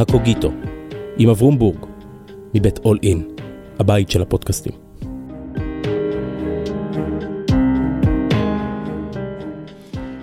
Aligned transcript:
הקוגיטו, 0.00 0.52
עם 1.18 1.28
אברום 1.28 1.58
בורג, 1.58 1.86
מבית 2.54 2.78
אול 2.78 2.98
אין, 3.02 3.28
הבית 3.78 4.10
של 4.10 4.22
הפודקאסטים. 4.22 4.72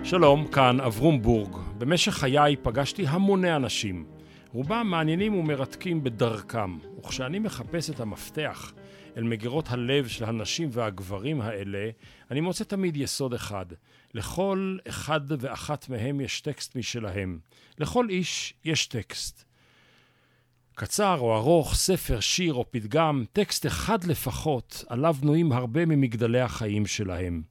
שלום, 0.03 0.47
כאן 0.47 0.79
אברום 0.79 1.21
בורג. 1.21 1.55
במשך 1.77 2.13
חיי 2.13 2.55
פגשתי 2.61 3.07
המוני 3.07 3.55
אנשים. 3.55 4.05
רובם 4.53 4.87
מעניינים 4.87 5.35
ומרתקים 5.35 6.03
בדרכם, 6.03 6.77
וכשאני 6.99 7.39
מחפש 7.39 7.89
את 7.89 7.99
המפתח 7.99 8.73
אל 9.17 9.23
מגירות 9.23 9.69
הלב 9.69 10.07
של 10.07 10.25
הנשים 10.25 10.69
והגברים 10.71 11.41
האלה, 11.41 11.89
אני 12.31 12.41
מוצא 12.41 12.63
תמיד 12.63 12.97
יסוד 12.97 13.33
אחד. 13.33 13.65
לכל 14.13 14.77
אחד 14.87 15.21
ואחת 15.29 15.89
מהם 15.89 16.21
יש 16.21 16.41
טקסט 16.41 16.75
משלהם. 16.75 17.39
לכל 17.79 18.09
איש 18.09 18.53
יש 18.65 18.87
טקסט. 18.87 19.46
קצר 20.79 21.17
או 21.19 21.35
ארוך, 21.35 21.75
ספר, 21.75 22.19
שיר 22.19 22.53
או 22.53 22.65
פתגם, 22.71 23.23
טקסט 23.33 23.65
אחד 23.65 24.03
לפחות, 24.03 24.83
עליו 24.87 25.15
בנויים 25.21 25.51
הרבה 25.51 25.85
ממגדלי 25.85 26.41
החיים 26.41 26.85
שלהם. 26.85 27.41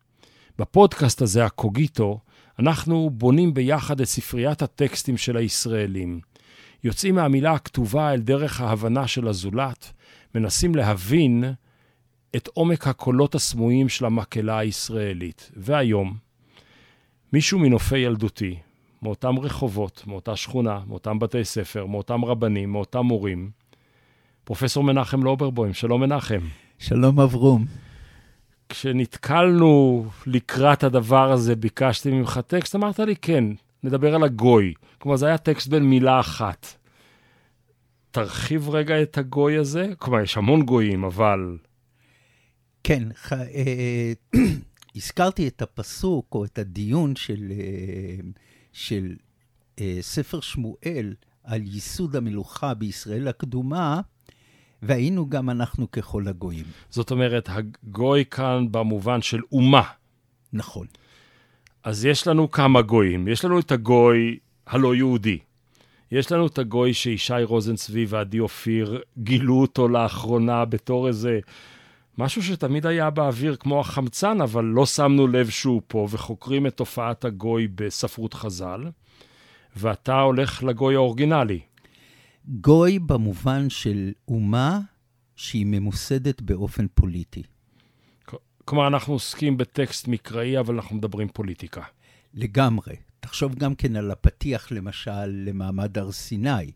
בפודקאסט 0.58 1.22
הזה, 1.22 1.44
הקוגיטו, 1.44 2.20
אנחנו 2.58 3.10
בונים 3.10 3.54
ביחד 3.54 4.00
את 4.00 4.06
ספריית 4.06 4.62
הטקסטים 4.62 5.16
של 5.16 5.36
הישראלים. 5.36 6.20
יוצאים 6.84 7.14
מהמילה 7.14 7.52
הכתובה 7.52 8.12
אל 8.12 8.20
דרך 8.20 8.60
ההבנה 8.60 9.08
של 9.08 9.28
הזולת, 9.28 9.92
מנסים 10.34 10.74
להבין 10.74 11.44
את 12.36 12.48
עומק 12.54 12.86
הקולות 12.86 13.34
הסמויים 13.34 13.88
של 13.88 14.04
המקהלה 14.04 14.58
הישראלית. 14.58 15.50
והיום, 15.56 16.16
מישהו 17.32 17.58
מנופי 17.58 17.98
ילדותי, 17.98 18.56
מאותם 19.02 19.38
רחובות, 19.38 20.02
מאותה 20.06 20.36
שכונה, 20.36 20.80
מאותם 20.86 21.18
בתי 21.18 21.44
ספר, 21.44 21.86
מאותם 21.86 22.24
רבנים, 22.24 22.72
מאותם 22.72 23.00
מורים, 23.00 23.50
פרופסור 24.44 24.84
מנחם 24.84 25.22
לוברבוים. 25.22 25.74
שלום 25.74 26.00
מנחם. 26.00 26.40
שלום 26.78 27.20
אברום. 27.20 27.64
כשנתקלנו 28.68 30.04
לקראת 30.26 30.84
הדבר 30.84 31.32
הזה, 31.32 31.56
ביקשתי 31.56 32.10
ממך 32.10 32.40
טקסט, 32.46 32.76
אמרת 32.76 32.98
לי, 32.98 33.16
כן, 33.16 33.44
נדבר 33.82 34.14
על 34.14 34.24
הגוי. 34.24 34.74
כלומר, 34.98 35.16
זה 35.16 35.26
היה 35.26 35.38
טקסט 35.38 35.68
בין 35.68 35.82
מילה 35.82 36.20
אחת. 36.20 36.66
תרחיב 38.10 38.68
רגע 38.68 39.02
את 39.02 39.18
הגוי 39.18 39.56
הזה. 39.56 39.88
כלומר, 39.98 40.20
יש 40.20 40.36
המון 40.36 40.62
גויים, 40.62 41.04
אבל... 41.04 41.58
כן, 42.84 43.02
ח... 43.14 43.32
אה, 43.32 44.12
הזכרתי 44.96 45.48
את 45.48 45.62
הפסוק 45.62 46.34
או 46.34 46.44
את 46.44 46.58
הדיון 46.58 47.16
של, 47.16 47.52
אה, 47.52 48.16
של 48.76 49.14
אה, 49.80 49.98
ספר 50.00 50.40
שמואל 50.40 51.14
על 51.44 51.62
ייסוד 51.62 52.16
המלוכה 52.16 52.74
בישראל 52.74 53.28
הקדומה, 53.28 54.00
והיינו 54.82 55.28
גם 55.28 55.50
אנחנו 55.50 55.90
ככל 55.90 56.28
הגויים. 56.28 56.64
זאת 56.90 57.10
אומרת, 57.10 57.48
הגוי 57.52 58.24
כאן 58.24 58.66
במובן 58.70 59.22
של 59.22 59.40
אומה. 59.52 59.82
נכון. 60.52 60.86
אז 61.84 62.04
יש 62.04 62.26
לנו 62.26 62.50
כמה 62.50 62.82
גויים. 62.82 63.28
יש 63.28 63.44
לנו 63.44 63.58
את 63.60 63.72
הגוי 63.72 64.38
הלא 64.66 64.94
יהודי. 64.94 65.38
יש 66.12 66.32
לנו 66.32 66.46
את 66.46 66.58
הגוי 66.58 66.94
שישי 66.94 67.42
רוזנצבי 67.42 68.06
ועדי 68.08 68.38
אופיר 68.38 69.02
גילו 69.18 69.60
אותו 69.60 69.88
לאחרונה 69.88 70.64
בתור 70.64 71.08
איזה 71.08 71.40
משהו 72.18 72.42
שתמיד 72.42 72.86
היה 72.86 73.10
באוויר 73.10 73.56
כמו 73.56 73.80
החמצן, 73.80 74.40
אבל 74.40 74.64
לא 74.64 74.86
שמנו 74.86 75.26
לב 75.26 75.50
שהוא 75.50 75.82
פה, 75.86 76.08
וחוקרים 76.10 76.66
את 76.66 76.76
תופעת 76.76 77.24
הגוי 77.24 77.68
בספרות 77.74 78.34
חז"ל, 78.34 78.84
ואתה 79.76 80.20
הולך 80.20 80.62
לגוי 80.62 80.94
האורגינלי. 80.94 81.60
גוי 82.48 82.98
במובן 82.98 83.70
של 83.70 84.12
אומה 84.28 84.80
שהיא 85.36 85.66
ממוסדת 85.66 86.42
באופן 86.42 86.86
פוליטי. 86.94 87.42
כלומר, 88.64 88.86
אנחנו 88.86 89.12
עוסקים 89.12 89.56
בטקסט 89.56 90.08
מקראי, 90.08 90.58
אבל 90.58 90.74
אנחנו 90.74 90.96
מדברים 90.96 91.28
פוליטיקה. 91.28 91.82
לגמרי. 92.34 92.96
תחשוב 93.20 93.54
גם 93.54 93.74
כן 93.74 93.96
על 93.96 94.10
הפתיח, 94.10 94.72
למשל, 94.72 95.26
למעמד 95.26 95.98
הר 95.98 96.12
סיני. 96.12 96.72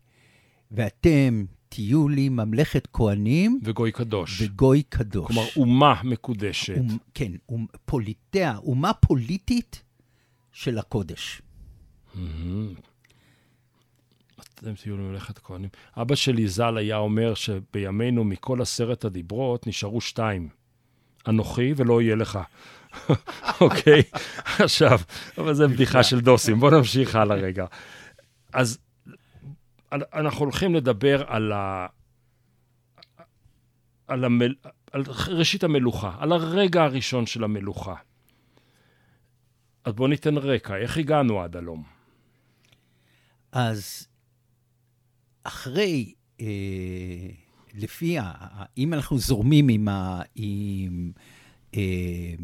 ואתם 0.70 1.44
תהיו 1.70 2.08
לי 2.08 2.28
ממלכת 2.28 2.88
כהנים. 2.92 3.60
וגוי 3.64 3.92
קדוש. 3.92 4.42
וגוי 4.42 4.82
קדוש. 4.82 5.26
כלומר, 5.26 5.46
אומה 5.56 6.00
מקודשת. 6.04 6.76
אומ, 6.76 6.98
כן, 7.14 7.32
אומ, 7.48 7.66
פוליטאה, 7.84 8.56
אומה 8.56 8.92
פוליטית 8.92 9.82
של 10.52 10.78
הקודש. 10.78 11.42
אתם 14.40 14.74
תהיו 14.74 14.96
למלאכת 14.96 15.38
כהנים. 15.38 15.68
אבא 15.96 16.14
שלי 16.14 16.48
ז"ל 16.48 16.76
היה 16.76 16.96
אומר 16.96 17.34
שבימינו 17.34 18.24
מכל 18.24 18.62
עשרת 18.62 19.04
הדיברות 19.04 19.66
נשארו 19.66 20.00
שתיים. 20.00 20.48
אנוכי 21.28 21.72
ולא 21.76 22.02
יהיה 22.02 22.16
לך. 22.16 22.38
אוקיי? 23.60 24.02
עכשיו, 24.64 25.00
אבל 25.38 25.54
זו 25.54 25.68
בדיחה 25.68 26.02
של 26.02 26.20
דוסים. 26.20 26.60
בואו 26.60 26.76
נמשיך 26.78 27.16
הלאה 27.16 27.36
רגע. 27.36 27.66
אז 28.52 28.78
אנחנו 29.92 30.44
הולכים 30.44 30.74
לדבר 30.74 31.24
על, 31.26 31.52
ה... 31.52 31.86
על, 34.06 34.24
המל... 34.24 34.54
על 34.92 35.02
ראשית 35.28 35.64
המלוכה, 35.64 36.16
על 36.18 36.32
הרגע 36.32 36.82
הראשון 36.82 37.26
של 37.26 37.44
המלוכה. 37.44 37.94
אז 39.84 39.92
בואו 39.92 40.08
ניתן 40.08 40.36
רקע, 40.36 40.76
איך 40.76 40.96
הגענו 40.96 41.42
עד 41.42 41.56
הלום? 41.56 41.82
אז 43.52 44.08
אחרי, 45.42 46.14
אה, 46.40 46.46
לפי, 47.74 48.18
ה... 48.18 48.32
אם 48.78 48.94
אנחנו 48.94 49.18
זורמים 49.18 49.68
עם, 49.68 49.88
ה... 49.88 50.22
עם 50.34 51.12
אה, 51.74 52.34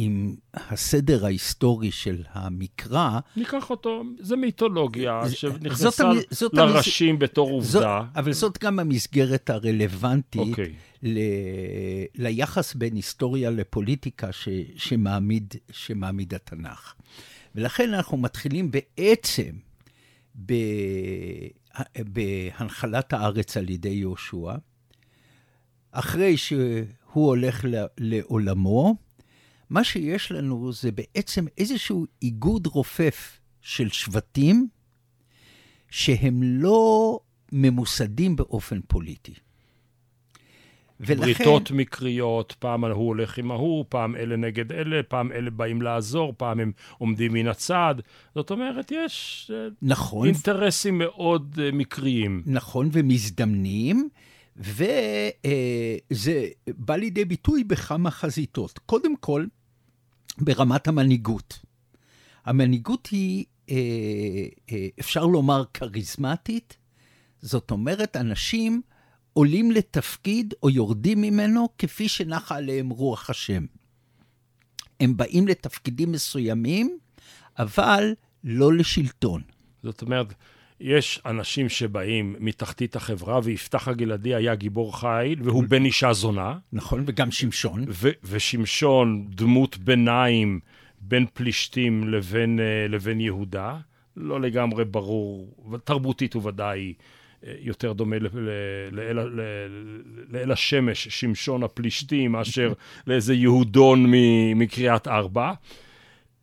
עם 0.00 0.34
הסדר 0.54 1.24
ההיסטורי 1.24 1.90
של 1.90 2.22
המקרא... 2.32 3.18
ניקח 3.36 3.70
אותו, 3.70 4.02
זה 4.18 4.36
מיתולוגיה 4.36 5.22
שנכנסה 5.30 6.04
לראשים 6.52 7.14
המס... 7.14 7.22
בתור 7.22 7.50
עובדה. 7.50 7.70
זאת, 7.70 7.84
אבל 8.16 8.32
זאת 8.32 8.58
גם 8.58 8.78
המסגרת 8.78 9.50
הרלוונטית 9.50 10.40
okay. 10.40 10.50
אוקיי. 10.50 10.72
ל... 11.02 11.18
ליחס 12.14 12.74
בין 12.74 12.94
היסטוריה 12.94 13.50
לפוליטיקה 13.50 14.32
ש... 14.32 14.48
שמעמיד, 14.76 15.54
שמעמיד 15.70 16.34
התנ"ך. 16.34 16.94
ולכן 17.54 17.94
אנחנו 17.94 18.16
מתחילים 18.16 18.70
בעצם 18.70 19.50
ב... 20.46 20.52
בהנחלת 21.98 23.12
הארץ 23.12 23.56
על 23.56 23.70
ידי 23.70 23.88
יהושע, 23.88 24.54
אחרי 25.92 26.36
שהוא 26.36 26.86
הולך 27.12 27.64
לעולמו, 27.98 29.07
מה 29.70 29.84
שיש 29.84 30.32
לנו 30.32 30.72
זה 30.72 30.90
בעצם 30.92 31.46
איזשהו 31.58 32.06
איגוד 32.22 32.66
רופף 32.66 33.40
של 33.60 33.88
שבטים 33.88 34.68
שהם 35.90 36.42
לא 36.42 37.20
ממוסדים 37.52 38.36
באופן 38.36 38.80
פוליטי. 38.86 39.34
ולכן... 41.00 41.20
בריתות 41.20 41.70
מקריות, 41.70 42.54
פעם 42.58 42.84
הוא 42.84 43.06
הולך 43.06 43.38
עם 43.38 43.50
ההוא, 43.50 43.84
פעם 43.88 44.16
אלה 44.16 44.36
נגד 44.36 44.72
אלה, 44.72 45.02
פעם 45.02 45.32
אלה 45.32 45.50
באים 45.50 45.82
לעזור, 45.82 46.34
פעם 46.36 46.60
הם 46.60 46.72
עומדים 46.98 47.32
מן 47.32 47.48
הצד. 47.48 47.94
זאת 48.34 48.50
אומרת, 48.50 48.92
יש 48.92 49.50
אה, 49.54 49.68
נכון. 49.82 50.26
אינטרסים 50.26 50.98
מאוד 50.98 51.54
uh, 51.58 51.74
מקריים. 51.74 52.42
נכון, 52.46 52.88
ומזדמנים. 52.92 54.08
וזה 54.56 54.88
uh, 55.46 56.72
בא 56.76 56.96
לידי 56.96 57.24
ביטוי 57.24 57.64
בכמה 57.64 58.10
חזיתות. 58.10 58.78
קודם 58.78 59.16
כל, 59.16 59.44
ברמת 60.40 60.88
המנהיגות. 60.88 61.58
המנהיגות 62.44 63.06
היא, 63.06 63.44
אה, 63.70 63.76
אה, 64.72 64.86
אפשר 65.00 65.26
לומר, 65.26 65.64
כריזמטית, 65.74 66.76
זאת 67.42 67.70
אומרת, 67.70 68.16
אנשים 68.16 68.82
עולים 69.32 69.70
לתפקיד 69.70 70.54
או 70.62 70.70
יורדים 70.70 71.20
ממנו 71.20 71.68
כפי 71.78 72.08
שנחה 72.08 72.56
עליהם 72.56 72.88
רוח 72.88 73.30
השם. 73.30 73.66
הם 75.00 75.16
באים 75.16 75.48
לתפקידים 75.48 76.12
מסוימים, 76.12 76.98
אבל 77.58 78.14
לא 78.44 78.72
לשלטון. 78.72 79.42
זאת 79.82 80.02
אומרת, 80.02 80.34
יש 80.80 81.20
אנשים 81.26 81.68
שבאים 81.68 82.36
מתחתית 82.40 82.96
החברה, 82.96 83.40
ויפתח 83.42 83.88
הגלעדי 83.88 84.34
היה 84.34 84.54
גיבור 84.54 85.00
חיל, 85.00 85.42
והוא 85.42 85.64
בן 85.68 85.84
אישה 85.84 86.12
זונה. 86.12 86.58
נכון, 86.72 87.04
וגם 87.06 87.30
שמשון. 87.30 87.84
ו- 87.88 88.10
ושמשון, 88.24 89.26
דמות 89.30 89.78
ביניים 89.78 90.60
בין 91.00 91.26
פלישתים 91.34 92.08
לבין, 92.08 92.58
uh, 92.58 92.92
לבין 92.92 93.20
יהודה. 93.20 93.76
לא 94.16 94.40
לגמרי 94.40 94.84
ברור, 94.84 95.54
תרבותית 95.84 96.34
הוא 96.34 96.46
ודאי 96.46 96.94
אה, 97.46 97.54
יותר 97.60 97.92
דומה 97.92 98.16
לאל 100.30 100.52
השמש, 100.52 101.08
שמשון 101.08 101.62
הפלישתים, 101.62 102.32
מאשר 102.32 102.72
לאיזה 103.06 103.34
יהודון 103.34 104.06
מקריאת 104.54 105.08
ארבע. 105.08 105.52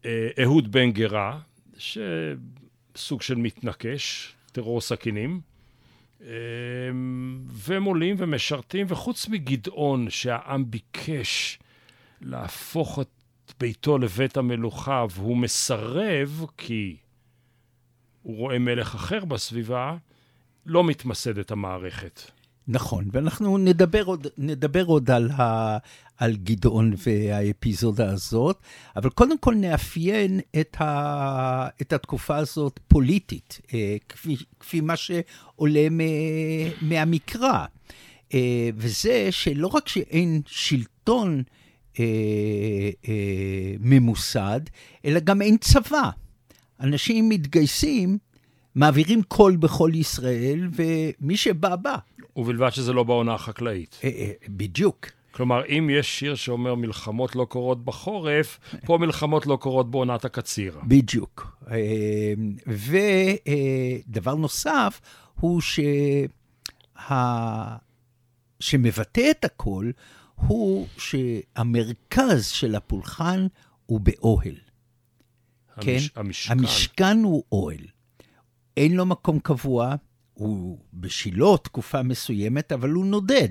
אה, 0.06 0.30
אהוד 0.44 0.72
בן 0.72 0.92
גרה, 0.92 1.40
ש... 1.78 1.98
סוג 2.96 3.22
של 3.22 3.36
מתנקש, 3.36 4.34
טרור 4.52 4.82
סכינים. 4.82 5.42
והם 7.48 7.84
עולים 7.84 8.16
ומשרתים, 8.20 8.86
וחוץ 8.90 9.28
מגדעון, 9.28 10.10
שהעם 10.10 10.72
ביקש 10.72 11.60
להפוך 12.22 13.00
את 13.00 13.54
ביתו 13.60 13.98
לבית 13.98 14.38
המלוכה, 14.38 15.06
והוא 15.12 15.38
מסרב 15.38 16.46
כי 16.58 16.96
הוא 18.24 18.38
רואה 18.38 18.60
מלך 18.60 18.96
אחר 18.96 19.26
בסביבה, 19.26 19.98
לא 20.66 20.84
מתמסדת 20.84 21.52
המערכת. 21.52 22.22
נכון, 22.68 23.06
ואנחנו 23.12 23.58
נדבר 23.58 24.04
עוד, 24.04 24.28
נדבר 24.38 24.86
עוד 24.86 25.12
על, 25.12 25.32
ה, 25.32 25.78
על 26.18 26.36
גדעון 26.36 26.94
והאפיזודה 27.08 28.10
הזאת, 28.10 28.60
אבל 28.96 29.10
קודם 29.10 29.38
כל 29.38 29.56
נאפיין 29.56 30.40
את, 30.60 30.78
ה, 30.82 31.68
את 31.82 31.94
התקופה 31.94 32.38
הזאת 32.38 32.80
פוליטית, 32.88 33.62
אה, 33.74 33.96
כפי, 34.10 34.36
כפי 34.60 34.82
מה 34.82 34.96
שעולה 34.96 35.88
מ, 35.92 36.00
מהמקרא. 36.82 37.66
אה, 38.34 38.70
וזה 38.76 39.28
שלא 39.32 39.68
רק 39.68 39.88
שאין 39.88 40.42
שלטון 40.46 41.44
אה, 42.00 42.06
ממוסד, 43.80 44.62
אלא 45.06 45.20
גם 45.20 45.42
אין 45.42 45.58
צבא. 45.58 46.10
אנשים 46.80 47.30
מתגייסים, 47.30 48.18
מעבירים 48.76 49.24
קול 49.24 49.56
בכל 49.56 49.92
ישראל, 49.94 50.70
ומי 50.76 51.38
שבא, 51.38 51.76
בא. 51.76 51.98
ובלבד 52.36 52.70
שזה 52.70 52.94
לא 52.94 53.04
בעונה 53.04 53.34
החקלאית. 53.34 54.00
בדיוק. 54.50 55.08
כלומר, 55.36 55.62
אם 55.66 55.90
יש 55.94 56.20
שיר 56.20 56.36
שאומר 56.36 56.76
מלחמות 56.76 57.36
לא 57.36 57.46
קורות 57.46 57.86
בחורף, 57.86 58.60
פה 58.86 58.98
מלחמות 58.98 59.46
לא 59.46 59.56
קורות 59.56 59.92
בעונת 59.92 60.26
הקציר. 60.26 60.80
בדיוק. 60.88 61.58
אה, 61.72 62.34
ודבר 64.08 64.36
נוסף 64.36 65.02
הוא 65.40 65.62
שה... 65.62 65.86
שמבטא 68.60 69.32
את 69.32 69.46
הכל, 69.46 69.92
הוא 70.36 70.88
שהמרכז 70.98 72.48
של 72.48 72.76
הפולחן 72.76 73.48
הוא 73.86 74.00
באוהל. 74.00 74.56
המש... 75.76 75.86
כן? 75.86 76.20
המשכן. 76.20 76.60
המשכן 76.60 77.18
הוא 77.24 77.44
אוהל. 77.52 77.86
אין 78.78 78.96
לו 78.96 79.06
מקום 79.06 79.40
קבוע, 79.40 79.96
הוא 80.34 80.80
בשילו 80.94 81.58
תקופה 81.58 82.04
מסוימת, 82.04 82.72
אבל 82.72 82.90
הוא 82.90 83.06
נודד. 83.06 83.50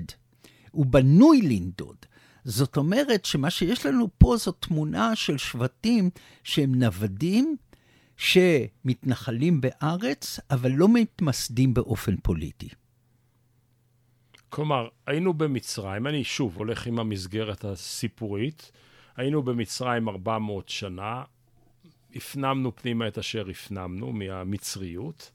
הוא 0.75 0.85
בנוי 0.85 1.41
לנדוד. 1.41 1.95
זאת 2.43 2.77
אומרת 2.77 3.25
שמה 3.25 3.49
שיש 3.49 3.85
לנו 3.85 4.07
פה 4.17 4.37
זו 4.37 4.51
תמונה 4.51 5.15
של 5.15 5.37
שבטים 5.37 6.09
שהם 6.43 6.75
נוודים, 6.75 7.55
שמתנחלים 8.17 9.61
בארץ, 9.61 10.39
אבל 10.51 10.71
לא 10.71 10.87
מתמסדים 10.93 11.73
באופן 11.73 12.15
פוליטי. 12.17 12.69
כלומר, 14.49 14.87
היינו 15.07 15.33
במצרים, 15.33 16.07
אני 16.07 16.23
שוב 16.23 16.57
הולך 16.57 16.87
עם 16.87 16.99
המסגרת 16.99 17.65
הסיפורית, 17.65 18.71
היינו 19.15 19.43
במצרים 19.43 20.09
400 20.09 20.69
שנה, 20.69 21.23
הפנמנו 22.15 22.75
פנימה 22.75 23.07
את 23.07 23.17
אשר 23.17 23.49
הפנמנו 23.49 24.11
מהמצריות. 24.11 25.31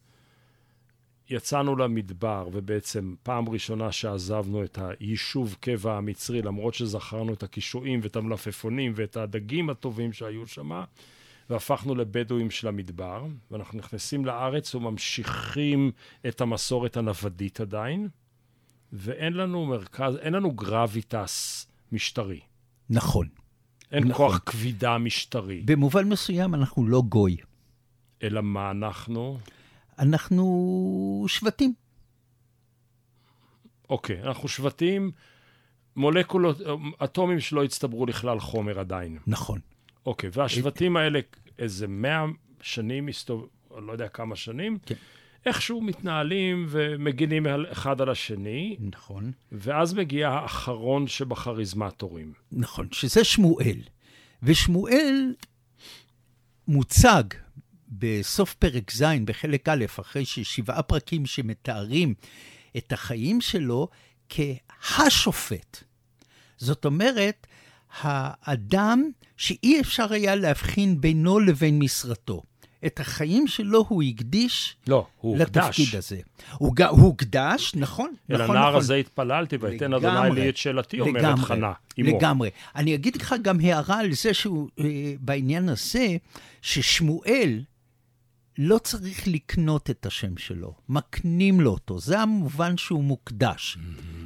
יצאנו 1.31 1.77
למדבר, 1.77 2.49
ובעצם 2.53 3.15
פעם 3.23 3.49
ראשונה 3.49 3.93
שעזבנו 3.93 4.65
את 4.65 4.79
היישוב 4.79 5.57
קבע 5.61 5.97
המצרי, 5.97 6.43
למרות 6.43 6.75
שזכרנו 6.75 7.33
את 7.33 7.43
הקישואים 7.43 8.01
ואת 8.03 8.17
המלפפונים 8.17 8.93
ואת 8.97 9.17
הדגים 9.17 9.71
הטובים 9.71 10.13
שהיו 10.13 10.47
שם, 10.47 10.83
והפכנו 11.51 11.95
לבדואים 11.95 12.51
של 12.51 12.69
המדבר, 12.69 13.27
ואנחנו 13.51 13.79
נכנסים 13.79 14.25
לארץ 14.25 14.75
וממשיכים 14.75 15.93
את 16.29 16.41
המסורת 16.41 16.97
הנוודית 16.97 17.61
עדיין, 17.61 18.09
ואין 18.93 19.33
לנו 19.33 19.67
מרכז, 19.67 20.17
אין 20.17 20.33
לנו 20.33 20.51
גרביטס 20.53 21.67
משטרי. 21.93 22.41
נכון. 22.91 23.29
אין 23.93 24.05
נכון. 24.05 24.29
כוח 24.29 24.41
כבידה 24.47 24.99
משטרי. 24.99 25.63
במובן 25.65 26.09
מסוים 26.09 26.55
אנחנו 26.55 26.87
לא 26.87 27.03
גוי. 27.09 27.37
אלא 28.23 28.41
מה 28.41 28.71
אנחנו? 28.71 29.39
אנחנו 30.01 31.25
שבטים. 31.29 31.73
אוקיי, 33.91 34.23
אנחנו 34.23 34.49
שבטים, 34.49 35.11
מולקולות, 35.97 36.61
אטומים 37.05 37.41
שלא 37.41 37.65
הצטברו 37.65 38.07
לכלל 38.07 38.41
חומר 38.41 38.81
עדיין. 38.81 39.19
נכון. 39.27 39.61
אוקיי, 40.07 40.31
והשבטים 40.33 40.97
האלה, 40.97 41.21
איזה 41.59 41.89
מאה 41.89 42.25
שנים, 42.61 43.07
מסתוב... 43.07 43.49
לא 43.87 43.93
יודע 43.93 44.09
כמה 44.09 44.37
שנים, 44.37 44.79
כן. 44.87 44.95
איכשהו 45.47 45.81
מתנהלים 45.81 46.67
ומגינים 46.69 47.47
אחד 47.47 48.01
על 48.01 48.11
השני, 48.11 48.77
נכון. 48.81 49.33
ואז 49.53 49.95
מגיע 49.95 50.29
האחרון 50.29 51.07
שבכריזמטורים. 51.07 52.33
נכון, 52.53 52.89
שזה 52.93 53.25
שמואל. 53.25 53.77
ושמואל 54.43 55.35
מוצג 56.69 57.23
בסוף 57.91 58.55
פרק 58.55 58.91
ז', 58.93 59.05
בחלק 59.25 59.69
א', 59.69 59.85
אחרי 60.01 60.25
ששבעה 60.25 60.83
פרקים 60.83 61.27
שמתארים 61.27 62.15
את 62.77 62.93
החיים 62.93 63.41
שלו, 63.41 63.89
כהשופט. 64.29 65.77
זאת 66.59 66.85
אומרת, 66.85 67.47
האדם 68.03 69.11
שאי 69.37 69.81
אפשר 69.81 70.13
היה 70.13 70.35
להבחין 70.37 71.01
בינו 71.01 71.41
לבין 71.41 71.79
משרתו. 71.79 72.43
את 72.87 73.01
החיים 73.01 73.47
שלו 73.47 73.85
הוא 73.89 74.03
הקדיש 74.03 74.77
לא, 74.87 75.07
הוא 75.21 75.39
לתפקיד 75.39 75.63
הוקדש. 75.87 75.95
הזה. 75.95 76.21
הוא 76.59 76.77
ג- 76.77 76.83
הוא 76.83 77.01
הוקדש, 77.01 77.75
נכון, 77.75 78.13
אל 78.31 78.43
נכון, 78.43 78.57
הנער 78.57 78.69
נכון. 78.69 78.81
הזה 78.81 78.95
התפללתי, 78.95 79.57
ויתן 79.61 79.95
אדוני 79.95 80.31
לי 80.35 80.49
את 80.49 80.57
שאלתי, 80.57 81.01
אומרת 81.01 81.39
חנה, 81.39 81.73
אמו. 82.01 82.09
לגמרי. 82.09 82.51
אני 82.77 82.95
אגיד 82.95 83.17
לך 83.17 83.35
גם 83.43 83.61
הערה 83.61 83.99
על 83.99 84.13
זה 84.13 84.35
שהוא, 84.35 84.69
אה, 84.81 84.85
בעניין 85.21 85.69
הזה, 85.69 86.17
ששמואל 86.63 87.63
לא 88.63 88.79
צריך 88.79 89.29
לקנות 89.29 89.91
את 89.91 90.07
השם 90.07 90.37
שלו, 90.37 90.75
מקנים 90.89 91.61
לו 91.61 91.71
אותו. 91.71 92.01
זה 92.01 92.21
המובן 92.21 92.77
שהוא 92.77 93.05
מוקדש. 93.05 93.79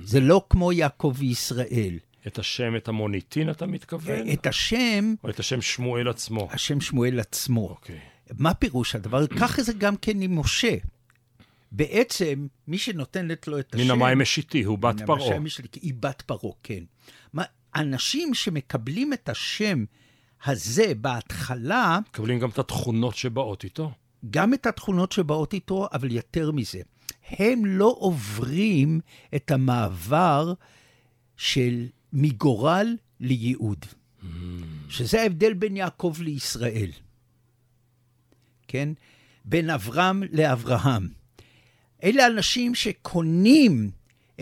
זה 0.03 0.21
לא 0.21 0.47
כמו 0.51 0.73
יעקב 0.73 1.15
וישראל. 1.17 1.99
את 2.27 2.39
השם, 2.39 2.77
את 2.77 2.89
המוניטין 2.89 3.51
אתה 3.51 3.67
מתכוון? 3.67 4.33
את 4.33 4.47
השם, 4.47 5.15
או 5.25 5.31
את 5.31 5.41
השם 5.41 5.63
שמואל 5.63 6.09
עצמו? 6.09 6.49
השם 6.51 6.81
שמואל 6.81 7.21
עצמו. 7.21 7.69
אוקיי. 7.69 7.99
מה 8.39 8.55
פירוש 8.55 8.95
הדבר? 8.95 9.27
ככה 9.27 9.63
זה 9.63 9.73
גם 9.73 9.97
כן 9.97 10.23
עם 10.23 10.39
משה. 10.39 10.77
בעצם, 11.73 12.47
מי 12.69 12.79
שנותנת 12.79 13.49
לו 13.49 13.59
את 13.59 13.75
השם... 13.75 13.85
מן 13.85 13.91
המים 13.91 14.19
משיתי, 14.19 14.63
הוא 14.63 14.79
בת 14.79 15.03
פרעה. 15.07 15.39
היא 15.83 15.95
בת 16.01 16.23
פרעה, 16.23 16.53
כן. 16.63 16.85
מה, 17.33 17.43
אנשים 17.77 18.35
שמקבלים 18.35 19.13
את 19.13 19.29
השם 19.29 19.85
הזה 20.45 20.93
בהתחלה, 21.01 21.99
מקבלים 22.09 22.39
גם 22.39 22.49
את 22.49 22.59
התכונות 22.59 23.17
שבאות 23.17 23.65
איתו. 23.65 23.93
גם 24.31 24.55
את 24.55 24.67
התכונות 24.67 25.13
שבאות 25.13 25.55
איתו, 25.55 25.89
אבל 25.93 26.13
יותר 26.13 26.51
מזה, 26.51 26.81
הם 27.29 27.67
לא 27.67 27.97
עוברים 27.99 29.01
את 29.35 29.51
המעבר 29.51 30.53
של 31.37 31.87
מגורל 32.13 32.97
לייעוד. 33.21 33.87
שזה 34.89 35.23
ההבדל 35.23 35.55
בין 35.55 35.77
יעקב 35.77 36.17
לישראל. 36.21 36.91
כן? 38.69 38.89
בין 39.45 39.71
אברהם 39.71 40.23
לאברהם. 40.33 41.09
אלה 42.05 42.27
אנשים 42.27 42.75
שקונים 42.75 43.91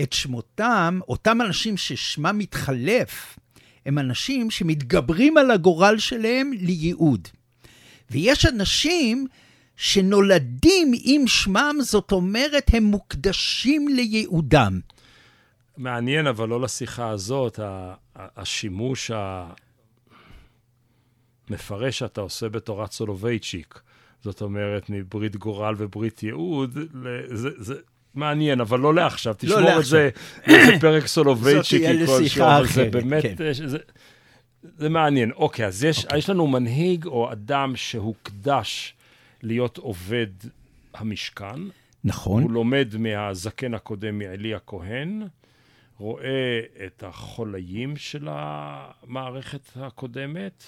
את 0.02 0.12
שמותם, 0.12 1.00
אותם 1.08 1.40
אנשים 1.40 1.76
ששמם 1.76 2.38
מתחלף, 2.38 3.38
הם 3.86 3.98
אנשים 3.98 4.50
שמתגברים 4.50 5.36
על 5.36 5.50
הגורל 5.50 5.98
שלהם 5.98 6.52
לייעוד. 6.52 7.28
ויש 8.10 8.46
אנשים 8.46 9.26
שנולדים 9.76 10.92
עם 11.02 11.26
שמם, 11.26 11.76
זאת 11.80 12.12
אומרת, 12.12 12.70
הם 12.72 12.84
מוקדשים 12.84 13.88
לייעודם. 13.88 14.80
מעניין, 15.76 16.26
אבל 16.26 16.48
לא 16.48 16.60
לשיחה 16.60 17.08
הזאת, 17.08 17.60
השימוש 18.16 19.10
המפרש 21.48 21.98
שאתה 21.98 22.20
עושה 22.20 22.48
בתורת 22.48 22.92
סולובייצ'יק, 22.92 23.80
זאת 24.22 24.42
אומרת, 24.42 24.90
מברית 24.90 25.36
גורל 25.36 25.74
וברית 25.78 26.22
ייעוד, 26.22 26.78
זה, 27.32 27.48
זה 27.56 27.74
מעניין, 28.14 28.60
אבל 28.60 28.80
לא 28.80 28.94
לעכשיו, 28.94 29.34
תשמור 29.38 29.58
את 29.58 29.64
לעכשיו. 29.64 29.84
זה 29.84 30.10
לאיזה 30.46 30.72
פרק 30.80 31.06
סולובייצ'יקי 31.06 32.06
כלשהו, 32.06 32.44
אבל 32.44 32.66
זה 32.66 32.84
באמת, 32.90 33.22
כן. 33.22 33.34
אה, 33.40 33.52
זה, 33.52 33.78
זה 34.78 34.88
מעניין. 34.88 35.30
אוקיי, 35.32 35.66
אז 35.66 35.84
יש, 35.84 36.06
יש 36.16 36.30
לנו 36.30 36.46
מנהיג 36.46 37.06
או 37.06 37.32
אדם 37.32 37.76
שהוקדש 37.76 38.94
להיות 39.42 39.78
עובד 39.78 40.26
המשכן, 40.94 41.60
נכון? 42.04 42.42
הוא 42.42 42.50
לומד 42.50 42.94
מהזקן 42.98 43.74
הקודם, 43.74 44.18
מעלי 44.18 44.54
הכהן, 44.54 45.22
רואה 45.98 46.60
את 46.86 47.02
החוליים 47.06 47.96
של 47.96 48.28
המערכת 48.30 49.68
הקודמת, 49.76 50.64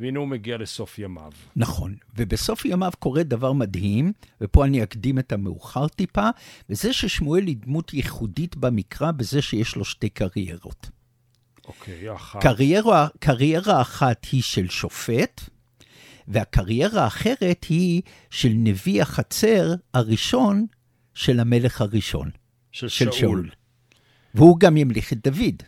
והנה 0.00 0.18
הוא 0.18 0.28
מגיע 0.28 0.56
לסוף 0.56 0.98
ימיו. 0.98 1.32
נכון, 1.56 1.94
ובסוף 2.16 2.64
ימיו 2.64 2.92
קורה 2.98 3.22
דבר 3.22 3.52
מדהים, 3.52 4.12
ופה 4.40 4.64
אני 4.64 4.82
אקדים 4.82 5.18
את 5.18 5.32
המאוחר 5.32 5.88
טיפה, 5.88 6.28
וזה 6.70 6.92
ששמואל 6.92 7.46
היא 7.46 7.56
דמות 7.56 7.94
ייחודית 7.94 8.56
במקרא 8.56 9.10
בזה 9.10 9.42
שיש 9.42 9.76
לו 9.76 9.84
שתי 9.84 10.08
קריירות. 10.08 10.90
אוקיי, 11.68 12.14
אחת. 12.14 12.42
קריירה, 12.42 13.08
קריירה 13.18 13.80
אחת 13.80 14.26
היא 14.32 14.42
של 14.42 14.68
שופט, 14.68 15.40
והקריירה 16.30 17.04
האחרת 17.04 17.64
היא 17.68 18.02
של 18.30 18.50
נביא 18.54 19.02
החצר 19.02 19.74
הראשון 19.94 20.66
של 21.14 21.40
המלך 21.40 21.80
הראשון, 21.80 22.30
של, 22.72 22.88
של 22.88 23.04
שאול. 23.04 23.12
שאול. 23.12 23.50
והוא 24.34 24.60
גם 24.60 24.76
ימליך 24.76 25.12
את 25.12 25.18
דוד. 25.28 25.62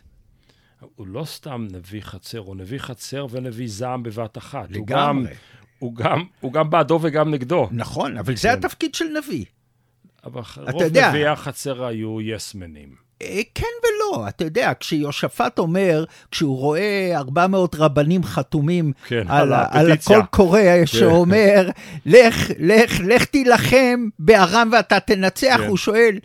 הוא 0.95 1.07
לא 1.07 1.25
סתם 1.25 1.67
נביא 1.71 2.01
חצר, 2.01 2.37
הוא 2.39 2.55
נביא 2.55 2.79
חצר 2.79 3.27
ונביא 3.29 3.67
זעם 3.69 4.03
בבת 4.03 4.37
אחת. 4.37 4.75
הוא 4.75 4.87
גם, 4.87 5.17
לגמרי. 5.19 5.33
הוא 5.79 5.95
גם, 5.95 6.23
הוא 6.39 6.53
גם 6.53 6.69
בעדו 6.69 6.99
וגם 7.01 7.31
נגדו. 7.31 7.69
נכון, 7.71 8.17
אבל 8.17 8.35
זה 8.35 8.47
כן. 8.47 8.57
התפקיד 8.57 8.95
של 8.95 9.05
נביא. 9.17 9.45
אבל 10.23 10.41
רוב 10.71 10.81
יודע- 10.81 11.09
נביאי 11.09 11.27
החצר 11.27 11.85
היו 11.85 12.21
יסמנים. 12.21 12.95
אה, 13.23 13.41
כן 13.55 13.65
ולא, 13.83 14.27
אתה 14.27 14.43
יודע, 14.43 14.71
כשיושפט 14.79 15.59
אומר, 15.59 16.05
כשהוא 16.31 16.57
רואה 16.57 17.11
400 17.15 17.75
רבנים 17.75 18.23
חתומים 18.23 18.93
כן, 19.07 19.23
על, 19.27 19.53
על. 19.53 19.91
הקול 19.91 20.21
קורא 20.31 20.61
שאומר, 20.85 21.69
לך, 22.05 22.51
לך, 22.59 22.99
לך 23.05 23.25
תילחם 23.25 24.07
בארם 24.19 24.69
ואתה 24.71 24.99
תנצח, 24.99 25.57
כן. 25.57 25.67
הוא 25.67 25.77
שואל, 25.77 26.19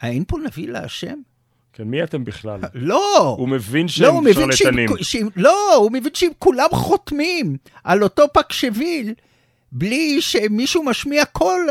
האין 0.00 0.24
פה 0.26 0.36
נביא 0.46 0.68
להשם? 0.68 1.14
כן, 1.72 1.84
מי 1.84 2.02
אתם 2.02 2.24
בכלל? 2.24 2.60
לא. 2.74 3.34
הוא 3.38 3.48
מבין 3.48 3.82
לא, 3.82 3.88
שהם 3.88 4.24
שאם, 4.24 4.32
שרלטנים. 4.32 4.88
שאם, 5.00 5.28
לא, 5.36 5.74
הוא 5.74 5.92
מבין 5.92 6.14
שאם 6.14 6.30
כולם 6.38 6.68
חותמים 6.72 7.56
על 7.84 8.02
אותו 8.02 8.24
פקשוויל, 8.34 9.14
בלי 9.72 10.20
שמישהו 10.20 10.82
משמיע 10.82 11.24
קול, 11.24 11.68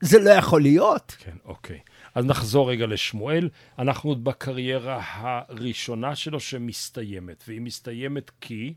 זה 0.00 0.18
לא 0.18 0.30
יכול 0.30 0.62
להיות. 0.62 1.16
כן, 1.18 1.36
אוקיי. 1.44 1.78
אז 2.16 2.24
נחזור 2.24 2.70
רגע 2.70 2.86
לשמואל. 2.86 3.48
אנחנו 3.78 4.10
עוד 4.10 4.24
בקריירה 4.24 5.02
הראשונה 5.04 6.16
שלו 6.16 6.40
שמסתיימת, 6.40 7.44
והיא 7.48 7.60
מסתיימת 7.60 8.30
כי... 8.40 8.74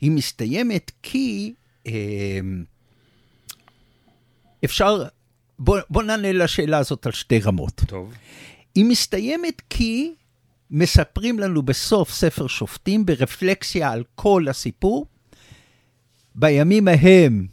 היא 0.00 0.10
מסתיימת 0.10 0.90
כי 1.02 1.54
אה, 1.86 1.92
אפשר, 4.64 5.04
בוא, 5.58 5.78
בוא 5.90 6.02
נענה 6.02 6.32
לשאלה 6.32 6.78
הזאת 6.78 7.06
על 7.06 7.12
שתי 7.12 7.40
רמות. 7.40 7.82
טוב. 7.86 8.14
היא 8.74 8.84
מסתיימת 8.84 9.62
כי 9.70 10.14
מספרים 10.70 11.38
לנו 11.38 11.62
בסוף 11.62 12.10
ספר 12.10 12.46
שופטים, 12.46 13.06
ברפלקסיה 13.06 13.90
על 13.90 14.04
כל 14.14 14.46
הסיפור, 14.48 15.06
בימים 16.34 16.88
ההם 16.88 17.46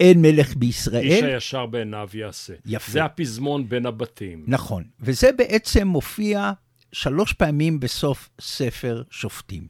אין 0.00 0.22
מלך 0.22 0.48
איש 0.48 0.56
בישראל. 0.56 1.24
הישר 1.24 1.66
בעיניו 1.66 2.08
יעשה. 2.14 2.52
יפה. 2.66 2.92
זה 2.92 3.04
הפזמון 3.04 3.68
בין 3.68 3.86
הבתים. 3.86 4.44
נכון, 4.46 4.84
וזה 5.00 5.30
בעצם 5.32 5.88
מופיע 5.88 6.52
שלוש 6.92 7.32
פעמים 7.32 7.80
בסוף 7.80 8.28
ספר 8.40 9.02
שופטים. 9.10 9.66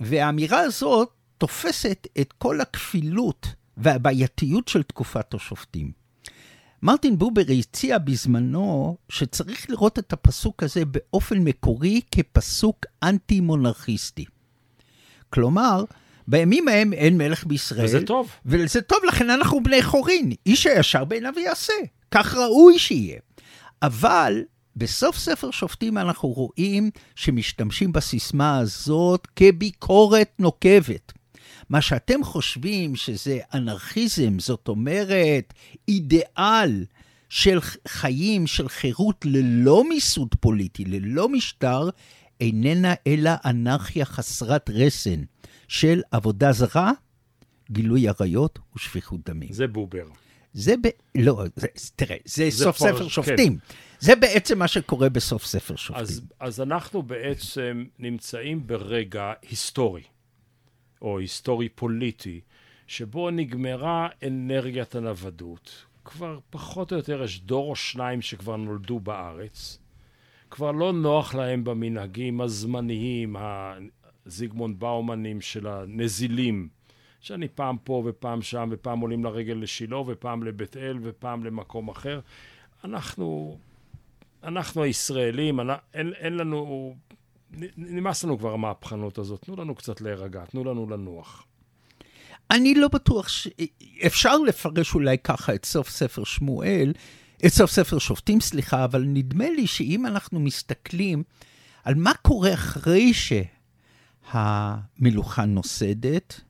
והאמירה 0.00 0.60
הזאת 0.60 1.10
תופסת 1.38 2.06
את 2.20 2.32
כל 2.32 2.60
הכפילות 2.60 3.46
והבעייתיות 3.76 4.68
של 4.68 4.82
תקופת 4.82 5.34
השופטים. 5.34 5.92
מרטין 6.82 7.18
בובר 7.18 7.42
הציע 7.58 7.98
בזמנו 7.98 8.96
שצריך 9.08 9.70
לראות 9.70 9.98
את 9.98 10.12
הפסוק 10.12 10.62
הזה 10.62 10.84
באופן 10.84 11.38
מקורי 11.38 12.00
כפסוק 12.10 12.86
אנטי-מונרכיסטי. 13.02 14.24
כלומר, 15.30 15.84
בימים 16.28 16.68
ההם 16.68 16.92
אין 16.92 17.18
מלך 17.18 17.46
בישראל. 17.46 17.84
וזה 17.84 18.06
טוב. 18.06 18.30
וזה 18.46 18.82
טוב, 18.82 18.98
לכן 19.08 19.30
אנחנו 19.30 19.62
בני 19.62 19.82
חורין. 19.82 20.32
איש 20.46 20.66
הישר 20.66 21.04
בעיניו 21.04 21.32
יעשה. 21.38 21.72
כך 22.10 22.34
ראוי 22.34 22.78
שיהיה. 22.78 23.18
אבל 23.82 24.42
בסוף 24.76 25.18
ספר 25.18 25.50
שופטים 25.50 25.98
אנחנו 25.98 26.28
רואים 26.28 26.90
שמשתמשים 27.14 27.92
בסיסמה 27.92 28.58
הזאת 28.58 29.26
כביקורת 29.36 30.32
נוקבת. 30.38 31.12
מה 31.70 31.80
שאתם 31.80 32.24
חושבים 32.24 32.96
שזה 32.96 33.38
אנרכיזם, 33.54 34.38
זאת 34.38 34.68
אומרת, 34.68 35.54
אידיאל 35.88 36.84
של 37.28 37.58
חיים, 37.88 38.46
של 38.46 38.68
חירות 38.68 39.24
ללא 39.24 39.84
מיסוד 39.88 40.34
פוליטי, 40.40 40.84
ללא 40.84 41.28
משטר, 41.28 41.88
איננה 42.40 42.94
אלא 43.06 43.30
אנרכיה 43.44 44.04
חסרת 44.04 44.70
רסן 44.70 45.22
של 45.68 46.00
עבודה 46.10 46.52
זרה, 46.52 46.92
גילוי 47.70 48.08
עריות 48.08 48.58
ושפיכות 48.76 49.20
דמים. 49.30 49.52
זה 49.52 49.66
בובר. 49.66 50.06
זה 50.52 50.74
ב... 50.82 50.88
לא, 51.14 51.44
זה, 51.56 51.66
תראה, 51.96 52.16
זה, 52.24 52.50
זה 52.50 52.64
סוף 52.64 52.76
כבר- 52.76 52.88
ספר 52.88 53.02
כן. 53.02 53.08
שופטים. 53.08 53.58
זה 54.00 54.16
בעצם 54.16 54.58
מה 54.58 54.68
שקורה 54.68 55.08
בסוף 55.08 55.44
ספר 55.46 55.76
שופטים. 55.76 56.02
אז, 56.02 56.20
אז 56.40 56.60
אנחנו 56.60 57.02
בעצם 57.02 57.84
נמצאים 57.98 58.66
ברגע 58.66 59.32
היסטורי, 59.48 60.02
או 61.02 61.18
היסטורי 61.18 61.68
פוליטי, 61.68 62.40
שבו 62.86 63.30
נגמרה 63.30 64.08
אנרגיית 64.26 64.94
הנוודות. 64.94 65.84
כבר 66.04 66.38
פחות 66.50 66.92
או 66.92 66.96
יותר 66.96 67.22
יש 67.22 67.40
דור 67.40 67.70
או 67.70 67.76
שניים 67.76 68.22
שכבר 68.22 68.56
נולדו 68.56 69.00
בארץ. 69.00 69.78
כבר 70.50 70.72
לא 70.72 70.92
נוח 70.92 71.34
להם 71.34 71.64
במנהגים 71.64 72.40
הזמניים, 72.40 73.36
הזיגמונד 74.28 74.80
באומנים 74.80 75.40
של 75.40 75.66
הנזילים, 75.66 76.68
שאני 77.20 77.48
פעם 77.48 77.76
פה 77.84 78.02
ופעם 78.06 78.42
שם, 78.42 78.68
ופעם 78.72 79.00
עולים 79.00 79.24
לרגל 79.24 79.54
לשילה, 79.54 79.96
ופעם 79.96 80.42
לבית 80.42 80.76
אל, 80.76 80.98
ופעם 81.02 81.44
למקום 81.44 81.88
אחר. 81.88 82.20
אנחנו 82.84 83.58
אנחנו 84.42 84.82
הישראלים, 84.82 85.60
אין, 85.94 86.12
אין 86.18 86.36
לנו, 86.36 86.94
נמאס 87.76 88.24
לנו 88.24 88.38
כבר 88.38 88.52
המהפכנות 88.52 89.18
הזאת, 89.18 89.42
תנו 89.42 89.56
לנו 89.56 89.74
קצת 89.74 90.00
להירגע, 90.00 90.44
תנו 90.44 90.64
לנו 90.64 90.90
לנוח. 90.90 91.44
אני 92.50 92.74
לא 92.74 92.88
בטוח 92.88 93.28
ש... 93.28 93.48
אפשר 94.06 94.38
לפרש 94.38 94.94
אולי 94.94 95.18
ככה 95.18 95.54
את 95.54 95.64
סוף 95.64 95.88
ספר 95.88 96.24
שמואל, 96.24 96.92
את 97.46 97.50
סוף 97.50 97.70
ספר 97.70 97.98
שופטים, 97.98 98.40
סליחה, 98.40 98.84
אבל 98.84 99.02
נדמה 99.02 99.50
לי 99.50 99.66
שאם 99.66 100.06
אנחנו 100.06 100.40
מסתכלים 100.40 101.22
על 101.84 101.94
מה 101.94 102.14
קורה 102.14 102.54
אחרי 102.54 103.14
שהמלוכה 104.32 105.44
נוסדת, 105.44 106.40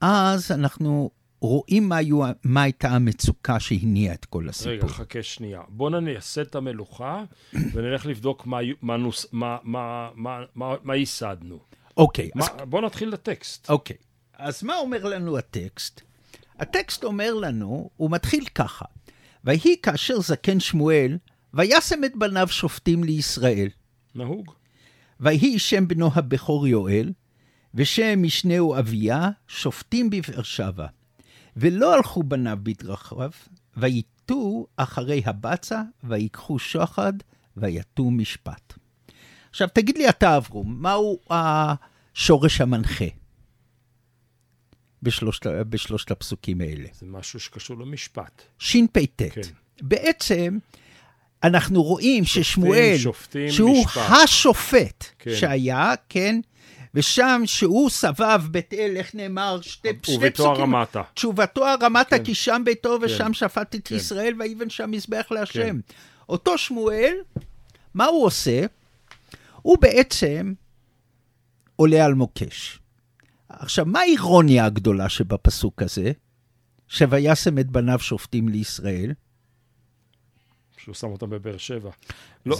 אז 0.00 0.52
אנחנו 0.52 1.10
רואים 1.40 1.88
מה, 1.88 1.96
היו, 1.96 2.20
מה 2.44 2.62
הייתה 2.62 2.88
המצוקה 2.88 3.60
שהניעה 3.60 4.14
את 4.14 4.24
כל 4.24 4.48
הסיפור. 4.48 4.72
רגע, 4.72 4.88
חכה 4.88 5.22
שנייה. 5.22 5.60
בואו 5.68 6.00
נייסד 6.00 6.40
את 6.40 6.54
המלוכה 6.54 7.24
ונלך 7.72 8.06
לבדוק 8.06 8.46
מה, 8.46 8.58
מה, 8.82 8.96
נוס, 8.96 9.26
מה, 9.32 9.56
מה, 9.62 10.08
מה, 10.14 10.40
מה, 10.54 10.74
מה 10.82 10.96
ייסדנו. 10.96 11.58
אוקיי, 11.96 12.30
אז 12.36 12.48
מה, 12.56 12.64
בואו 12.64 12.86
נתחיל 12.86 13.08
לטקסט. 13.08 13.70
אוקיי, 13.70 13.96
אז 14.38 14.62
מה 14.62 14.76
אומר 14.76 15.04
לנו 15.04 15.38
הטקסט? 15.38 16.00
הטקסט 16.58 17.04
אומר 17.04 17.34
לנו, 17.34 17.90
הוא 17.96 18.10
מתחיל 18.10 18.44
ככה: 18.54 18.84
ויהי 19.44 19.76
כאשר 19.82 20.20
זקן 20.20 20.60
שמואל, 20.60 21.18
וישם 21.54 22.04
את 22.04 22.16
בניו 22.16 22.48
שופטים 22.48 23.04
לישראל. 23.04 23.68
נהוג. 24.14 24.54
ויהי 25.22 25.58
שם 25.58 25.88
בנו 25.88 26.10
הבכור 26.14 26.68
יואל, 26.68 27.12
ושם 27.74 28.22
משנהו 28.22 28.78
אביה, 28.78 29.30
שופטים 29.48 30.10
בבאר 30.10 30.42
שבע. 30.42 30.86
ולא 31.56 31.94
הלכו 31.94 32.22
בניו 32.22 32.58
בדרכיו, 32.62 33.30
ויטו 33.76 34.66
אחרי 34.76 35.22
הבצע, 35.24 35.82
ויקחו 36.04 36.58
שוחד, 36.58 37.12
ויטו 37.56 38.10
משפט. 38.10 38.72
עכשיו, 39.50 39.68
תגיד 39.74 39.98
לי 39.98 40.08
אתה, 40.08 40.36
אברום, 40.36 40.82
מהו 40.82 41.18
השורש 41.30 42.60
המנחה 42.60 43.04
בשלושת, 45.02 45.46
בשלושת 45.46 46.10
הפסוקים 46.10 46.60
האלה? 46.60 46.88
זה 46.94 47.06
משהו 47.06 47.40
שקשור 47.40 47.78
למשפט. 47.78 48.42
שפ"ט. 48.58 49.22
כן. 49.32 49.40
בעצם, 49.82 50.58
אנחנו 51.44 51.82
רואים 51.82 52.24
ששמואל, 52.24 52.94
שופטים, 52.98 53.50
שהוא 53.50 53.84
משפט. 53.84 54.02
השופט 54.24 55.04
כן. 55.18 55.34
שהיה, 55.34 55.94
כן, 56.08 56.40
ושם 56.94 57.42
שהוא 57.44 57.90
סבב 57.90 58.40
בית 58.50 58.74
אל, 58.74 58.92
איך 58.96 59.14
נאמר? 59.14 59.60
שתי, 59.62 59.88
ובתואר 59.88 60.30
פסוקים. 60.30 60.74
רמתה. 60.74 61.02
תשובתו 61.14 61.66
הרמתה, 61.68 62.18
כן. 62.18 62.24
כי 62.24 62.34
שם 62.34 62.62
ביתו 62.64 62.98
ושם 63.02 63.24
כן. 63.24 63.34
שפט 63.34 63.74
את 63.74 63.88
כן. 63.88 63.94
ישראל, 63.94 64.34
ויבן 64.38 64.70
שם 64.70 64.90
מזבח 64.90 65.26
להשם. 65.30 65.80
אותו 66.28 66.58
שמואל, 66.58 67.14
מה 67.94 68.04
הוא 68.04 68.26
עושה? 68.26 68.66
הוא 69.62 69.78
בעצם 69.80 70.52
עולה 71.76 72.04
על 72.04 72.14
מוקש. 72.14 72.78
עכשיו, 73.48 73.86
מה 73.86 74.00
האירוניה 74.00 74.64
הגדולה 74.64 75.08
שבפסוק 75.08 75.82
הזה? 75.82 76.12
שוישם 76.88 77.58
את 77.58 77.70
בניו 77.70 77.98
שופטים 77.98 78.48
לישראל. 78.48 79.12
שהוא 80.82 80.94
שם 80.94 81.06
אותם 81.06 81.30
בבאר 81.30 81.56
שבע. 81.56 81.90
לא, 82.46 82.56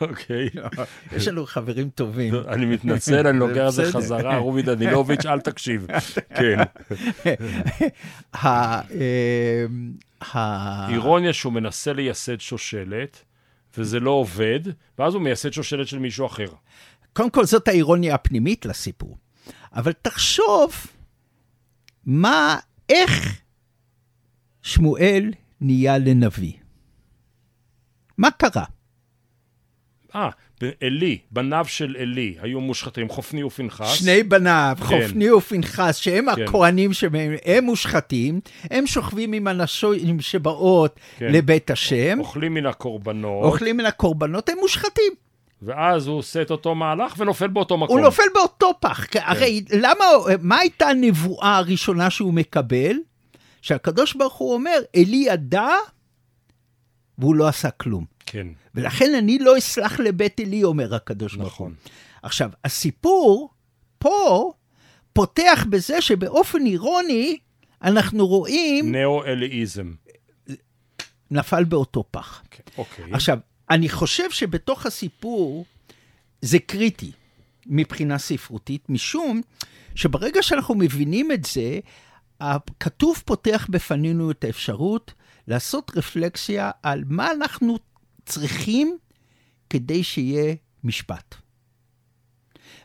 אוקיי. 0.00 0.48
יש 1.16 1.28
לנו 1.28 1.46
חברים 1.46 1.90
טובים. 1.90 2.34
אני 2.48 2.66
מתנצל, 2.66 3.26
אני 3.26 3.38
לוקח 3.38 3.66
את 3.68 3.72
זה. 3.72 3.92
חזרה, 3.92 4.36
רובי 4.38 4.62
דנילוביץ', 4.62 5.26
אל 5.26 5.40
תקשיב. 5.40 5.86
כן. 6.38 6.58
ה- 8.34 8.80
אמ, 8.80 9.92
ה- 10.34 10.88
אירוניה 10.92 11.32
שהוא 11.32 11.52
מנסה 11.52 11.92
לייסד 11.92 12.40
שושלת, 12.40 13.24
וזה 13.78 14.00
לא 14.00 14.10
עובד, 14.10 14.60
ואז 14.98 15.14
הוא 15.14 15.22
מייסד 15.22 15.50
שושלת 15.52 15.88
של 15.88 15.98
מישהו 15.98 16.26
אחר. 16.26 16.48
קודם 17.12 17.30
כל, 17.30 17.44
זאת 17.44 17.68
האירוניה 17.68 18.14
הפנימית 18.14 18.66
לסיפור. 18.66 19.16
אבל 19.72 19.92
תחשוב 20.02 20.72
מה, 22.06 22.56
איך 22.88 23.40
שמואל 24.62 25.30
נהיה 25.60 25.98
לנביא. 25.98 26.52
מה 28.18 28.30
קרה? 28.30 28.64
אה, 30.14 30.28
עלי, 30.80 31.18
בניו 31.30 31.64
של 31.68 31.96
עלי, 31.98 32.34
היו 32.40 32.60
מושחתים, 32.60 33.08
חופני 33.08 33.42
ופנחס. 33.42 33.94
שני 33.94 34.22
בניו, 34.22 34.76
חופני 34.80 35.30
ופנחס, 35.30 35.96
שהם 35.96 36.26
כן. 36.34 36.42
הכהנים 36.42 36.92
שמהם, 36.92 37.32
הם 37.44 37.64
מושחתים, 37.64 38.40
הם 38.70 38.86
שוכבים 38.86 39.32
עם 39.32 39.46
הנשים 39.46 40.20
שבאות 40.20 41.00
כן. 41.18 41.32
לבית 41.32 41.70
השם, 41.70 42.18
אוכלים 42.20 42.54
מן 42.54 42.66
הקורבנות, 42.66 43.44
אוכלים 43.44 43.76
מן 43.76 43.86
הקורבנות, 43.86 44.48
הם 44.48 44.56
מושחתים. 44.60 45.12
ואז 45.62 46.06
הוא 46.06 46.18
עושה 46.18 46.42
את 46.42 46.50
אותו 46.50 46.74
מהלך 46.74 47.14
ונופל 47.18 47.46
באותו 47.46 47.76
מקום. 47.76 47.96
הוא 47.96 48.04
נופל 48.04 48.22
באותו 48.34 48.70
פח. 48.80 49.06
כן. 49.10 49.20
הרי 49.24 49.64
למה, 49.72 50.04
מה 50.40 50.58
הייתה 50.58 50.86
הנבואה 50.86 51.56
הראשונה 51.56 52.10
שהוא 52.10 52.34
מקבל? 52.34 52.96
שהקדוש 53.62 54.14
ברוך 54.14 54.34
הוא 54.34 54.54
אומר, 54.54 54.78
אלי 54.96 55.24
ידע, 55.28 55.68
והוא 57.18 57.34
לא 57.34 57.48
עשה 57.48 57.70
כלום. 57.70 58.04
כן, 58.26 58.46
ולכן 58.74 59.14
אני 59.14 59.38
לא 59.38 59.58
אסלח 59.58 60.00
לבית 60.00 60.40
אלי, 60.40 60.64
אומר 60.64 60.94
הקדוש 60.94 61.34
ברוך 61.34 61.54
הוא. 61.54 61.66
נכון. 61.66 61.74
עכשיו, 62.22 62.50
הסיפור 62.64 63.50
פה 63.98 64.52
פותח 65.12 65.66
בזה 65.70 66.00
שבאופן 66.00 66.66
אירוני, 66.66 67.38
אנחנו 67.82 68.26
רואים, 68.26 68.92
נאו-אלאיזם. 68.92 69.92
נפל 71.30 71.64
באותו 71.64 72.04
פח. 72.10 72.42
כן, 72.50 72.62
אוקיי. 72.78 73.04
עכשיו, 73.12 73.38
אני 73.70 73.88
חושב 73.88 74.30
שבתוך 74.30 74.86
הסיפור 74.86 75.64
זה 76.42 76.58
קריטי 76.58 77.12
מבחינה 77.66 78.18
ספרותית, 78.18 78.90
משום 78.90 79.40
שברגע 79.94 80.42
שאנחנו 80.42 80.74
מבינים 80.74 81.32
את 81.32 81.44
זה, 81.44 81.78
הכתוב 82.40 83.22
פותח 83.24 83.66
בפנינו 83.70 84.30
את 84.30 84.44
האפשרות 84.44 85.12
לעשות 85.46 85.90
רפלקסיה 85.96 86.70
על 86.82 87.04
מה 87.06 87.30
אנחנו 87.30 87.78
צריכים 88.26 88.98
כדי 89.70 90.04
שיהיה 90.04 90.54
משפט. 90.84 91.34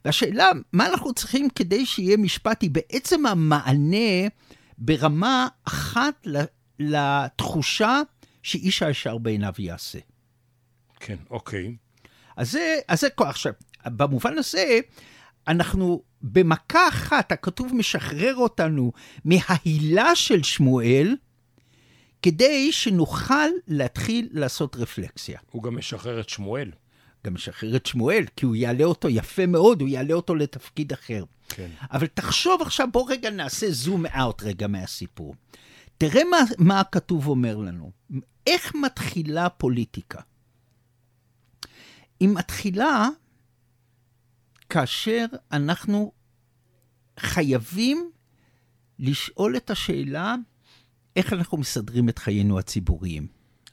והשאלה, 0.05 0.51
מה 0.74 0.86
אנחנו 0.86 1.13
צריכים 1.13 1.50
כדי 1.50 1.86
שיהיה 1.86 2.17
משפט, 2.17 2.62
היא 2.62 2.72
בעצם 2.72 3.25
המענה 3.25 4.27
ברמה 4.77 5.48
אחת 5.63 6.27
לתחושה 6.79 8.01
שאיש 8.43 8.83
הישר 8.83 9.17
בעיניו 9.17 9.53
יעשה. 9.60 10.00
כן, 11.00 11.17
אוקיי. 11.29 11.75
אז 12.38 12.51
זה, 12.51 12.79
אז 12.88 13.01
זה 13.01 13.10
כוח. 13.10 13.27
עכשיו, 13.27 13.53
במובן 13.86 14.38
הזה, 14.38 14.79
אנחנו 15.48 16.03
במכה 16.23 16.87
אחת, 16.87 17.31
הכתוב 17.31 17.75
משחרר 17.75 18.35
אותנו 18.35 18.91
מההילה 19.25 20.15
של 20.15 20.43
שמואל, 20.43 21.15
כדי 22.21 22.71
שנוכל 22.71 23.49
להתחיל 23.67 24.29
לעשות 24.31 24.75
רפלקסיה. 24.75 25.39
הוא 25.51 25.63
גם 25.63 25.77
משחרר 25.77 26.19
את 26.19 26.29
שמואל. 26.29 26.71
גם 27.25 27.33
משחרר 27.33 27.75
את 27.75 27.85
שמואל, 27.85 28.25
כי 28.35 28.45
הוא 28.45 28.55
יעלה 28.55 28.83
אותו 28.83 29.09
יפה 29.09 29.45
מאוד, 29.45 29.81
הוא 29.81 29.89
יעלה 29.89 30.13
אותו 30.13 30.35
לתפקיד 30.35 30.93
אחר. 30.93 31.23
כן. 31.49 31.69
אבל 31.91 32.07
תחשוב 32.07 32.61
עכשיו, 32.61 32.87
בוא 32.91 33.11
רגע 33.11 33.29
נעשה 33.29 33.71
זום 33.71 34.05
אאוט 34.05 34.43
רגע 34.43 34.67
מהסיפור. 34.67 35.36
תראה 35.97 36.23
מה, 36.23 36.38
מה 36.57 36.79
הכתוב 36.79 37.27
אומר 37.27 37.57
לנו. 37.57 37.91
איך 38.47 38.75
מתחילה 38.75 39.49
פוליטיקה? 39.49 40.21
היא 42.19 42.29
מתחילה 42.29 43.09
כאשר 44.73 45.25
אנחנו 45.51 46.12
חייבים 47.19 48.12
לשאול 48.99 49.57
את 49.57 49.69
השאלה 49.69 50.36
איך 51.15 51.33
אנחנו 51.33 51.57
מסדרים 51.57 52.09
את 52.09 52.19
חיינו 52.19 52.59
הציבוריים. 52.59 53.27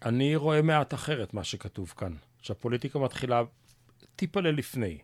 אני 0.04 0.36
רואה 0.36 0.62
מעט 0.62 0.94
אחרת 0.94 1.34
מה 1.34 1.44
שכתוב 1.44 1.94
כאן. 1.96 2.12
שהפוליטיקה 2.42 2.98
מתחילה 2.98 3.42
טיפה 4.16 4.40
ללפני. 4.40 4.98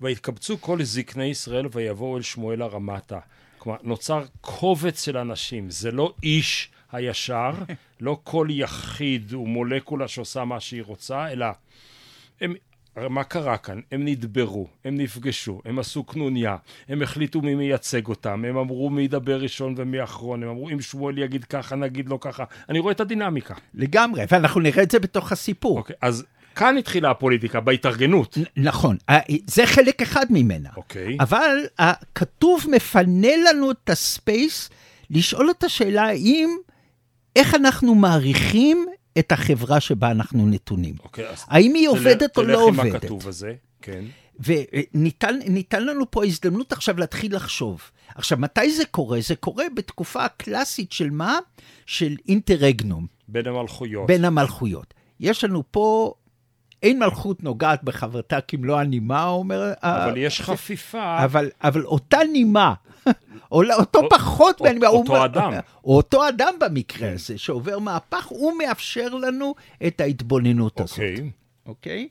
ויתקבצו 0.00 0.60
כל 0.60 0.82
זקני 0.82 1.24
ישראל 1.24 1.66
ויבואו 1.72 2.16
אל 2.16 2.22
שמואל 2.22 2.62
הרמתה. 2.62 3.18
כלומר, 3.58 3.78
נוצר 3.82 4.24
קובץ 4.40 5.04
של 5.04 5.16
אנשים. 5.16 5.70
זה 5.70 5.90
לא 5.90 6.14
איש 6.22 6.70
הישר, 6.92 7.50
לא 8.00 8.20
כל 8.24 8.48
יחיד 8.50 9.32
ומולקולה 9.32 10.08
שעושה 10.08 10.44
מה 10.44 10.60
שהיא 10.60 10.82
רוצה, 10.82 11.32
אלא 11.32 11.46
הם, 12.40 12.54
מה 13.10 13.24
קרה 13.24 13.56
כאן? 13.56 13.80
הם 13.92 14.04
נדברו, 14.04 14.66
הם 14.84 14.96
נפגשו, 14.96 15.60
הם 15.64 15.78
עשו 15.78 16.04
קנוניה, 16.04 16.56
הם 16.88 17.02
החליטו 17.02 17.40
מי 17.42 17.54
מייצג 17.54 18.06
אותם, 18.06 18.44
הם 18.44 18.56
אמרו 18.56 18.90
מי 18.90 19.02
ידבר 19.02 19.40
ראשון 19.40 19.74
ומי 19.76 20.02
אחרון, 20.02 20.42
הם 20.42 20.48
אמרו 20.48 20.70
אם 20.70 20.80
שמואל 20.80 21.18
יגיד 21.18 21.44
ככה, 21.44 21.76
נגיד 21.76 22.08
לו 22.08 22.20
ככה. 22.20 22.44
אני 22.68 22.78
רואה 22.78 22.92
את 22.92 23.00
הדינמיקה. 23.00 23.54
לגמרי, 23.74 24.24
ואנחנו 24.30 24.60
נראה 24.60 24.82
את 24.82 24.90
זה 24.90 24.98
בתוך 24.98 25.32
הסיפור. 25.32 25.78
אוקיי, 25.78 25.96
אז 26.02 26.24
כאן 26.54 26.78
התחילה 26.78 27.10
הפוליטיקה, 27.10 27.60
בהתארגנות. 27.60 28.38
נכון, 28.56 28.96
אה, 29.08 29.18
זה 29.46 29.66
חלק 29.66 30.02
אחד 30.02 30.26
ממנה. 30.30 30.68
אוקיי. 30.76 31.16
אבל 31.20 31.56
הכתוב 31.78 32.64
מפנה 32.70 33.36
לנו 33.48 33.70
את 33.70 33.90
הספייס 33.90 34.70
לשאול 35.10 35.50
את 35.50 35.64
השאלה 35.64 36.02
האם, 36.02 36.56
איך 37.36 37.54
אנחנו 37.54 37.94
מעריכים 37.94 38.86
את 39.18 39.32
החברה 39.32 39.80
שבה 39.80 40.10
אנחנו 40.10 40.46
נתונים. 40.46 40.94
אוקיי, 41.04 41.28
אז 41.28 41.44
האם 41.48 41.74
היא 41.74 41.88
עובדת 41.88 42.36
או 42.36 42.42
לא 42.42 42.48
תלך 42.48 42.78
עם 42.78 42.80
עובדת? 42.86 43.04
הכתוב 43.04 43.28
הזה, 43.28 43.54
כן. 43.82 44.04
וניתן 44.40 45.38
ניתן 45.46 45.86
לנו 45.86 46.10
פה 46.10 46.24
הזדמנות 46.24 46.72
עכשיו 46.72 46.98
להתחיל 46.98 47.36
לחשוב. 47.36 47.80
עכשיו, 48.14 48.38
מתי 48.38 48.70
זה 48.70 48.84
קורה? 48.84 49.20
זה 49.20 49.36
קורה 49.36 49.64
בתקופה 49.76 50.24
הקלאסית 50.24 50.92
של 50.92 51.10
מה? 51.10 51.38
של 51.86 52.16
אינטרגנום, 52.28 53.06
בין 53.28 53.46
המלכויות. 53.46 54.06
בין 54.06 54.24
המלכויות. 54.24 54.94
יש 55.20 55.44
לנו 55.44 55.62
פה, 55.70 56.14
אין 56.82 56.98
מלכות 56.98 57.42
נוגעת 57.42 57.84
בחברתה 57.84 58.40
כמלוא 58.40 58.78
הנימה, 58.78 59.28
אומר... 59.28 59.72
ה- 59.82 60.04
אבל 60.06 60.16
יש 60.16 60.40
חפיפה. 60.40 61.24
אבל, 61.24 61.50
אבל 61.64 61.84
אותה 61.84 62.18
נימה, 62.32 62.74
או 63.52 63.62
לא- 63.62 63.74
אותו 63.74 63.98
או- 63.98 64.08
פחות, 64.10 64.60
אותו 64.88 65.24
אדם. 65.24 65.52
או 65.84 65.96
אותו 65.96 66.28
אדם 66.28 66.54
במקרה 66.60 67.12
הזה, 67.12 67.38
שעובר 67.38 67.78
מהפך, 67.78 68.26
הוא 68.26 68.52
מאפשר 68.58 69.08
לנו 69.14 69.54
את 69.86 70.00
ההתבוננות 70.00 70.80
הזאת. 70.80 70.98
אוקיי. 70.98 71.30
אוקיי? 71.66 72.08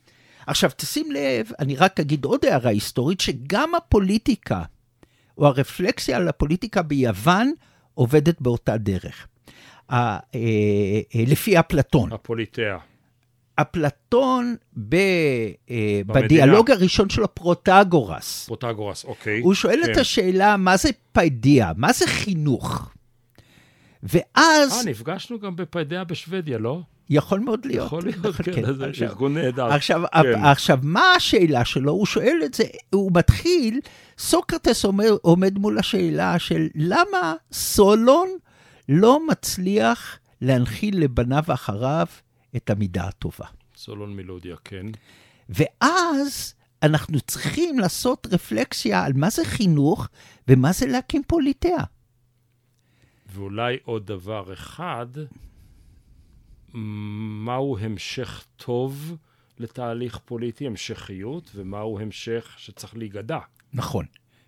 עכשיו, 0.48 0.70
תשים 0.78 1.12
לב, 1.12 1.50
אני 1.60 1.76
רק 1.76 2.00
אגיד 2.00 2.26
עוד 2.26 2.46
הערה 2.46 2.70
היסטורית, 2.70 3.22
שגם 3.22 3.76
הפוליטיקה, 3.76 4.62
או 5.38 5.48
הרפלקסיה 5.48 6.18
על 6.18 6.28
הפוליטיקה 6.28 6.82
ביוון, 6.82 7.54
עובדת 7.94 8.42
באותה 8.42 8.78
דרך. 8.78 9.28
ה- 9.90 9.96
אה, 9.96 10.20
אה, 11.16 11.24
לפי 11.28 11.60
אפלטון. 11.60 12.14
הפוליטאה. 12.14 12.78
אפלטון 13.56 14.56
ב, 14.90 14.96
אה, 15.70 16.02
במדינה. 16.06 16.26
בדיאלוג 16.26 16.72
הראשון 16.72 17.10
שלו, 17.10 17.36
פרוטגורס, 17.36 18.46
פרוטגורס, 18.48 19.06
אוקיי. 19.06 19.40
הוא 19.42 19.54
שואל 19.54 19.82
כן. 19.86 19.92
את 19.92 19.98
השאלה, 19.98 20.58
מה 20.58 20.78
זה 20.78 20.90
פיידיה? 21.12 21.72
מה 21.78 21.94
זה 21.94 22.08
חינוך? 22.08 22.92
ואז, 24.04 24.72
אה, 24.88 24.92
נפגשנו 24.92 25.40
גם 25.40 25.56
בפיידאה 25.56 26.04
בשוודיה, 26.04 26.58
לא? 26.58 26.82
יכול 27.10 27.40
מאוד 27.40 27.66
להיות. 27.66 27.86
יכול 27.86 28.04
להיות, 28.04 28.26
נכון, 28.26 28.46
כן, 28.54 28.74
זה 28.74 28.86
עכשיו- 28.86 29.08
ארגון 29.08 29.34
נהדר. 29.34 29.66
עכשיו, 29.66 30.02
כן. 30.14 30.44
עכשיו, 30.46 30.80
מה 30.82 31.14
השאלה 31.14 31.66
שלו? 31.66 31.92
הוא 31.92 32.06
שואל 32.06 32.42
את 32.46 32.54
זה, 32.54 32.64
הוא 32.90 33.12
מתחיל, 33.14 33.80
סוקרטס 34.18 34.86
עומד, 34.86 35.06
עומד 35.22 35.58
מול 35.58 35.80
השאלה 35.80 36.40
של 36.40 36.68
למה 36.76 37.34
סולון 37.52 38.30
לא 38.90 39.28
מצליח 39.28 40.20
להנחיל 40.42 41.04
לבניו 41.04 41.44
אחריו 41.48 42.08
את 42.56 42.70
המידה 42.70 43.08
הטובה. 43.08 43.46
סולון 43.76 44.16
מילודיה, 44.16 44.56
כן. 44.64 44.86
ואז 45.50 46.56
אנחנו 46.84 47.22
צריכים 47.22 47.80
לעשות 47.80 48.28
רפלקסיה 48.32 49.04
על 49.04 49.14
מה 49.14 49.30
זה 49.30 49.46
חינוך 49.46 50.08
ומה 50.48 50.72
זה 50.72 50.86
להקים 50.86 51.22
פוליטאה. 51.28 51.84
ואולי 53.34 53.78
עוד 53.84 54.06
דבר 54.06 54.54
אחד, 54.54 55.08
מהו 56.74 57.78
המשך 57.78 58.46
טוב 58.56 59.16
לתהליך 59.60 60.20
פוליטי, 60.26 60.68
המשכיות, 60.68 61.52
ומהו 61.56 62.00
המשך 62.00 62.56
שצריך 62.58 62.98
להיגדע. 62.98 63.40
נכון, 63.74 64.06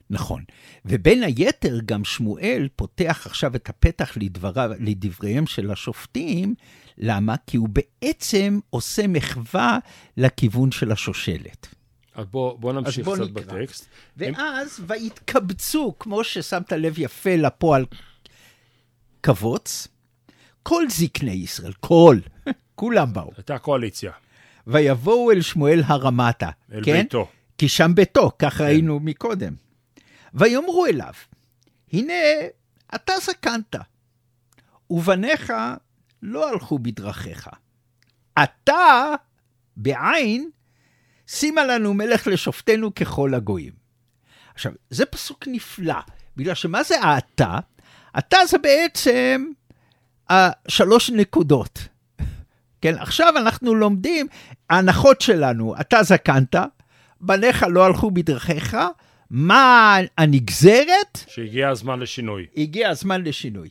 נכון. 0.09 0.43
ובין 0.85 1.23
היתר, 1.23 1.79
גם 1.85 2.03
שמואל 2.03 2.67
פותח 2.75 3.23
עכשיו 3.25 3.55
את 3.55 3.69
הפתח 3.69 4.17
לדבריו, 4.17 4.71
לדבריהם 4.79 5.47
של 5.47 5.71
השופטים. 5.71 6.55
למה? 6.97 7.35
כי 7.47 7.57
הוא 7.57 7.69
בעצם 7.69 8.59
עושה 8.69 9.07
מחווה 9.07 9.77
לכיוון 10.17 10.71
של 10.71 10.91
השושלת. 10.91 11.67
אז 12.15 12.25
בוא, 12.25 12.59
בוא 12.59 12.73
נמשיך 12.73 13.05
בוא 13.05 13.15
קצת 13.15 13.29
נקרא. 13.29 13.61
בטקסט. 13.61 13.85
ואז, 14.17 14.79
ויתקבצו, 14.87 15.95
כמו 15.99 16.23
ששמת 16.23 16.73
לב 16.73 16.99
יפה 16.99 17.35
לפועל 17.35 17.85
קבוץ, 19.21 19.87
כל 20.63 20.89
זקני 20.89 21.31
ישראל, 21.31 21.73
כל, 21.79 22.17
כולם 22.75 23.13
באו. 23.13 23.31
הייתה 23.37 23.57
קואליציה, 23.57 24.11
ויבואו 24.67 25.31
אל 25.31 25.41
שמואל 25.41 25.81
הרמתה, 25.85 26.49
אל 26.73 26.83
כן? 26.83 27.01
ביתו. 27.01 27.27
כי 27.57 27.69
שם 27.69 27.91
ביתו, 27.95 28.31
כך 28.39 28.61
ראינו 28.61 28.99
מקודם. 28.99 29.66
ויאמרו 30.37 30.85
אליו, 30.85 31.13
הנה, 31.93 32.13
אתה 32.95 33.13
זקנת, 33.21 33.75
ובניך 34.89 35.53
לא 36.21 36.49
הלכו 36.49 36.79
בדרכיך. 36.79 37.49
אתה, 38.43 39.13
בעין, 39.77 40.49
שימה 41.27 41.63
לנו 41.63 41.93
מלך 41.93 42.27
לשופטנו 42.27 42.95
ככל 42.95 43.33
הגויים. 43.33 43.73
עכשיו, 44.53 44.71
זה 44.89 45.05
פסוק 45.05 45.47
נפלא, 45.47 45.99
בגלל 46.35 46.55
שמה 46.55 46.83
זה 46.83 46.99
האתה? 47.01 47.59
אתה 48.17 48.37
זה 48.47 48.57
בעצם 48.57 49.45
השלוש 50.29 51.09
נקודות. 51.09 51.79
כן, 52.81 52.95
עכשיו 52.97 53.33
אנחנו 53.37 53.75
לומדים, 53.75 54.27
ההנחות 54.69 55.21
שלנו, 55.21 55.75
אתה 55.81 56.03
זקנת, 56.03 56.55
בניך 57.21 57.65
לא 57.69 57.85
הלכו 57.85 58.11
בדרכיך, 58.11 58.77
מה 59.29 59.97
הנגזרת? 60.17 61.17
שהגיע 61.27 61.69
הזמן 61.69 61.99
לשינוי. 61.99 62.47
הגיע 62.57 62.89
הזמן 62.89 63.23
לשינוי. 63.23 63.69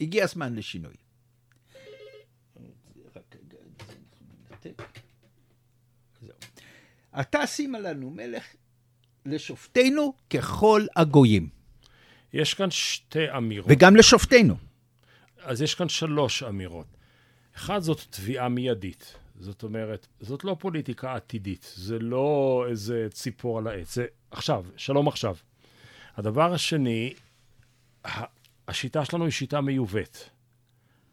הגיע 0.00 0.24
הזמן 0.24 0.54
לשינוי. 0.54 0.94
אתה 7.20 7.46
שימה 7.46 7.78
לנו 7.78 8.10
מלך 8.10 8.44
לשופטנו 9.26 10.14
ככל 10.30 10.86
הגויים, 10.96 11.48
יש 12.32 12.54
כאן 12.54 12.70
שתי 12.70 13.36
אמירות. 13.36 13.70
וגם 13.70 13.96
לשופטנו. 13.96 14.56
אז 15.42 15.62
יש 15.62 15.74
כאן 15.74 15.88
שלוש 15.88 16.42
אמירות. 16.42 16.86
אחד, 17.56 17.78
זאת 17.78 18.00
תביעה 18.10 18.48
מיידית. 18.48 19.14
זאת 19.38 19.62
אומרת, 19.62 20.06
זאת 20.20 20.44
לא 20.44 20.56
פוליטיקה 20.58 21.14
עתידית, 21.14 21.72
זה 21.76 21.98
לא 21.98 22.64
איזה 22.68 23.06
ציפור 23.10 23.58
על 23.58 23.66
העץ, 23.66 23.94
זה 23.94 24.06
עכשיו, 24.30 24.64
שלום 24.76 25.08
עכשיו. 25.08 25.36
הדבר 26.16 26.52
השני, 26.52 27.14
השיטה 28.68 29.04
שלנו 29.04 29.24
היא 29.24 29.32
שיטה 29.32 29.60
מיובאת. 29.60 30.18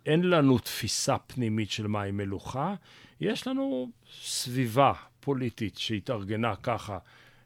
אין 0.05 0.29
לנו 0.29 0.59
תפיסה 0.59 1.17
פנימית 1.17 1.71
של 1.71 1.87
מהי 1.87 2.11
מלוכה, 2.11 2.75
יש 3.21 3.47
לנו 3.47 3.89
סביבה 4.21 4.93
פוליטית 5.19 5.77
שהתארגנה 5.77 6.55
ככה 6.55 6.97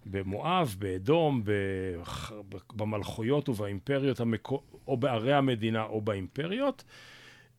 במואב, 0.06 0.76
באדום, 0.80 1.44
במלכויות 2.74 3.50
ובאימפריות, 3.50 4.20
המקו... 4.20 4.64
או 4.88 4.98
בערי 4.98 5.34
המדינה 5.34 5.84
או 5.84 6.02
באימפריות, 6.02 6.84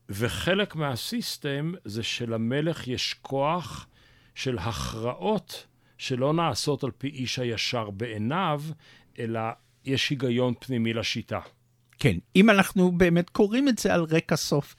וחלק 0.09 0.75
מהסיסטם 0.75 1.73
זה 1.85 2.03
שלמלך 2.03 2.87
יש 2.87 3.15
כוח 3.21 3.87
של 4.35 4.57
הכרעות 4.57 5.65
שלא 5.97 6.33
נעשות 6.33 6.83
על 6.83 6.91
פי 6.97 7.07
איש 7.07 7.39
הישר 7.39 7.89
בעיניו, 7.89 8.61
אלא 9.19 9.39
יש 9.85 10.09
היגיון 10.09 10.53
פנימי 10.59 10.93
לשיטה. 10.93 11.39
כן, 11.99 12.17
אם 12.35 12.49
אנחנו 12.49 12.91
באמת 12.91 13.29
קוראים 13.29 13.69
את 13.69 13.77
זה 13.77 13.93
על 13.93 14.03
רקע 14.03 14.35
סוף, 14.35 14.75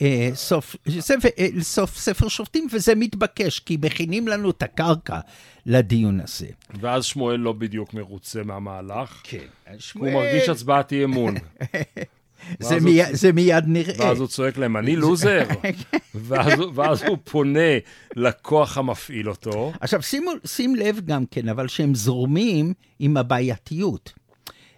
אה, 0.00 0.30
סוף, 0.34 0.76
זה, 0.86 1.14
אה, 1.38 1.46
סוף 1.60 1.96
ספר 1.96 2.28
שופטים, 2.28 2.66
וזה 2.72 2.94
מתבקש, 2.94 3.58
כי 3.58 3.76
מכינים 3.82 4.28
לנו 4.28 4.50
את 4.50 4.62
הקרקע 4.62 5.20
לדיון 5.66 6.20
הזה. 6.20 6.46
ואז 6.80 7.04
שמואל 7.04 7.36
לא 7.36 7.52
בדיוק 7.52 7.94
מרוצה 7.94 8.42
מהמהלך. 8.42 9.20
כן, 9.22 9.46
הוא 9.94 10.12
מרגיש 10.12 10.48
הצבעת 10.48 10.92
אי 10.92 11.04
אמון. 11.04 11.34
זה, 12.60 12.74
ואז 12.74 12.84
הוא- 12.84 12.92
זה 13.12 13.32
מיד 13.32 13.64
נראה. 13.66 13.94
ואז 14.06 14.18
הוא 14.20 14.28
צועק 14.28 14.58
להם, 14.58 14.76
אני 14.76 14.96
לוזר. 14.96 15.42
ואז, 16.14 16.58
הוא- 16.60 16.72
ואז 16.74 17.02
הוא 17.02 17.18
פונה 17.24 17.78
לכוח 18.16 18.78
המפעיל 18.78 19.28
אותו. 19.30 19.72
עכשיו, 19.80 20.02
שימו, 20.02 20.30
שים 20.46 20.74
לב 20.74 21.00
גם 21.04 21.24
כן, 21.30 21.48
אבל 21.48 21.68
שהם 21.68 21.94
זורמים 21.94 22.72
עם 22.98 23.16
הבעייתיות. 23.16 24.12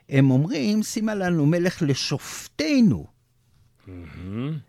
הם 0.09 0.31
אומרים, 0.31 0.83
שימה 0.83 1.15
לנו 1.15 1.47
מלך 1.47 1.83
לשופטנו. 1.87 3.07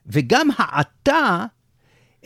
וגם 0.05 0.47
העתה, 0.57 1.45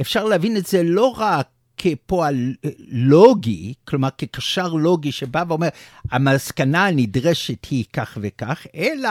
אפשר 0.02 0.24
להבין 0.26 0.58
את 0.58 0.66
זה 0.68 0.84
לא 0.84 1.16
רק 1.18 1.48
כפועל 1.78 2.54
לוגי, 2.88 3.74
כלומר 3.88 4.10
כקשר 4.18 4.68
לוגי 4.68 5.12
שבא 5.12 5.44
ואומר, 5.48 5.68
המסקנה 6.12 6.86
הנדרשת 6.88 7.66
היא 7.66 7.86
כך 7.94 8.18
וכך, 8.22 8.66
אלא 8.76 9.10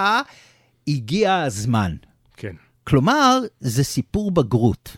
הגיע 0.89 1.37
הזמן. 1.37 1.97
כן, 2.37 2.57
כלומר, 2.85 3.39
זה 3.61 3.85
סיפור 3.85 4.31
בגרות. 4.31 4.97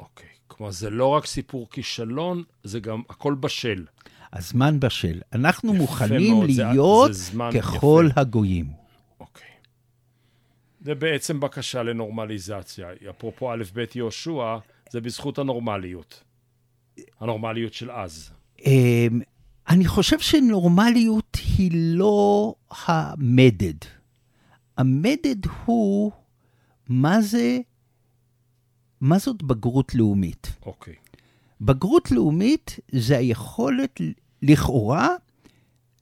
אוקיי. 0.00 0.28
כלומר, 0.46 0.70
זה 0.72 0.90
לא 0.90 1.06
רק 1.06 1.26
סיפור 1.26 1.68
כישלון, 1.70 2.42
זה 2.64 2.80
גם 2.80 3.02
הכל 3.10 3.34
בשל. 3.40 3.84
הזמן 4.32 4.80
בשל. 4.80 5.20
אנחנו 5.32 5.72
מוכנים 5.74 6.32
מאוד, 6.34 6.50
זה- 6.50 6.64
להיות 6.64 7.14
זה 7.14 7.22
זמן 7.22 7.50
ככל 7.54 8.06
יפה. 8.10 8.20
הגויים. 8.20 8.66
אוקיי. 9.20 9.48
זה 10.80 10.94
בעצם 10.94 11.40
בקשה 11.40 11.82
לנורמליזציה. 11.82 12.88
אפרופו 13.10 13.52
א' 13.52 13.62
ב' 13.74 13.84
יהושע, 13.94 14.56
זה 14.90 15.00
בזכות 15.00 15.38
הנורמליות. 15.38 16.22
הנורמליות 17.20 17.74
של 17.74 17.90
אז. 17.90 18.30
אמ, 18.66 19.20
אני 19.68 19.84
חושב 19.84 20.18
שנורמליות 20.18 21.36
היא 21.58 21.70
לא 21.74 22.54
המדד. 22.70 23.74
המדד 24.76 25.46
הוא 25.64 26.12
מה 26.88 27.20
זה, 27.20 27.58
מה 29.00 29.18
זאת 29.18 29.42
בגרות 29.42 29.94
לאומית. 29.94 30.52
אוקיי. 30.66 30.94
בגרות 31.60 32.10
לאומית 32.10 32.78
זה 32.92 33.16
היכולת 33.16 34.00
לכאורה 34.42 35.08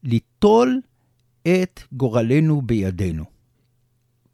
ליטול 0.03 0.81
את 1.43 1.81
גורלנו 1.93 2.63
בידינו. 2.63 3.25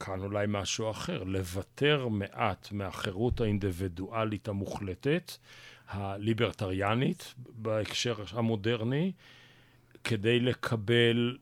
כאן 0.00 0.20
אולי 0.20 0.46
משהו 0.48 0.90
אחר, 0.90 1.22
לוותר 1.22 2.08
מעט 2.08 2.72
מהחירות 2.72 3.40
האינדיבידואלית 3.40 4.48
המוחלטת, 4.48 5.32
הליברטריאנית, 5.88 7.34
בהקשר 7.48 8.14
המודרני, 8.32 9.12
כדי 10.04 10.40
לקבל 10.40 11.36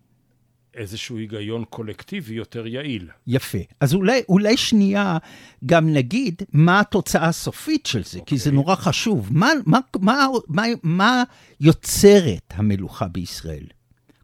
איזשהו 0.79 1.17
היגיון 1.17 1.65
קולקטיבי 1.65 2.35
יותר 2.35 2.67
יעיל. 2.67 3.09
יפה. 3.27 3.59
אז 3.81 3.95
אולי, 3.95 4.21
אולי 4.29 4.57
שנייה 4.57 5.19
גם 5.67 5.93
נגיד 5.93 6.43
מה 6.53 6.81
התוצאה 6.81 7.29
הסופית 7.29 7.87
של 7.87 8.05
זה, 8.05 8.19
okay. 8.19 8.25
כי 8.25 8.37
זה 8.39 8.45
אוקיי. 8.51 8.53
נורא 8.57 8.75
חשוב. 8.75 9.29
מה, 9.33 9.49
מה, 9.67 9.79
מה, 10.01 10.27
מה, 10.49 10.65
מה 10.83 11.23
יוצרת 11.61 12.53
המלוכה 12.55 13.09
בישראל? 13.09 13.65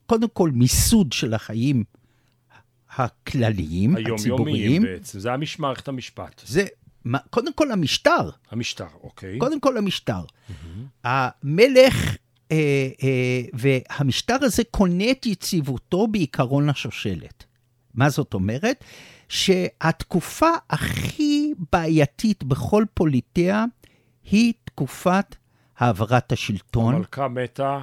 קודם 0.06 0.28
כל, 0.32 0.50
מיסוד 0.50 1.12
של 1.12 1.34
החיים 1.34 1.84
הכלליים, 2.96 3.96
היומיומיים 3.96 4.14
הציבוריים. 4.14 4.82
בעצם, 4.82 5.18
זה 5.20 5.28
היה 5.28 5.36
מש- 5.36 5.58
מערכת 5.58 5.88
המשפט. 5.88 6.42
זה, 6.46 6.64
מה- 7.04 7.18
קודם 7.30 7.52
כל 7.52 7.70
המשטר. 7.72 8.30
המשטר, 8.50 8.86
אוקיי. 9.02 9.38
קודם 9.38 9.60
כל 9.60 9.76
המשטר. 9.76 10.20
המלך, 11.04 11.94
אה, 11.96 12.10
אה, 12.10 12.14
והמשטר 13.52 14.36
הזה 14.40 14.62
קונה 14.70 15.10
את 15.10 15.26
יציבותו 15.26 16.06
בעיקרון 16.06 16.68
השושלת. 16.68 17.44
מה 17.94 18.10
זאת 18.10 18.34
אומרת? 18.34 18.84
שהתקופה 19.28 20.50
הכי 20.70 21.52
בעייתית 21.72 22.44
בכל 22.44 22.84
פוליטיה 22.94 23.64
היא 24.30 24.52
תקופת 24.64 25.36
העברת 25.78 26.32
השלטון. 26.32 26.94
המלכה 26.94 27.28
מתה, 27.28 27.80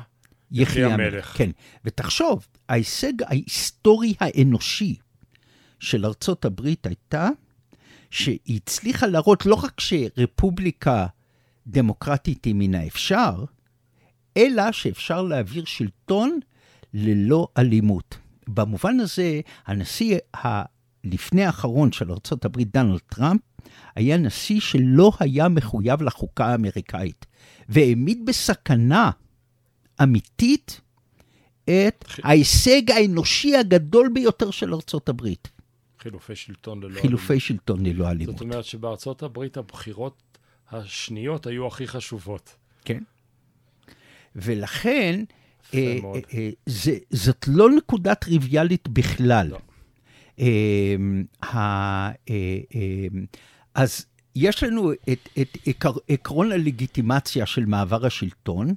יחי 0.52 0.84
המלך. 0.84 1.00
המלך. 1.00 1.38
כן, 1.38 1.50
ותחשוב, 1.86 2.47
ההישג 2.69 3.13
ההיסטורי 3.24 4.13
האנושי 4.19 4.95
של 5.80 6.06
ארצות 6.06 6.45
הברית 6.45 6.86
הייתה 6.86 7.30
שהיא 8.10 8.39
הצליחה 8.56 9.08
להראות 9.08 9.45
לא 9.45 9.56
רק 9.56 9.80
שרפובליקה 9.80 11.08
דמוקרטית 11.67 12.45
היא 12.45 12.56
מן 12.56 12.76
האפשר, 12.76 13.45
אלא 14.38 14.72
שאפשר 14.72 15.22
להעביר 15.22 15.65
שלטון 15.65 16.39
ללא 16.94 17.48
אלימות. 17.58 18.17
במובן 18.48 19.00
הזה, 19.00 19.41
הנשיא 19.65 20.17
הלפני 20.34 21.46
האחרון 21.46 21.91
של 21.91 22.12
הברית, 22.46 22.74
דונלד 22.74 23.00
טראמפ, 23.00 23.41
היה 23.96 24.17
נשיא 24.17 24.60
שלא 24.60 25.12
היה 25.20 25.50
מחויב 25.50 26.02
לחוקה 26.02 26.46
האמריקאית, 26.46 27.26
והעמיד 27.70 28.26
בסכנה 28.26 29.12
אמיתית 30.04 30.82
את 31.63 32.06
ההישג 32.24 32.91
האנושי 32.91 33.56
הגדול 33.56 34.10
ביותר 34.13 34.52
של 34.52 34.74
ארצות 34.74 35.10
הברית. 35.10 35.52
חילופי 36.00 36.36
שלטון 36.36 36.78
ללא 36.78 36.88
אלימות. 36.88 37.02
חילופי 37.02 37.39
שלטון 37.39 37.86
ללא 37.86 38.10
אלימות. 38.10 38.36
זאת 38.36 38.41
אומרת 38.41 38.65
שבארצות 38.65 39.24
הברית 39.24 39.58
הבחירות 39.58 40.38
השניות 40.72 41.48
היו 41.48 41.67
הכי 41.67 41.88
חשובות. 41.88 42.56
כן. 42.86 43.04
ולכן, 44.36 45.24
אה. 45.74 45.80
אה, 45.80 46.20
אה, 46.34 46.50
זה, 46.65 46.98
זאת 47.10 47.46
לא 47.48 47.70
נקודה 47.70 48.15
טריוויאלית 48.15 48.88
בכלל. 48.89 49.48
לא. 49.48 49.60
אה, 50.39 50.96
ה- 51.44 52.10
אה, 52.10 52.13
אה, 52.76 53.08
אז 53.76 54.06
יש 54.36 54.63
לנו 54.63 54.91
את, 54.94 55.30
את 55.41 55.58
עקר, 55.65 55.91
עקרון 56.10 56.52
הלגיטימציה 56.52 57.46
של 57.46 57.65
מעבר 57.65 58.06
השלטון, 58.06 58.74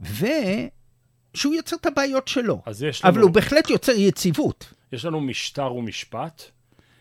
ושהוא 0.00 1.54
יוצר 1.54 1.76
את 1.76 1.86
הבעיות 1.86 2.28
שלו. 2.28 2.62
לנו, 3.04 3.12
אבל 3.12 3.20
הוא 3.22 3.30
בהחלט 3.30 3.70
יוצר 3.70 3.92
יציבות. 3.92 4.72
יש 4.92 5.04
לנו 5.04 5.20
משטר 5.20 5.72
ומשפט, 5.74 6.42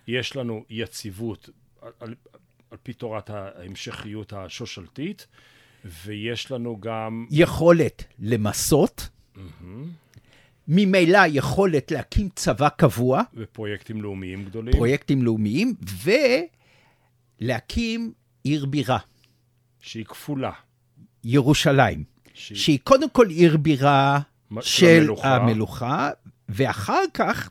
יש 0.07 0.35
לנו 0.35 0.65
יציבות 0.69 1.49
על, 1.81 1.91
על, 1.99 2.15
על 2.71 2.77
פי 2.83 2.93
תורת 2.93 3.29
ההמשכיות 3.29 4.33
השושלתית, 4.33 5.27
ויש 5.85 6.51
לנו 6.51 6.79
גם... 6.79 7.25
יכולת 7.29 8.03
למסות, 8.19 9.09
ממילא 10.67 11.19
יכולת 11.27 11.91
להקים 11.91 12.29
צבא 12.35 12.69
קבוע, 12.69 13.21
ופרויקטים 13.33 14.01
לאומיים 14.01 14.45
גדולים. 14.45 14.73
פרויקטים 14.73 15.23
לאומיים, 15.23 15.73
ולהקים 17.41 18.13
עיר 18.43 18.65
בירה, 18.65 18.97
שהיא 19.79 20.05
כפולה. 20.05 20.51
ירושלים, 21.23 22.03
שהיא 22.33 22.57
שהיא 22.57 22.79
קודם 22.83 23.09
כל 23.09 23.29
עיר 23.29 23.57
בירה 23.57 24.19
של 24.61 24.61
של 24.61 25.01
המלוכה. 25.01 25.35
המלוכה, 25.35 26.09
ואחר 26.49 27.03
כך 27.13 27.49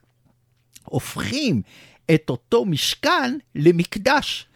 הופכים 0.84 1.62
את 2.14 2.30
אותו 2.30 2.64
משכן 2.64 3.38
למקדש. 3.54 4.46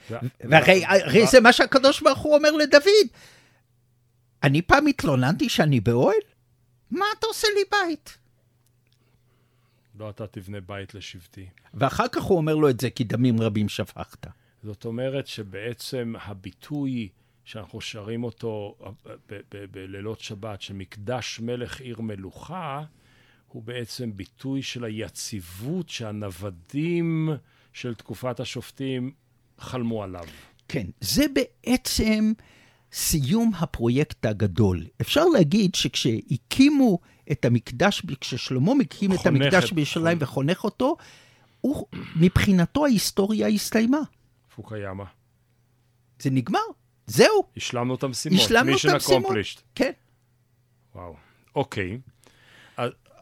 והרי 0.41 1.27
זה 1.27 1.41
מה 1.41 1.53
שהקדוש 1.53 2.01
ברוך 2.01 2.19
הוא 2.19 2.37
אומר 2.37 2.51
לדוד. 2.51 3.09
אני 4.43 4.63
פעם 4.63 4.87
התלוננתי 4.87 5.49
שאני 5.49 5.81
באוהל? 5.81 6.21
מה 6.91 7.05
אתה 7.19 7.27
עושה 7.27 7.49
לי 7.55 7.63
בית? 7.71 8.19
לא 9.99 10.11
אתה 10.11 10.27
תבנה 10.27 10.61
בית 10.61 10.95
לשבטי. 10.95 11.47
ואחר 11.75 12.09
כך 12.09 12.23
הוא 12.23 12.39
אומר 12.39 12.55
לו 12.55 12.71
את 12.71 12.81
זה, 12.81 12.91
כי 12.91 13.05
דמים 13.05 13.41
רבים 13.41 13.69
שפכת. 13.69 14.27
זאת 14.63 14.85
אומרת 14.85 15.27
שבעצם 15.27 16.15
הביטוי 16.23 17.09
שאנחנו 17.45 17.81
שרים 17.81 18.25
אותו 18.25 18.77
ב- 19.29 19.65
בלילות 19.71 20.21
שבת, 20.21 20.63
שמקדש 20.63 21.41
מלך 21.41 21.81
עיר 21.81 22.01
מלוכה, 22.01 22.83
הוא 23.49 23.63
בעצם 23.63 24.17
ביטוי 24.17 24.63
של 24.63 24.85
היציבות 24.85 25.89
שהנוודים 25.89 27.29
של 27.73 27.95
תקופת 27.95 28.41
השופטים 28.41 29.13
חלמו 29.59 30.03
עליו. 30.03 30.27
כן, 30.69 30.87
זה 31.01 31.25
בעצם 31.35 32.33
סיום 32.93 33.53
הפרויקט 33.59 34.27
הגדול. 34.27 34.87
אפשר 35.01 35.25
להגיד 35.25 35.75
שכשהקימו 35.75 36.99
את 37.33 37.45
המקדש, 37.45 38.03
כששלמה 38.21 38.75
מקים 38.75 39.13
את 39.13 39.27
המקדש 39.27 39.73
בירושלים 39.73 40.19
חונך. 40.19 40.23
וחונך 40.31 40.65
אותו, 40.65 40.97
הוא, 41.61 41.87
מבחינתו 42.17 42.85
ההיסטוריה 42.85 43.49
הסתיימה. 43.49 44.01
פוקיאמה. 44.55 45.05
זה 46.19 46.31
נגמר, 46.31 46.61
זהו, 47.07 47.45
השלמנו 47.57 47.95
את 47.95 48.03
המשימות. 48.03 48.41
השלמנו 48.41 48.77
את 48.77 48.85
המשימות. 48.85 49.37
כן. 49.75 49.91
וואו. 50.95 51.15
אוקיי. 51.55 51.99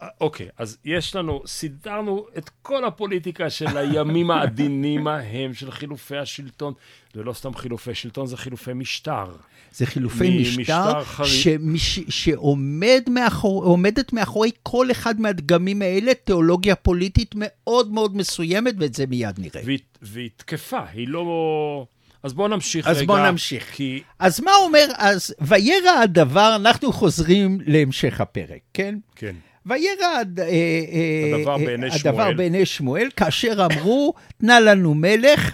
אז, 0.01 0.09
אוקיי, 0.21 0.47
אז 0.57 0.77
יש 0.85 1.15
לנו, 1.15 1.41
סידרנו 1.45 2.25
את 2.37 2.49
כל 2.61 2.85
הפוליטיקה 2.85 3.49
של 3.49 3.77
הימים 3.77 4.31
העדינים 4.31 5.07
ההם 5.07 5.53
של 5.53 5.71
חילופי 5.71 6.17
השלטון. 6.17 6.73
זה 7.13 7.23
לא 7.23 7.33
סתם 7.33 7.55
חילופי 7.55 7.95
שלטון, 7.95 8.27
זה 8.27 8.37
חילופי 8.37 8.73
משטר. 8.73 9.31
זה 9.71 9.85
חילופי 9.85 10.43
משטר 10.57 11.03
חריג. 11.03 11.29
שמש, 11.29 11.99
שעומד 12.09 13.01
מאחור, 13.09 13.77
מאחורי 14.13 14.51
כל 14.63 14.91
אחד 14.91 15.21
מהדגמים 15.21 15.81
האלה 15.81 16.13
תיאולוגיה 16.13 16.75
פוליטית 16.75 17.35
מאוד 17.37 17.91
מאוד 17.91 18.17
מסוימת, 18.17 18.75
ואת 18.77 18.93
זה 18.93 19.05
מיד 19.07 19.39
נראה. 19.39 19.61
והיא, 19.65 19.79
והיא 20.01 20.29
תקפה, 20.35 20.81
היא 20.93 21.07
לא... 21.07 21.85
אז 22.23 22.33
בואו 22.33 22.47
נמשיך 22.47 22.87
אז 22.87 22.97
רגע. 22.97 23.05
בואו 23.05 23.31
נמשיך. 23.31 23.71
כי 23.73 24.03
אז 24.19 24.39
מה 24.39 24.51
אומר, 24.65 24.85
אז 24.97 25.35
וירא 25.41 25.91
הדבר, 26.03 26.55
אנחנו 26.55 26.93
חוזרים 26.93 27.57
להמשך 27.65 28.21
הפרק, 28.21 28.59
כן? 28.73 28.97
כן, 29.15 29.35
וירא 29.65 30.05
הד- 30.19 30.39
אה, 30.39 30.45
אה, 30.45 31.37
הדבר 31.39 31.51
אה, 31.59 31.65
בעיני 31.65 31.87
הדבר 31.87 31.97
שמואל. 31.97 32.33
בעיני 32.33 32.65
שמואל, 32.65 33.09
כאשר 33.15 33.67
אמרו, 33.71 34.13
תנה 34.37 34.59
לנו 34.59 34.93
מלך, 34.93 35.51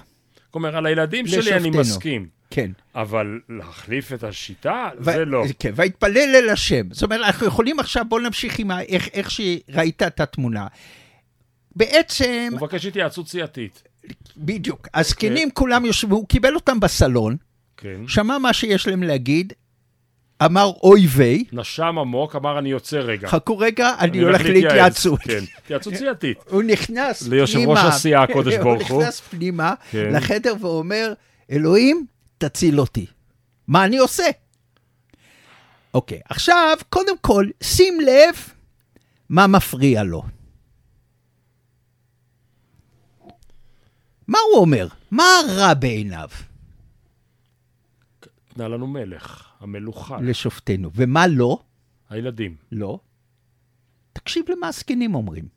כלומר, 0.52 0.78
על 0.78 0.86
הילדים 0.86 1.28
שלי 1.28 1.54
אני. 1.54 1.70
מסכים, 1.70 2.28
כן. 2.50 2.72
אבל 2.96 3.40
להחליף 3.50 4.14
את 4.14 4.24
השיטה? 4.24 4.90
ו- 5.00 5.04
זה 5.04 5.26
לא. 5.26 5.44
כן, 5.60 5.72
ויתפלל 5.76 6.18
אל 6.36 6.50
השם. 6.50 6.82
זאת 6.92 7.04
אומרת, 7.04 7.20
אנחנו 7.26 7.48
יכולים 7.48 7.80
עכשיו, 7.80 8.06
בואו 8.10 8.22
נמשיך 8.22 8.60
עם 8.60 8.72
ה- 8.72 8.82
איך, 8.82 9.10
איך 9.14 9.32
שראית 9.32 10.04
את 10.04 10.20
התמונה. 10.20 10.68
בעצם, 11.76 12.48
הוא 12.52 12.58
מבקש 12.58 12.86
התייעצות 12.86 13.28
סיעתית. 13.28 13.84
בדיוק, 14.38 14.88
הזקנים 14.94 15.52
כולם 15.52 15.86
יושבו, 15.86 16.16
הוא 16.16 16.28
קיבל 16.28 16.56
אותם 16.56 16.80
בסלון, 16.80 17.36
כן. 17.78 18.02
שמע 18.08 18.38
מה 18.38 18.54
שיש 18.54 18.88
להם 18.88 19.04
להגיד, 19.04 19.54
אמר 20.46 20.72
אוי 20.84 21.08
ויי, 21.08 21.44
נשם 21.52 21.96
עמוק, 22.00 22.36
אמר 22.36 22.60
אני 22.60 22.70
יוצא 22.70 22.98
רגע. 22.98 23.28
חכו 23.28 23.58
רגע, 23.58 23.96
אני 24.00 24.20
הולך 24.20 24.42
להתייעץ." 24.42 24.64
להתייעצות. 24.64 25.20
כן, 25.20 25.40
התייעצות 25.58 25.96
סיעתית. 25.96 26.38
הוא 26.50 26.64
נכנס 26.64 27.20
פנימה. 27.24 27.36
ליושב 27.36 27.60
ראש 27.60 27.80
הסיעה, 27.84 28.24
הקודש 28.24 28.54
ברוך 28.64 28.88
הוא. 28.88 28.96
הוא 28.96 29.02
נכנס 29.04 29.22
פנימה 29.22 29.74
כן. 29.92 30.10
לחדר 30.14 30.54
ואומר, 30.62 31.14
אלוהים, 31.52 32.06
תציל 32.38 32.80
אותי. 32.80 33.06
מה 33.68 33.86
אני 33.86 33.98
עושה? 33.98 34.26
אוקיי, 35.94 36.20
עכשיו, 36.30 36.78
קודם 36.90 37.18
כל, 37.22 37.46
שים 37.64 38.00
לב 38.02 38.36
מה 39.30 39.48
מפריע 39.48 40.04
לו. 40.04 40.24
מה 44.28 44.38
הוא 44.52 44.62
אומר? 44.62 44.88
מה 45.12 45.24
רע 45.50 45.74
בעיניו 45.74 46.30
תנה 48.58 48.68
לנו 48.68 48.88
מלך, 48.88 49.47
המלוכה, 49.60 50.18
לשופטנו? 50.22 50.92
ומה 50.96 51.28
לא? 51.28 51.60
הילדים. 52.10 52.56
לא. 52.72 53.00
תקשיב 54.14 54.46
למה 54.50 54.68
הזקנים 54.68 55.16
אומרים. 55.16 55.48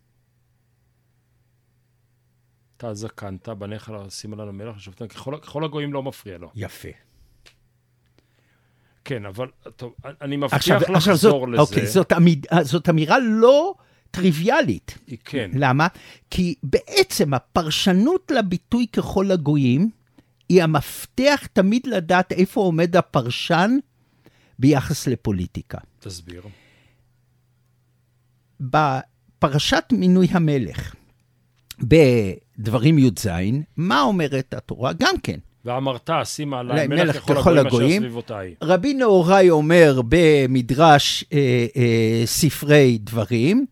אתה 2.76 2.94
זקנת, 2.94 3.48
בניך 3.48 3.92
לשים 4.06 4.34
עלינו 4.34 4.52
מלך 4.52 4.76
לשופטים, 4.76 5.08
ככל, 5.08 5.36
ככל 5.42 5.64
הגויים 5.64 5.92
לא 5.92 6.02
מפריע 6.02 6.38
לו. 6.38 6.50
יפה. 6.54 6.88
כן, 9.04 9.26
אבל 9.26 9.46
טוב, 9.76 9.94
אני 10.20 10.36
מבטיח 10.36 10.56
עכשיו, 10.56 10.76
עכשיו 10.76 11.16
זאת, 11.16 11.24
לחזור 11.32 11.48
לזה. 11.48 11.60
אוקיי, 11.62 11.86
זאת, 11.86 12.12
אמיד, 12.12 12.46
זאת 12.62 12.88
אמירה 12.88 13.18
לא 13.18 13.74
טריוויאלית. 14.10 14.98
היא 15.06 15.18
כן. 15.24 15.50
למה? 15.54 15.86
כי 16.30 16.54
בעצם 16.62 17.34
הפרשנות 17.34 18.30
לביטוי 18.30 18.86
ככל 18.86 19.30
הגויים 19.30 19.90
היא 20.48 20.62
המפתח 20.62 21.46
תמיד 21.52 21.86
לדעת 21.86 22.32
איפה 22.32 22.60
עומד 22.60 22.96
הפרשן 22.96 23.78
ביחס 24.60 25.06
לפוליטיקה. 25.06 25.78
תסביר. 26.00 26.42
בפרשת 28.60 29.84
מינוי 29.92 30.28
המלך, 30.30 30.94
בדברים 31.78 32.98
י"ז, 32.98 33.28
מה 33.76 34.02
אומרת 34.02 34.54
התורה? 34.54 34.92
גם 34.92 35.14
כן. 35.22 35.38
ואמרת, 35.64 36.10
שים 36.24 36.54
עלי 36.54 36.86
מלך 36.86 37.16
ככל 37.16 37.34
ככל 37.34 37.58
הגויים 37.58 38.02
אשר. 38.02 38.08
סביבותיי. 38.08 38.54
רבי 38.62 38.94
נהוראי 38.94 39.50
אומר 39.50 40.00
במדרש 40.08 41.24
אה, 41.32 41.66
אה, 41.76 42.22
ספרי 42.26 42.98
דברים, 43.00 43.66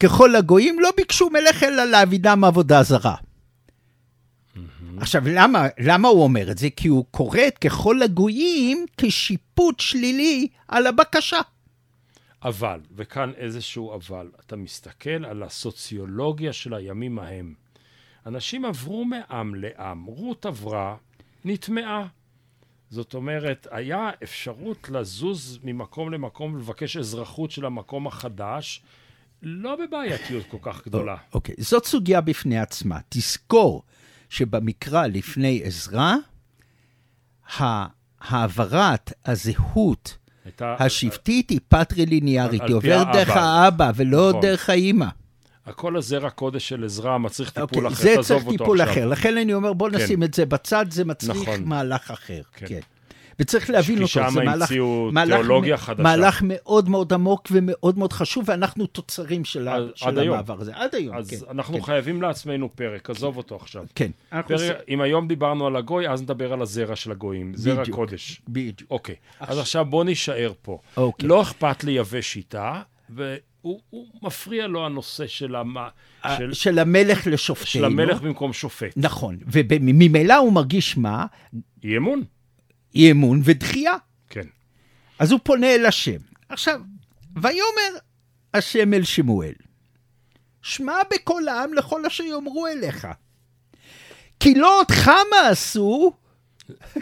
ככל 0.00 0.36
הגויים 0.36 0.80
לא 0.80 0.90
ביקשו 0.96 1.30
מלך 1.30 1.62
אלא 1.62 1.84
להעבידם 1.84 2.44
עבודה 2.44 2.82
זרה. 2.82 3.14
עכשיו, 5.00 5.22
למה, 5.28 5.66
למה 5.78 6.08
הוא 6.08 6.22
אומר 6.22 6.50
את 6.50 6.58
זה? 6.58 6.68
כי 6.76 6.88
הוא 6.88 7.04
קורא 7.10 7.40
את 7.48 7.58
ככל 7.58 8.02
הגויים 8.02 8.86
כשיפוט 8.96 9.80
שלילי 9.80 10.48
על 10.68 10.86
הבקשה. 10.86 11.40
אבל, 12.42 12.80
וכאן 12.96 13.32
איזשהו 13.36 13.94
אבל, 13.94 14.28
אתה 14.46 14.56
מסתכל 14.56 15.24
על 15.24 15.42
הסוציולוגיה 15.42 16.52
של 16.52 16.74
הימים 16.74 17.18
ההם. 17.18 17.54
אנשים 18.26 18.64
עברו 18.64 19.04
מעם 19.04 19.54
לעם, 19.54 20.04
רות 20.04 20.46
עברה, 20.46 20.96
נטמעה. 21.44 22.06
זאת 22.90 23.14
אומרת, 23.14 23.66
היה 23.70 24.10
אפשרות 24.22 24.88
לזוז 24.88 25.58
ממקום 25.62 26.12
למקום 26.12 26.54
ולבקש 26.54 26.96
אזרחות 26.96 27.50
של 27.50 27.64
המקום 27.64 28.06
החדש, 28.06 28.82
לא 29.42 29.76
בבעייתיות 29.76 30.46
כל 30.50 30.58
כך 30.62 30.86
גדולה. 30.86 31.16
אוקיי, 31.34 31.54
זאת 31.58 31.84
סוגיה 31.84 32.20
בפני 32.20 32.58
עצמה. 32.58 32.98
תזכור 33.08 33.82
שבמקרא 34.30 35.06
לפני 35.06 35.62
עזרא, 35.64 36.14
העברת 38.20 39.12
הזהות. 39.26 40.16
השבטית 40.60 41.50
היא 41.50 41.60
פטרי-ליניארית, 41.68 42.62
היא 42.62 42.74
עוברת 42.74 43.06
דרך 43.12 43.28
האבא. 43.28 43.92
ולא 43.96 44.28
נכון. 44.28 44.42
דרך 44.42 44.70
האימא. 44.70 45.06
הכל 45.66 45.96
הזרע 45.96 46.30
קודש 46.30 46.68
של 46.68 46.84
עזרא 46.84 47.18
מצריך 47.18 47.50
טיפול 47.50 47.86
אוקיי, 47.86 47.86
אחר, 47.86 48.02
זה 48.02 48.08
תעזוב 48.16 48.24
צריך 48.26 48.46
אותו 48.46 48.50
טיפול 48.58 48.80
עכשיו. 48.80 48.94
אחר. 48.94 49.06
לכן 49.06 49.36
אני 49.36 49.54
אומר, 49.54 49.72
בוא 49.72 49.90
כן. 49.90 49.96
נשים 49.96 50.22
את 50.22 50.34
זה 50.34 50.46
בצד, 50.46 50.86
זה 50.90 51.04
מצריך 51.04 51.36
נכון. 51.48 51.64
מהלך 51.64 52.10
אחר. 52.10 52.40
כן. 52.52 52.80
וצריך 53.40 53.70
להבין 53.70 53.96
כי 53.96 54.02
אותו, 54.02 54.30
זה 54.30 54.40
מהלך, 54.44 54.62
המציאו 54.62 55.10
מהלך. 55.12 55.46
מהלך 55.98 56.42
מאוד 56.44 56.88
מאוד 56.88 57.12
עמוק 57.12 57.48
ומאוד 57.50 57.98
מאוד 57.98 58.12
חשוב, 58.12 58.44
ואנחנו 58.48 58.86
תוצרים 58.86 59.44
של, 59.44 59.68
ה- 59.68 59.74
עד- 59.76 59.90
של 59.94 60.06
עד 60.08 60.18
היום. 60.18 60.34
המעבר 60.34 60.60
הזה. 60.60 60.72
עד 60.74 60.94
היום, 60.94 61.16
אז 61.16 61.30
כן. 61.30 61.36
אנחנו 61.50 61.74
כן. 61.78 61.82
חייבים 61.82 62.22
לעצמנו 62.22 62.68
פרק, 62.76 63.10
עזוב 63.10 63.36
אותו 63.36 63.56
עכשיו. 63.56 63.84
כן. 63.94 64.10
פרק, 64.30 64.50
עושים- 64.50 64.72
אם 64.88 65.00
היום 65.00 65.28
דיברנו 65.28 65.66
על 65.66 65.76
הגוי, 65.76 66.08
אז 66.08 66.22
נדבר 66.22 66.52
על 66.52 66.62
הזרע 66.62 66.96
של 66.96 67.10
הגויים, 67.10 67.52
זרע 67.54 67.82
בדיוק. 67.82 67.96
קודש. 67.96 68.42
בדיוק. 68.48 68.90
אוקיי, 68.90 69.14
אז 69.40 69.58
עכשיו 69.58 69.84
בוא 69.84 70.04
נישאר 70.04 70.52
פה. 70.62 70.78
אוקיי. 70.96 71.28
לא 71.28 71.42
אכפת 71.42 71.84
לייבא 71.84 72.20
שיטה, 72.20 72.82
והוא 73.10 73.30
הוא 73.90 74.06
מפריע 74.22 74.66
לו 74.66 74.86
הנושא 74.86 75.26
של, 75.26 75.54
המ... 75.56 75.74
של, 76.38 76.52
של 76.52 76.78
המלך 76.78 77.26
לשופטינו. 77.26 77.66
של 77.66 77.84
המלך 77.84 78.20
במקום 78.22 78.52
שופט. 78.52 78.92
נכון. 78.96 79.36
וממילא 79.46 80.36
הוא 80.36 80.52
מרגיש 80.52 80.96
מה? 80.96 81.26
אי 81.84 81.96
אמון? 81.96 82.22
אי 82.94 83.10
אמון 83.12 83.40
ודחייה. 83.44 83.94
כן. 84.30 84.46
אז 85.18 85.32
הוא 85.32 85.40
פונה 85.44 85.74
אל 85.74 85.86
השם. 85.86 86.18
עכשיו, 86.48 86.80
ויאמר 87.36 87.98
השם 88.54 88.94
אל 88.94 89.04
שמואל, 89.04 89.52
שמע 90.62 90.94
בקול 91.14 91.48
העם 91.48 91.74
לכל 91.74 92.06
אשר 92.06 92.24
יאמרו 92.24 92.66
אליך. 92.66 93.08
כי 94.40 94.54
לא 94.54 94.78
אותך 94.80 95.10
מעשו, 95.30 96.12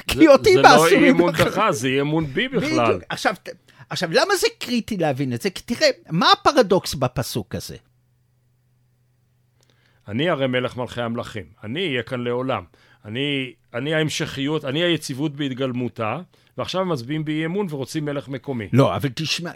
כי 0.07 0.19
זה- 0.19 0.29
אותי 0.33 0.53
זה 0.55 0.63
לא 0.63 0.69
מעשו. 0.69 0.87
אי 0.87 1.11
אמון 1.11 1.29
מבחר." 1.31 1.45
בך, 1.51 1.71
זה 1.71 1.89
אי 1.89 2.01
אמון 2.01 2.27
בי 2.27 2.49
בכלל. 2.49 2.87
בדיוק. 2.89 3.03
עכשיו, 3.09 3.35
עכשיו, 3.91 4.09
למה 4.13 4.37
זה 4.37 4.47
קריטי 4.59 4.97
להבין 4.97 5.33
את 5.33 5.43
זה? 5.43 5.51
כי 5.51 5.63
תראה, 5.63 5.89
מה 6.11 6.33
הפרדוקס 6.33 6.95
בפסוק 6.95 7.55
הזה? 7.55 7.77
אני 10.09 10.29
הרי 10.31 10.47
מלך 10.47 10.77
מלכי 10.77 11.03
המלכים, 11.03 11.45
אני 11.65 11.87
אהיה 11.89 12.03
כאן 12.03 12.21
לעולם. 12.21 12.65
אני, 13.05 13.53
אני 13.75 13.95
ההמשכיות, 13.95 14.65
אני 14.65 14.83
היציבות 14.83 15.37
בהתגלמותה, 15.37 16.19
ועכשיו 16.59 16.85
מצביעים 16.85 17.25
באי 17.25 17.45
אמון 17.47 17.67
ורוצים 17.71 18.05
מלך 18.05 18.29
מקומי. 18.29 18.69
לא, 18.73 18.97
אבל 18.97 19.09
תשמע, 19.15 19.51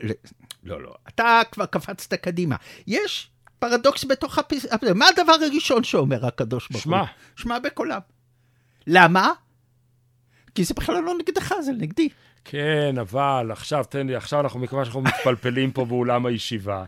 לא, 0.64 0.83
לא, 0.83 0.94
אתה 1.09 1.40
כבר 1.53 1.66
קפצת 1.66 2.14
קדימה. 2.14 2.57
יש 2.87 3.31
פרדוקס 3.59 4.05
בתוך 4.05 4.38
הפס... 4.38 4.66
מה 4.94 5.05
הדבר 5.09 5.33
הראשון 5.33 5.85
שאומר 5.85 6.27
הקדוש 6.27 6.68
ברוך 6.68 6.85
הוא? 6.85 6.92
שמע. 6.92 7.05
שמע 7.37 7.59
בקולם. 7.59 8.01
למה? 8.87 9.31
כי 10.55 10.64
זה 10.64 10.75
בכלל 10.75 11.03
לא 11.03 11.14
נגדך, 11.18 11.55
זה 11.61 11.72
נגדי. 11.72 12.09
כן, 12.44 12.94
אבל 13.01 13.48
עכשיו 13.53 13.85
תן 13.85 14.07
לי, 14.07 14.16
עכשיו 14.16 14.40
אנחנו, 14.40 14.61
מכיוון 14.61 14.85
שאנחנו 14.85 15.01
מתפלפלים 15.01 15.72
פה 15.72 15.85
באולם 15.85 16.27
הישיבה, 16.27 16.85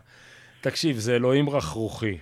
תקשיב, 0.61 0.97
זה 0.97 1.15
אלוהים 1.15 1.49
רכרוכי. 1.49 2.17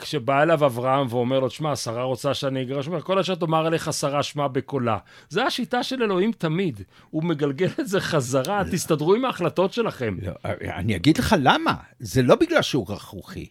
כשבא 0.00 0.42
אליו 0.42 0.66
אברהם 0.66 1.06
ואומר 1.10 1.40
לו, 1.40 1.50
שמע, 1.50 1.76
שרה 1.76 2.02
רוצה 2.02 2.34
שאני 2.34 2.62
אגרש, 2.62 2.86
הוא 2.86 2.92
אומר, 2.92 3.02
כל 3.04 3.18
אשר 3.18 3.34
תאמר 3.34 3.66
אליך 3.66 3.92
שרה 3.92 4.22
שמע 4.22 4.48
בקולה. 4.48 4.98
זה 5.28 5.44
השיטה 5.44 5.82
של 5.82 6.02
אלוהים 6.02 6.32
תמיד. 6.32 6.82
הוא 7.10 7.24
מגלגל 7.24 7.68
את 7.80 7.88
זה 7.88 8.00
חזרה, 8.00 8.62
תסתדרו 8.72 9.14
עם 9.14 9.24
ההחלטות 9.24 9.72
שלכם. 9.72 10.16
לא, 10.22 10.32
אני 10.62 10.96
אגיד 10.96 11.18
לך 11.18 11.36
למה. 11.38 11.74
זה 11.98 12.22
לא 12.22 12.34
בגלל 12.34 12.62
שהוא 12.62 12.92
רכרוכי. 12.92 13.46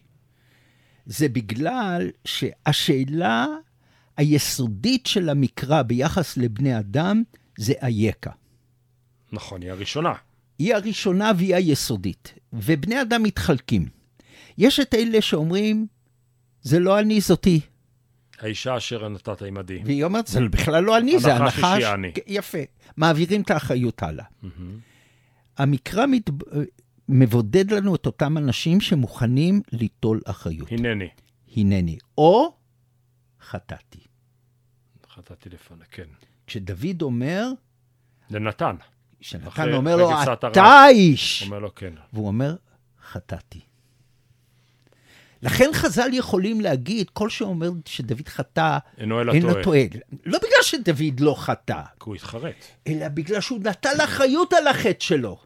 זה 1.06 1.28
בגלל 1.28 2.10
שהשאלה 2.24 3.46
היסודית 4.16 5.06
של 5.06 5.28
המקרא 5.28 5.82
ביחס 5.82 6.36
לבני 6.36 6.78
אדם 6.78 7.22
זה 7.58 7.72
אייכה. 7.82 8.30
נכון, 9.32 9.62
היא 9.62 9.70
הראשונה. 9.70 10.12
היא 10.58 10.74
הראשונה 10.74 11.32
והיא 11.36 11.54
היסודית. 11.54 12.34
ובני 12.52 13.02
אדם 13.02 13.22
מתחלקים. 13.22 13.88
יש 14.58 14.80
את 14.80 14.94
אלה 14.94 15.20
שאומרים, 15.20 15.86
זה 16.62 16.78
לא 16.78 17.00
אני, 17.00 17.20
זאתי. 17.20 17.60
האישה 18.38 18.76
אשר 18.76 19.08
נתת 19.08 19.42
עמדי. 19.42 19.82
והיא 19.84 20.04
אומרת, 20.04 20.26
זה 20.26 20.40
בכלל 20.50 20.84
לא 20.84 20.98
אני, 20.98 21.18
זה 21.18 21.34
הנחש 21.34 21.64
הנחש. 21.64 21.82
אני. 21.82 22.12
יפה. 22.26 22.58
מעבירים 22.96 23.42
את 23.42 23.50
האחריות 23.50 24.02
הלאה. 24.02 24.24
המקרא 25.58 26.06
מת... 26.06 26.30
מבודד 27.08 27.72
לנו 27.72 27.94
את 27.94 28.06
אותם 28.06 28.38
אנשים 28.38 28.80
שמוכנים 28.80 29.62
ליטול 29.72 30.20
אחריות. 30.24 30.72
הנני. 30.72 31.08
הנני. 31.56 31.98
או 32.18 32.56
חטאתי. 33.40 34.00
חטאתי 35.14 35.48
לפני, 35.48 35.84
כן. 35.90 36.08
כשדוד 36.46 37.02
אומר, 37.02 37.48
לנתן. 38.30 38.76
כשנתן 39.20 39.72
אומר 39.72 39.96
לו, 39.96 40.10
אתה. 40.32 40.62
האיש. 40.62 41.42
אומר 41.42 41.58
לו 41.58 41.74
כן. 41.74 41.92
והוא 42.12 42.26
אומר, 42.26 42.56
חטאתי. 43.02 43.60
לכן 45.42 45.70
חז"ל 45.72 46.08
יכולים 46.12 46.60
להגיד, 46.60 47.10
כל 47.10 47.30
שאומר 47.30 47.70
שדוד 47.86 48.28
חטא, 48.28 48.78
אינו 48.98 49.20
אלא 49.20 49.32
אין 49.32 49.42
לו 49.42 49.62
טועה. 49.62 49.80
לא 50.26 50.38
בגלל 50.38 50.62
שדוד 50.62 51.20
לא 51.20 51.34
חטא, 51.38 51.82
כי 52.00 52.04
הוא 52.04 52.14
התחרט. 52.14 52.64
אלא 52.86 53.08
בגלל 53.08 53.40
שהוא 53.40 53.60
נטל 53.62 53.96
אחריות 54.04 54.52
על 54.52 54.66
החטא 54.66 55.04
שלו. 55.04 55.38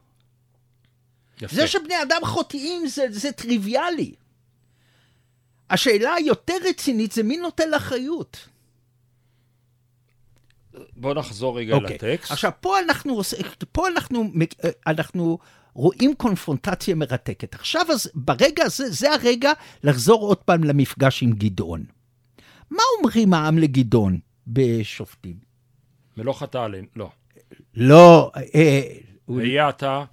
יפה. 1.43 1.57
זה 1.57 1.67
שבני 1.67 2.03
אדם 2.03 2.21
חוטאים 2.25 2.87
זה, 2.87 3.07
זה 3.11 3.33
טריוויאלי. 3.33 4.15
השאלה 5.71 6.15
היותר 6.15 6.55
רצינית 6.69 7.13
זה 7.13 7.23
מי 7.23 7.37
נוטל 7.37 7.77
אחריות. 7.77 8.49
בוא 10.97 11.15
נחזור 11.15 11.59
רגע 11.59 11.75
אוקיי. 11.75 11.95
לטקסט. 11.95 12.31
עכשיו, 12.33 12.51
פה 12.61 12.79
אנחנו, 12.79 13.21
פה 13.73 13.89
אנחנו, 13.89 14.33
אנחנו 14.87 15.39
רואים 15.75 16.15
קונפרונטציה 16.15 16.95
מרתקת. 16.95 17.55
עכשיו, 17.55 17.83
אז, 17.91 18.11
ברגע 18.15 18.65
הזה, 18.65 18.91
זה 18.91 19.13
הרגע 19.13 19.53
לחזור 19.85 20.21
עוד 20.29 20.37
פעם 20.39 20.65
למפגש 20.65 21.23
עם 21.23 21.33
גדעון. 21.33 21.85
מה 22.71 22.83
אומרים 22.99 23.35
העם 23.35 23.59
לגדעון 23.59 24.19
בשופטים? 24.47 25.37
ולא 26.17 26.33
חטא 26.33 26.59
עלינו, 26.59 26.87
לא. 26.97 27.11
לא, 27.75 28.31
אה, 28.55 28.81
הוא- 29.25 29.41
היה 29.41 29.69
אתה, 29.69 30.05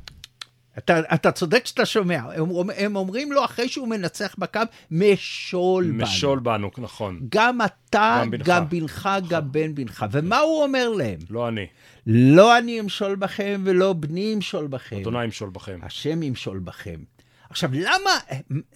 אתה, 0.86 1.00
אתה 1.14 1.32
צודק 1.32 1.66
שאתה 1.66 1.86
שומע. 1.86 2.22
הם, 2.36 2.50
הם 2.76 2.96
אומרים 2.96 3.32
לו, 3.32 3.46
אחרי 3.46 3.70
שהוא 3.70 3.88
מנצח 3.88 4.36
בקו, 4.38 4.60
משול 4.92 5.92
בנו. 5.92 6.04
משול 6.04 6.40
בנו, 6.40 6.72
נכון. 6.78 7.20
גם 7.30 7.62
אתה, 7.62 8.22
גם 8.24 8.30
בנך. 8.32 8.48
גם 8.48 8.70
בנך, 8.70 9.10
גם 9.30 9.52
בן 9.52 9.76
בנך. 9.76 10.06
ומה 10.12 10.40
הוא 10.40 10.64
אומר 10.64 10.90
להם? 10.90 11.20
לא 11.30 11.48
אני. 11.48 11.66
לא 12.08 12.58
אני 12.58 12.80
אמשול 12.80 13.16
בכם 13.16 13.62
ולא 13.66 13.94
בני 13.94 14.20
ימשול 14.20 14.68
בכם. 14.68 14.96
אדוני 15.02 15.24
ימשול 15.24 15.50
בכם. 15.50 15.80
השם 15.84 16.24
ימשול 16.24 16.60
בכם. 16.60 17.04
עכשיו, 17.50 17.70
למה... 17.74 18.12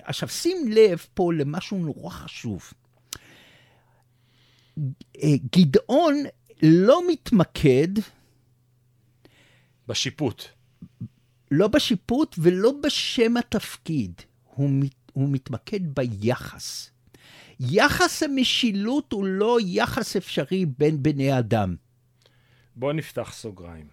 עכשיו, 0.04 0.30
שים 0.30 0.58
לב 0.72 1.06
פה 1.14 1.34
למשהו 1.34 1.78
נורא 1.78 2.10
חשוב. 2.10 2.74
אה, 5.24 5.30
גדעון 5.56 6.16
לא 6.64 7.02
מתמקד 7.08 7.88
בשיפוט. 9.88 10.44
לא 11.58 11.68
בשיפוט 11.68 12.36
ולא 12.40 12.72
בשם 12.84 13.38
התפקיד. 13.38 14.22
הוא, 14.46 14.70
מת, 14.70 14.96
הוא 15.14 15.30
מתמקד 15.30 15.80
ביחס. 15.96 16.92
יחס 17.60 18.24
המשילות 18.24 19.12
הוא 19.12 19.26
לא 19.26 19.58
יחס 19.62 20.16
אפשרי 20.16 20.66
בין 20.66 21.04
בני 21.04 21.40
אדם. 21.40 21.76
בוא 22.76 22.94
נפתח 22.94 23.34
סוגריים. 23.34 23.88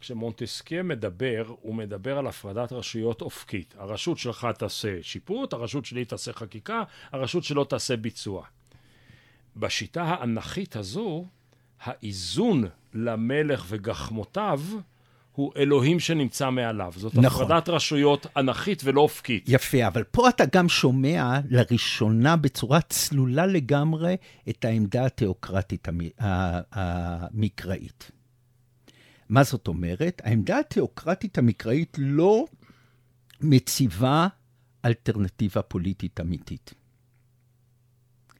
כשמונטסקיה 0.00 0.82
מדבר, 0.82 1.54
הוא 1.60 1.74
מדבר 1.74 2.18
על 2.18 2.26
הפרדת 2.26 2.72
רשויות 2.72 3.20
אופקית. 3.22 3.74
הרשות 3.78 4.18
שלך 4.18 4.46
תעשה 4.58 4.98
שיפוט, 5.02 5.52
הרשות 5.52 5.84
שלי 5.84 6.04
תעשה 6.04 6.32
חקיקה, 6.32 6.82
הרשות 7.12 7.44
שלו 7.44 7.64
תעשה 7.64 7.96
ביצוע. 7.96 8.46
בשיטה 9.56 10.02
האנכית 10.02 10.76
הזו, 10.76 11.26
האיזון 11.80 12.64
למלך 12.94 13.64
וגחמותיו 13.68 14.60
הוא 15.36 15.52
אלוהים 15.56 16.00
שנמצא 16.00 16.50
מעליו. 16.50 16.92
זאת 16.96 17.14
נכון. 17.14 17.44
הפרדת 17.44 17.68
רשויות 17.68 18.26
אנכית 18.36 18.82
ולא 18.84 19.00
אופקית. 19.00 19.44
יפה, 19.48 19.86
אבל 19.86 20.04
פה 20.04 20.28
אתה 20.28 20.44
גם 20.52 20.68
שומע 20.68 21.40
לראשונה 21.48 22.36
בצורה 22.36 22.80
צלולה 22.80 23.46
לגמרי 23.46 24.16
את 24.48 24.64
העמדה 24.64 25.06
התיאוקרטית 25.06 25.88
המקראית. 26.72 28.10
מה 29.28 29.44
זאת 29.44 29.68
אומרת? 29.68 30.22
העמדה 30.24 30.58
התיאוקרטית 30.58 31.38
המקראית 31.38 31.96
לא 32.00 32.44
מציבה 33.40 34.28
אלטרנטיבה 34.84 35.62
פוליטית 35.62 36.20
אמיתית. 36.20 36.74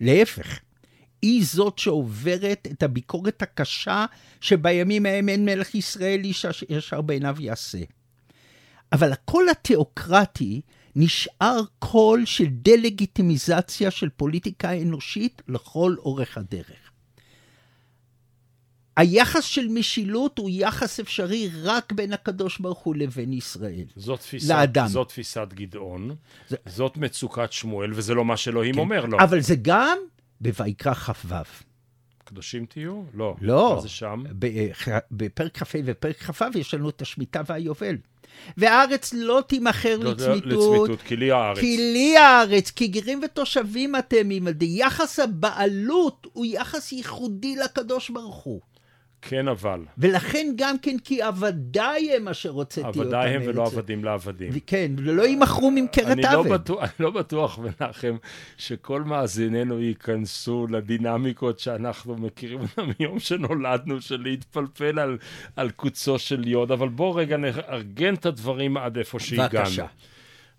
להפך, 0.00 0.60
היא 1.22 1.44
זאת 1.46 1.78
שעוברת 1.78 2.68
את 2.72 2.82
הביקורת 2.82 3.42
הקשה 3.42 4.06
שבימים 4.40 5.06
ההם 5.06 5.28
אין 5.28 5.44
מלך 5.44 5.74
ישראל 5.74 6.20
איש 6.24 6.46
ישר 6.68 7.00
בעיניו 7.00 7.36
יעשה. 7.40 7.78
אבל 8.92 9.12
הקול 9.12 9.48
התיאוקרטי 9.48 10.60
נשאר 10.96 11.60
קול 11.78 12.24
של 12.24 12.46
דה-לגיטימיזציה 12.50 13.90
של 13.90 14.08
פוליטיקה 14.08 14.72
אנושית 14.82 15.42
לכל 15.48 15.94
אורך 15.98 16.38
הדרך. 16.38 16.90
היחס 18.96 19.44
של 19.44 19.68
משילות 19.68 20.38
הוא 20.38 20.50
יחס 20.52 21.00
אפשרי 21.00 21.50
רק 21.62 21.92
בין 21.92 22.12
הקדוש 22.12 22.58
ברוך 22.58 22.78
הוא 22.78 22.96
לבין 22.96 23.32
ישראל. 23.32 23.84
זאת 23.96 24.20
תפיסת, 24.20 24.48
לאדם. 24.48 24.86
זאת 24.88 25.08
תפיסת 25.08 25.48
גדעון, 25.54 26.16
זה- 26.48 26.56
זאת 26.66 26.96
מצוקת 26.96 27.52
שמואל, 27.52 27.90
וזה 27.94 28.14
לא 28.14 28.24
מה 28.24 28.36
שאלוהים 28.36 28.74
כן. 28.74 28.80
אומר 28.80 29.06
לו. 29.06 29.18
אבל 29.20 29.40
זה 29.40 29.54
גם 29.62 29.98
בויקרא 30.40 30.94
כ"ו. 30.94 31.34
קדושים 32.24 32.66
תהיו? 32.66 33.02
לא. 33.14 33.36
לא. 33.40 33.72
מה 33.74 33.80
זה 33.80 33.88
שם? 33.88 34.24
ב- 34.38 34.70
בפרק 35.10 35.58
כ"ה 35.58 35.78
ופרק 35.84 36.22
כ"ו 36.22 36.58
יש 36.58 36.74
לנו 36.74 36.88
את 36.88 37.02
השמיטה 37.02 37.42
והיובל. 37.46 37.96
והארץ 38.56 39.14
לא 39.14 39.42
תימכר 39.46 39.98
לא, 39.98 40.10
לצמיתות, 40.10 40.44
לצמיתות, 40.46 41.02
כי 41.02 41.16
לי 41.16 41.30
הארץ. 41.30 41.58
כי 41.58 41.76
לי 41.76 42.16
הארץ, 42.16 42.70
כי 42.70 42.86
גרים 42.86 43.20
ותושבים 43.24 43.96
אתם 43.96 44.28
עמדי. 44.30 44.76
יחס 44.78 45.18
הבעלות 45.18 46.26
הוא 46.32 46.46
יחס 46.46 46.92
ייחודי 46.92 47.56
לקדוש 47.56 48.10
ברוך 48.10 48.36
הוא. 48.36 48.60
כן, 49.28 49.48
אבל. 49.48 49.80
ולכן 49.98 50.52
גם 50.56 50.78
כן 50.78 50.98
כי 50.98 51.22
עבדיי 51.22 52.16
הם 52.16 52.28
אשר 52.28 52.50
הוצאתי 52.50 52.86
אותם 52.86 53.00
עבדיי 53.00 53.34
הם 53.34 53.42
ולא. 53.46 53.66
עבדים 53.66 54.04
לעבדים. 54.04 54.52
כן, 54.66 54.92
ולא 54.98 55.22
יימכרו 55.22 55.70
ממכרת 55.70 56.18
לא, 56.18 56.28
עבד. 56.28 56.70
אני 56.70 56.90
לא 57.00 57.10
בטוח, 57.10 57.58
מנחם, 57.58 58.16
שכל 58.56 59.02
מאזיננו 59.02 59.80
ייכנסו 59.80 60.66
לדינמיקות 60.70 61.58
שאנחנו 61.58 62.16
מכירים 62.16 62.60
אותן 62.62 62.90
מיום 62.98 63.18
שנולדנו, 63.18 64.00
של 64.00 64.20
להתפלפל 64.22 64.98
על, 64.98 65.18
על 65.56 65.70
קוצו 65.70 66.18
של 66.18 66.48
יוד, 66.48 66.72
אבל 66.72 66.88
בוא 66.88 67.20
רגע 67.20 67.36
נארגן 67.36 68.14
את 68.14 68.26
הדברים 68.26 68.76
עד 68.76 68.98
איפה 68.98 69.20
שהגענו. 69.20 69.48
בבקשה. 69.48 69.86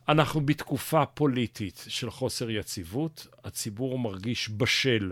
אנחנו 0.10 0.42
בתקופה 0.42 1.06
פוליטית 1.06 1.86
של 1.88 2.10
חוסר 2.10 2.50
יציבות, 2.50 3.28
הציבור 3.44 4.00
מרגיש 4.00 4.50
בשל 4.58 5.12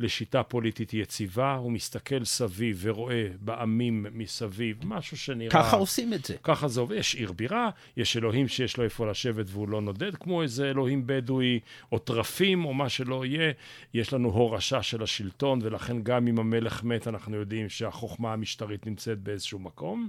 לשיטה 0.00 0.42
פוליטית 0.42 0.94
יציבה, 0.94 1.54
הוא 1.54 1.72
מסתכל 1.72 2.24
סביב 2.24 2.80
ורואה 2.82 3.28
בעמים 3.40 4.06
מסביב 4.12 4.76
משהו 4.84 5.16
שנראה... 5.16 5.50
ככה 5.50 5.76
עושים 5.76 6.14
את 6.14 6.24
זה. 6.24 6.36
ככה 6.42 6.68
זה 6.68 6.80
עובד, 6.80 6.96
יש 6.96 7.14
עיר 7.14 7.32
בירה, 7.32 7.70
יש 7.96 8.16
אלוהים 8.16 8.48
שיש 8.48 8.76
לו 8.76 8.84
איפה 8.84 9.10
לשבת 9.10 9.46
והוא 9.48 9.68
לא 9.68 9.80
נודד, 9.80 10.14
כמו 10.14 10.42
איזה 10.42 10.70
אלוהים 10.70 11.02
בדואי, 11.06 11.60
או 11.92 11.98
טרפים, 11.98 12.64
או 12.64 12.74
מה 12.74 12.88
שלא 12.88 13.24
יהיה. 13.24 13.52
יש 13.94 14.12
לנו 14.12 14.28
הורשה 14.28 14.82
של 14.82 15.02
השלטון, 15.02 15.58
ולכן 15.62 16.02
גם 16.02 16.28
אם 16.28 16.38
המלך 16.38 16.84
מת, 16.84 17.08
אנחנו 17.08 17.36
יודעים 17.36 17.68
שהחוכמה 17.68 18.32
המשטרית 18.32 18.86
נמצאת 18.86 19.18
באיזשהו 19.18 19.58
מקום. 19.58 20.08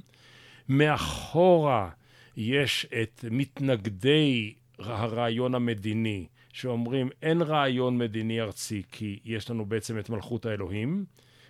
מאחורה 0.70 1.90
יש 2.38 2.86
את 3.02 3.26
מתנגדי 3.32 4.54
הרעיון 4.80 5.56
המדיני, 5.56 6.26
שאומרים 6.54 7.10
אין 7.22 7.42
רעיון 7.42 7.98
מדיני 7.98 8.42
ארצי, 8.42 8.84
כי 8.92 9.20
יש 9.26 9.50
לנו 9.50 9.66
בעצם 9.66 10.00
את 10.00 10.10
מלכות 10.10 10.46
האלוהים, 10.46 11.06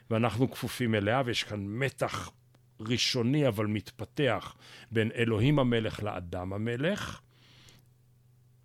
ואנחנו 0.10 0.52
כפופים 0.52 0.96
אליה, 0.96 1.22
ויש 1.26 1.44
כאן 1.44 1.66
מתח 1.68 2.32
ראשוני 2.80 3.48
אבל 3.48 3.66
מתפתח 3.66 4.56
בין 4.92 5.12
אלוהים 5.16 5.60
המלך 5.60 6.04
לאדם 6.04 6.54
המלך, 6.54 7.22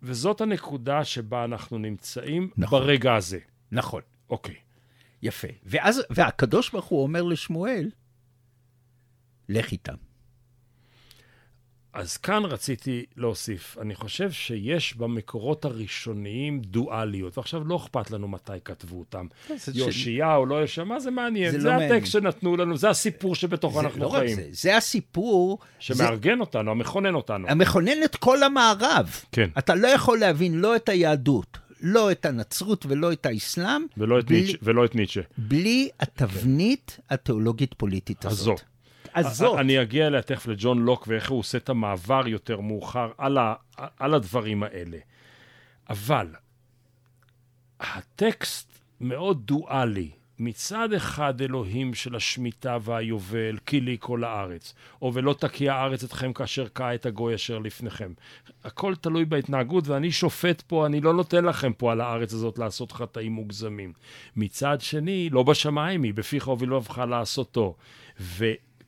וזאת 0.01 0.41
הנקודה 0.41 1.05
שבה 1.05 1.43
אנחנו 1.43 1.77
נמצאים 1.77 2.49
נכון. 2.57 2.81
ברגע 2.81 3.15
הזה. 3.15 3.39
נכון. 3.71 4.01
אוקיי. 4.29 4.55
יפה. 5.21 5.47
ואז, 5.63 6.01
והקדוש 6.09 6.69
ברוך 6.69 6.85
הוא 6.85 7.03
אומר 7.03 7.23
לשמואל, 7.23 7.89
לך 9.49 9.71
איתם. 9.71 10.06
אז 11.97 12.17
כאן 12.17 12.43
רציתי 12.45 13.05
להוסיף, 13.17 13.77
אני 13.81 13.95
חושב 13.95 14.31
שיש 14.31 14.97
במקורות 14.97 15.65
הראשוניים 15.65 16.61
דואליות, 16.61 17.37
ועכשיו 17.37 17.63
לא 17.63 17.75
אכפת 17.75 18.11
לנו 18.11 18.27
מתי 18.27 18.51
כתבו 18.65 18.99
אותם. 18.99 19.25
יאשיהו, 19.73 20.45
לא 20.45 20.61
יאשיהו, 20.61 20.87
מה 20.87 20.99
זה 20.99 21.11
מעניין? 21.11 21.51
זה 21.51 21.59
זה, 21.59 21.67
לא. 21.67 21.71
הטקסט 21.73 22.11
שנתנו 22.11 22.57
לנו, 22.57 22.77
זה 22.77 22.89
הסיפור 22.89 23.35
שבתוכו 23.35 23.79
אנחנו 23.81 24.03
לא 24.03 24.09
חיים. 24.09 24.35
זה, 24.35 24.47
זה 24.51 24.77
הסיפור, 24.77 25.57
זה 25.61 25.65
שמארגן 25.79 26.39
אותנו, 26.39 26.71
המכונן 26.71 27.15
אותנו. 27.15 27.47
המכונן 27.49 28.03
את 28.05 28.15
כל 28.15 28.43
המערב. 28.43 29.09
כן. 29.31 29.49
אתה 29.57 29.75
לא 29.75 29.87
יכול 29.87 30.19
להבין 30.19 30.53
לא 30.59 30.75
את 30.75 30.89
היהדות, 30.89 31.57
לא 31.81 32.11
את 32.11 32.25
הנצרות 32.25 32.85
ולא 32.89 33.11
את 33.11 33.25
האסלאם, 33.25 33.81
ולא 33.97 34.19
את 34.19 34.25
בלי- 34.25 34.41
ניטשה. 34.41 34.57
ולא 34.63 34.85
את 34.85 34.95
ניטשה. 34.95 35.21
בלי 35.37 35.89
התבנית 35.99 36.99
התיאולוגית-פוליטית 37.09 38.25
הזאת. 38.25 38.59
הזו. 38.59 38.67
הזאת. 39.17 39.59
אני 39.59 39.81
אגיע 39.81 40.07
אליה 40.07 40.21
תכף 40.21 40.47
לג'ון 40.47 40.79
לוק 40.79 41.07
ואיך 41.07 41.29
הוא 41.29 41.39
עושה 41.39 41.57
את 41.57 41.69
המעבר 41.69 42.27
יותר 42.27 42.59
מאוחר 42.59 43.11
על, 43.17 43.37
ה, 43.37 43.53
על 43.99 44.13
הדברים 44.13 44.63
האלה. 44.63 44.97
אבל 45.89 46.27
הטקסט 47.79 48.79
מאוד 49.01 49.41
דואלי. 49.45 50.11
מצד 50.39 50.93
אחד 50.93 51.41
אלוהים 51.41 51.93
של 51.93 52.15
השמיטה 52.15 52.77
והיובל, 52.81 53.57
כי 53.65 53.81
לי 53.81 53.97
כל 53.99 54.23
הארץ, 54.23 54.73
או 55.01 55.13
ולא 55.13 55.33
תקיע 55.33 55.73
הארץ 55.73 56.03
אתכם 56.03 56.33
כאשר 56.33 56.67
קע 56.67 56.95
את 56.95 57.05
הגוי 57.05 57.35
אשר 57.35 57.59
לפניכם. 57.59 58.13
הכל 58.63 58.95
תלוי 58.95 59.25
בהתנהגות, 59.25 59.87
ואני 59.87 60.11
שופט 60.11 60.61
פה, 60.61 60.85
אני 60.85 61.01
לא 61.01 61.13
נותן 61.13 61.45
לכם 61.45 61.73
פה 61.73 61.91
על 61.91 62.01
הארץ 62.01 62.33
הזאת 62.33 62.59
לעשות 62.59 62.91
חטאים 62.91 63.31
מוגזמים. 63.31 63.93
מצד 64.35 64.81
שני, 64.81 65.29
לא 65.31 65.43
בשמיים 65.43 66.03
היא, 66.03 66.13
בפיך 66.13 66.47
הוביל 66.47 66.73
לבך 66.73 66.97
לעשותו. 66.97 67.75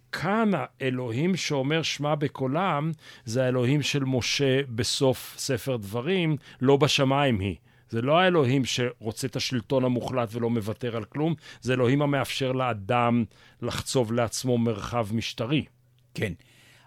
וכאן 0.10 0.52
האלוהים 0.54 1.36
שאומר 1.36 1.82
שמע 1.82 2.16
בקולם, 2.16 2.92
זה 3.26 3.46
האלוהים 3.46 3.82
של 3.82 4.04
משה 4.04 4.62
בסוף 4.76 5.36
ספר 5.38 5.78
דברים, 5.78 6.38
לא 6.62 6.78
בשמיים 6.78 7.40
היא. 7.40 7.56
זה 7.90 8.02
לא 8.02 8.20
האלוהים 8.20 8.66
שרוצה 8.66 9.28
את 9.28 9.36
השלטון 9.36 9.86
המוחלט 9.86 10.30
ולא 10.32 10.50
מוותר 10.50 10.98
על 10.98 11.04
כלום, 11.04 11.34
זה 11.62 11.74
אלוהים 11.74 12.02
המאפשר 12.02 12.52
לאדם 12.52 13.24
לחצוב 13.62 14.14
לעצמו 14.14 14.58
מרחב 14.58 15.08
משטרי. 15.14 15.66
כן. 16.14 16.34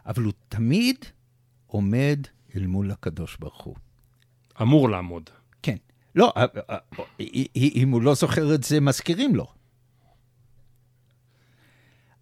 אבל 0.06 0.22
הוא 0.22 0.32
תמיד 0.48 0.96
עומד 1.66 2.18
אל 2.56 2.66
מול 2.66 2.90
הקדוש 2.90 3.36
ברוך 3.36 3.62
הוא. 3.62 3.76
אמור 4.62 4.88
לעמוד. 4.88 5.30
כן. 5.62 5.76
לא, 6.14 6.32
אה, 6.36 6.44
אה, 6.70 6.76
אה, 7.20 7.24
אם 7.56 7.90
הוא 7.90 8.02
לא 8.02 8.14
זוכר 8.14 8.54
את 8.54 8.62
זה, 8.62 8.80
מזכירים 8.80 9.36
לו. 9.36 9.61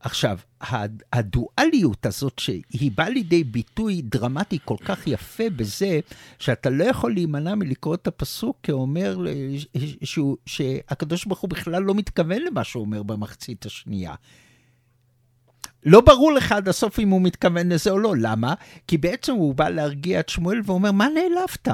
עכשיו, 0.01 0.39
הד- 0.61 1.03
הדואליות 1.13 2.07
הזאת 2.07 2.39
שהיא 2.39 2.91
באה 2.95 3.09
לידי 3.09 3.45
ביטוי 3.45 4.03
דרמטי 4.03 4.59
כל 4.65 4.77
כך 4.85 5.07
יפה 5.07 5.51
בזה, 5.57 6.01
שאתה 6.39 6.71
לא 6.71 6.85
יכול 6.85 7.15
להימנע 7.15 7.55
מלקרוא 7.55 7.95
את 7.95 8.07
הפסוק 8.07 8.59
כאומר 8.63 9.19
ל- 9.19 9.29
שהוא, 10.05 10.37
שהקדוש 10.47 11.25
ברוך 11.25 11.41
הוא 11.41 11.51
בכלל 11.51 11.83
לא 11.83 11.95
מתכוון 11.95 12.43
למה 12.43 12.65
שהוא 12.65 12.81
אומר 12.85 13.03
במחצית 13.03 13.67
השנייה. 13.67 14.15
לא 15.87 16.01
ברור 16.01 16.33
לך 16.33 16.53
עד 16.53 16.69
הסוף 16.69 16.99
אם 16.99 17.09
הוא 17.09 17.23
מתכוון 17.23 17.73
לזה 17.73 17.91
או 17.91 17.99
לא. 17.99 18.15
למה? 18.19 18.55
כי 18.87 18.99
בעצם 18.99 19.33
הוא 19.33 19.55
בא 19.55 19.69
להרגיע 19.69 20.21
את 20.21 20.29
שמואל 20.29 20.61
ואומר, 20.65 20.93
מה 20.93 21.09
נעלבת? 21.09 21.69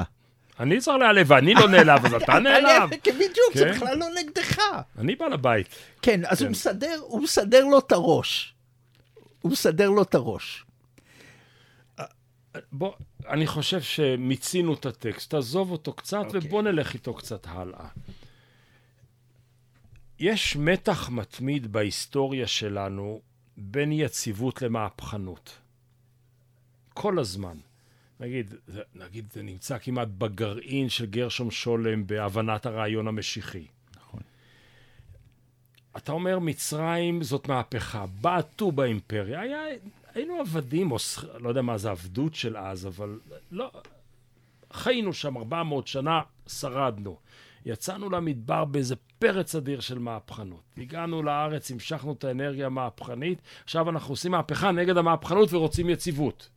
אני 0.61 0.81
צריך 0.81 0.97
להיעלב, 0.97 1.31
ואני 1.31 1.55
לא 1.55 1.69
נעלב, 1.69 2.07
אז 2.07 2.15
אתה 2.15 2.39
נעלב. 2.45 2.91
כן, 3.03 3.15
בדיוק, 3.15 3.55
זה 3.55 3.65
כן. 3.65 3.73
בכלל 3.73 3.99
לא 3.99 4.07
נגדך. 4.21 4.59
אני 4.99 5.17
בעל 5.17 5.33
הבית. 5.33 5.69
כן, 6.03 6.21
אז 6.27 6.41
הוא 6.41 6.47
כן. 6.47 6.53
מסדר, 6.53 6.99
הוא 7.01 7.23
מסדר 7.23 7.65
לו 7.65 7.79
את 7.79 7.93
הראש. 7.93 8.55
הוא 9.41 9.53
מסדר 9.53 9.91
לו 9.91 10.03
את 10.03 10.15
הראש. 10.15 10.65
בוא, 12.73 12.93
אני 13.29 13.47
חושב 13.47 13.81
שמיצינו 13.81 14.75
את 14.75 14.87
הטקסט, 14.87 15.31
תעזוב 15.31 15.71
אותו 15.71 15.93
קצת 15.93 16.25
אוקיי. 16.27 16.41
ובוא 16.45 16.63
נלך 16.63 16.95
איתו 16.95 17.15
קצת 17.15 17.47
הלאה. 17.49 17.89
יש 20.19 20.57
מתח 20.57 21.09
מתמיד 21.09 21.73
בהיסטוריה 21.73 22.47
שלנו 22.47 23.21
בין 23.57 23.93
יציבות 23.93 24.63
למהפכנות. 24.63 25.59
כל 26.95 27.19
הזמן. 27.19 27.57
נגיד, 28.21 28.55
נגיד, 28.95 29.33
זה 29.33 29.43
נמצא 29.43 29.79
כמעט 29.79 30.09
בגרעין 30.19 30.89
של 30.89 31.07
גרשום 31.07 31.51
שולם 31.51 32.07
בהבנת 32.07 32.67
הרעיון 32.67 33.09
המשיחי. 33.09 33.67
נכון. 33.97 34.21
אתה 35.97 36.13
אומר, 36.13 36.39
מצרים 36.39 37.23
זאת 37.23 37.49
מהפכה, 37.49 38.07
בעטו 38.21 38.73
באימפריה, 38.73 39.41
היה, 39.41 39.61
היינו 40.15 40.41
עבדים, 40.41 40.93
או 40.93 40.97
לא 41.39 41.49
יודע 41.49 41.63
מה 41.63 41.79
זה 41.79 41.91
עבדות 41.91 42.35
של 42.35 42.57
אז, 42.57 42.87
אבל 42.87 43.21
לא, 43.51 43.71
חיינו 44.73 45.13
שם 45.13 45.37
400 45.37 45.87
שנה, 45.87 46.21
שרדנו. 46.47 47.17
יצאנו 47.67 48.11
למדבר 48.11 48.65
באיזה 48.65 48.97
פרץ 49.19 49.55
אדיר 49.55 49.81
של 49.81 49.99
מהפכנות. 49.99 50.63
הגענו 50.79 51.23
לארץ, 51.23 51.71
המשכנו 51.71 52.13
את 52.13 52.25
האנרגיה 52.25 52.67
המהפכנית, 52.67 53.39
עכשיו 53.65 53.91
אנחנו 53.91 54.13
עושים 54.13 54.33
מהפכה 54.33 54.71
נגד 54.71 54.97
המהפכנות 54.97 55.53
ורוצים 55.53 55.91
יציבות. 55.91 56.49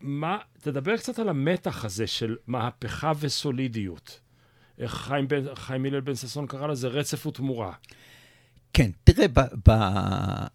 מה, 0.00 0.38
תדבר 0.60 0.96
קצת 0.96 1.18
על 1.18 1.28
המתח 1.28 1.84
הזה 1.84 2.06
של 2.06 2.36
מהפכה 2.46 3.12
וסולידיות. 3.20 4.20
איך 4.78 4.94
חיים, 4.94 5.28
בן- 5.28 5.54
חיים 5.54 5.84
הלל 5.84 6.00
בן 6.00 6.14
ששון 6.14 6.46
קרא 6.46 6.66
לזה 6.66 6.88
רצף 6.88 7.26
ותמורה. 7.26 7.72
כן, 8.72 8.90
תראה, 9.04 9.26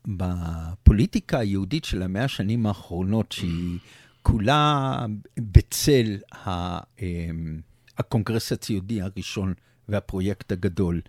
בפוליטיקה 0.08 1.40
היהודית 1.40 1.86
של 1.86 2.02
המאה 2.02 2.24
השנים 2.24 2.66
האחרונות, 2.66 3.32
שהיא 3.32 3.80
כולה 4.22 5.06
בצל 5.40 6.18
אמ, 6.48 7.60
הקונגרס 7.98 8.52
הציוני 8.52 9.02
הראשון 9.02 9.54
והפרויקט 9.90 10.52
הגדול, 10.52 11.02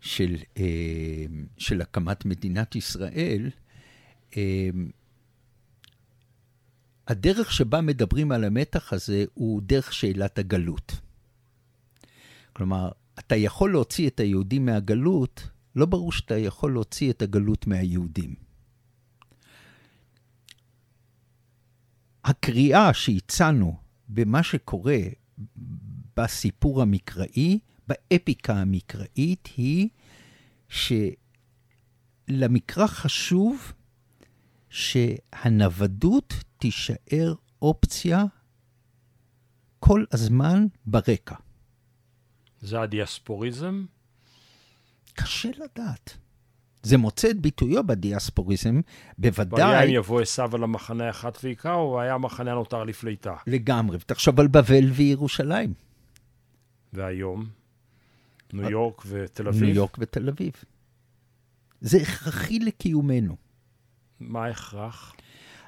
של, 0.00 0.36
אה, 0.58 0.64
של 1.58 1.80
הקמת 1.80 2.24
מדינת 2.24 2.76
ישראל, 2.76 3.50
אה, 4.36 4.68
הדרך 7.08 7.52
שבה 7.52 7.80
מדברים 7.80 8.32
על 8.32 8.44
המתח 8.44 8.92
הזה 8.92 9.24
הוא 9.34 9.62
דרך 9.62 9.92
שאלת 9.92 10.38
הגלות. 10.38 11.00
כלומר, 12.52 12.90
אתה 13.18 13.36
יכול 13.36 13.72
להוציא 13.72 14.08
את 14.08 14.20
היהודים 14.20 14.66
מהגלות, 14.66 15.48
לא 15.76 15.86
ברור 15.86 16.12
שאתה 16.12 16.38
יכול 16.38 16.72
להוציא 16.72 17.10
את 17.10 17.22
הגלות 17.22 17.66
מהיהודים. 17.66 18.34
הקריאה 22.24 22.94
שהצענו 22.94 23.76
במה 24.08 24.42
שקורה 24.42 24.98
בסיפור 26.16 26.82
המקראי, 26.82 27.58
באפיקה 27.88 28.54
המקראית, 28.54 29.48
היא 29.56 29.88
שלמקרא 32.28 32.86
חשוב 32.86 33.72
שהנוודות 34.70 36.34
תישאר 36.62 37.34
אופציה 37.62 38.24
כל 39.78 40.04
הזמן 40.12 40.66
ברקע. 40.86 41.34
זה 42.60 42.80
הדיאספוריזם? 42.80 43.84
קשה 45.14 45.48
לדעת. 45.48 46.16
זה 46.82 46.96
מוצא 46.96 47.30
את 47.30 47.40
ביטויו 47.40 47.86
בדיאספוריזם, 47.86 48.80
בוודאי... 49.18 49.62
והיה 49.62 49.82
אם 49.84 49.90
יבוא 49.94 50.20
עשיו 50.20 50.56
על 50.56 50.62
המחנה 50.62 51.06
האחת 51.06 51.38
ויקרא, 51.44 51.74
או 51.74 52.00
היה 52.00 52.14
המחנה 52.14 52.52
הנותר 52.52 52.84
לפליטה? 52.84 53.34
לגמרי. 53.46 53.96
ותחשוב 53.96 54.40
על 54.40 54.48
בבל 54.48 54.90
וירושלים. 54.90 55.74
והיום? 56.92 57.46
ניו 58.52 58.70
יורק 58.70 59.02
ותל 59.06 59.48
אביב? 59.48 59.62
ניו 59.62 59.74
יורק 59.74 59.96
ותל 59.98 60.28
אביב. 60.28 60.52
זה 61.80 61.98
הכרחי 61.98 62.58
לקיומנו. 62.58 63.36
מה 64.20 64.44
ההכרח? 64.44 65.14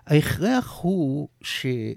ההכרח 0.06 0.78
הוא 0.82 1.28
שה... 1.42 1.92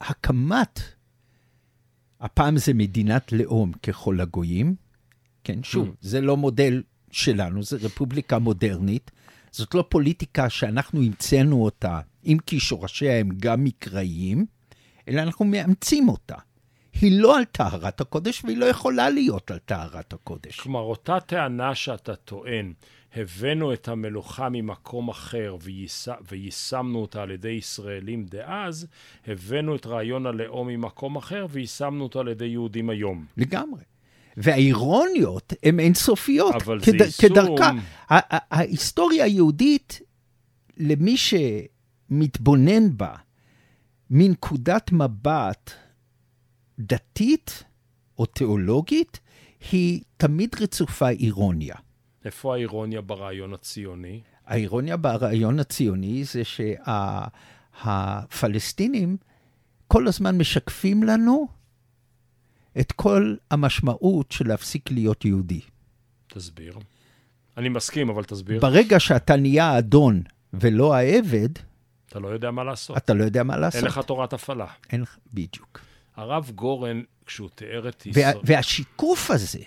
הקמת, 0.00 0.80
הפעם 2.20 2.58
זה 2.58 2.74
מדינת 2.74 3.32
לאום 3.32 3.72
ככל 3.72 4.20
הגויים, 4.20 4.74
כן, 5.44 5.62
שוב, 5.62 5.88
mm. 5.88 5.92
זה 6.00 6.20
לא 6.20 6.36
מודל 6.36 6.82
שלנו, 7.10 7.62
זה 7.62 7.76
רפובליקה 7.76 8.38
מודרנית, 8.38 9.10
זאת 9.50 9.74
לא 9.74 9.84
פוליטיקה 9.88 10.50
שאנחנו 10.50 11.02
המצאנו 11.02 11.64
אותה, 11.64 12.00
אם 12.24 12.36
כי 12.46 12.60
שורשיה 12.60 13.20
הם 13.20 13.28
גם 13.36 13.64
מקראיים, 13.64 14.46
אלא 15.08 15.22
אנחנו 15.22 15.44
מאמצים 15.44 16.08
אותה. 16.08 16.36
היא 16.92 17.20
לא 17.20 17.38
על 17.38 17.44
טהרת 17.44 18.00
הקודש, 18.00 18.44
והיא 18.44 18.56
לא 18.56 18.66
יכולה 18.66 19.10
להיות 19.10 19.50
על 19.50 19.58
טהרת 19.58 20.12
הקודש. 20.12 20.60
כלומר, 20.60 20.80
אותה 20.80 21.20
טענה 21.20 21.74
שאתה 21.74 22.14
טוען, 22.14 22.72
הבאנו 23.14 23.72
את 23.72 23.88
המלוכה 23.88 24.48
ממקום 24.48 25.08
אחר 25.08 25.56
וייש... 25.62 26.08
ויישמנו 26.30 26.98
אותה 26.98 27.22
על 27.22 27.30
ידי 27.30 27.48
ישראלים 27.48 28.24
דאז, 28.24 28.86
הבאנו 29.26 29.76
את 29.76 29.86
רעיון 29.86 30.26
הלאום 30.26 30.68
ממקום 30.68 31.16
אחר 31.16 31.46
ויישמנו 31.50 32.04
אותו 32.04 32.20
על 32.20 32.28
ידי 32.28 32.46
יהודים 32.46 32.90
היום. 32.90 33.24
לגמרי. 33.36 33.82
והאירוניות 34.36 35.52
הן 35.62 35.80
אינסופיות. 35.80 36.54
אבל 36.54 36.80
כד... 36.80 36.98
זה 36.98 37.04
יישום... 37.04 37.28
כדרכה. 37.28 37.70
ההיסטוריה 38.50 39.24
היהודית, 39.24 40.00
למי 40.76 41.16
שמתבונן 41.16 42.96
בה 42.96 43.14
מנקודת 44.10 44.92
מבט 44.92 45.70
דתית 46.80 47.64
או 48.18 48.26
תיאולוגית, 48.26 49.20
היא 49.72 50.02
תמיד 50.16 50.56
רצופה 50.60 51.08
אירוניה. 51.08 51.74
איפה 52.24 52.54
האירוניה 52.54 53.00
ברעיון 53.00 53.54
הציוני? 53.54 54.20
האירוניה 54.46 54.96
ברעיון 54.96 55.60
הציוני 55.60 56.24
זה 56.24 56.42
שהפלסטינים 57.82 59.16
שה, 59.20 59.24
כל 59.88 60.08
הזמן 60.08 60.38
משקפים 60.38 61.02
לנו 61.02 61.48
את 62.80 62.92
כל 62.92 63.36
המשמעות 63.50 64.32
של 64.32 64.48
להפסיק 64.48 64.90
להיות 64.90 65.24
יהודי. 65.24 65.60
תסביר. 66.26 66.78
אני 67.56 67.68
מסכים, 67.68 68.08
אבל 68.08 68.24
תסביר. 68.24 68.60
ברגע 68.60 69.00
שאתה 69.00 69.36
נהיה 69.36 69.64
האדון 69.64 70.22
ולא 70.52 70.94
העבד, 70.94 71.48
אתה 72.08 72.18
לא 72.18 72.28
יודע 72.28 72.50
מה 72.50 72.64
לעשות. 72.64 72.96
אתה 72.96 73.14
לא 73.14 73.24
יודע 73.24 73.42
מה 73.42 73.56
לעשות. 73.56 73.78
אין 73.78 73.84
לך 73.84 73.98
תורת 73.98 74.32
הפעלה. 74.32 74.66
אין 74.92 75.00
לך, 75.00 75.16
בדיוק. 75.32 75.80
הרב 76.20 76.50
גורן, 76.54 77.02
כשהוא 77.26 77.48
תיאר 77.54 77.88
את 77.88 78.06
ישראל... 78.06 78.24
וה, 78.24 78.40
והשיקוף 78.44 79.30
הזה 79.30 79.58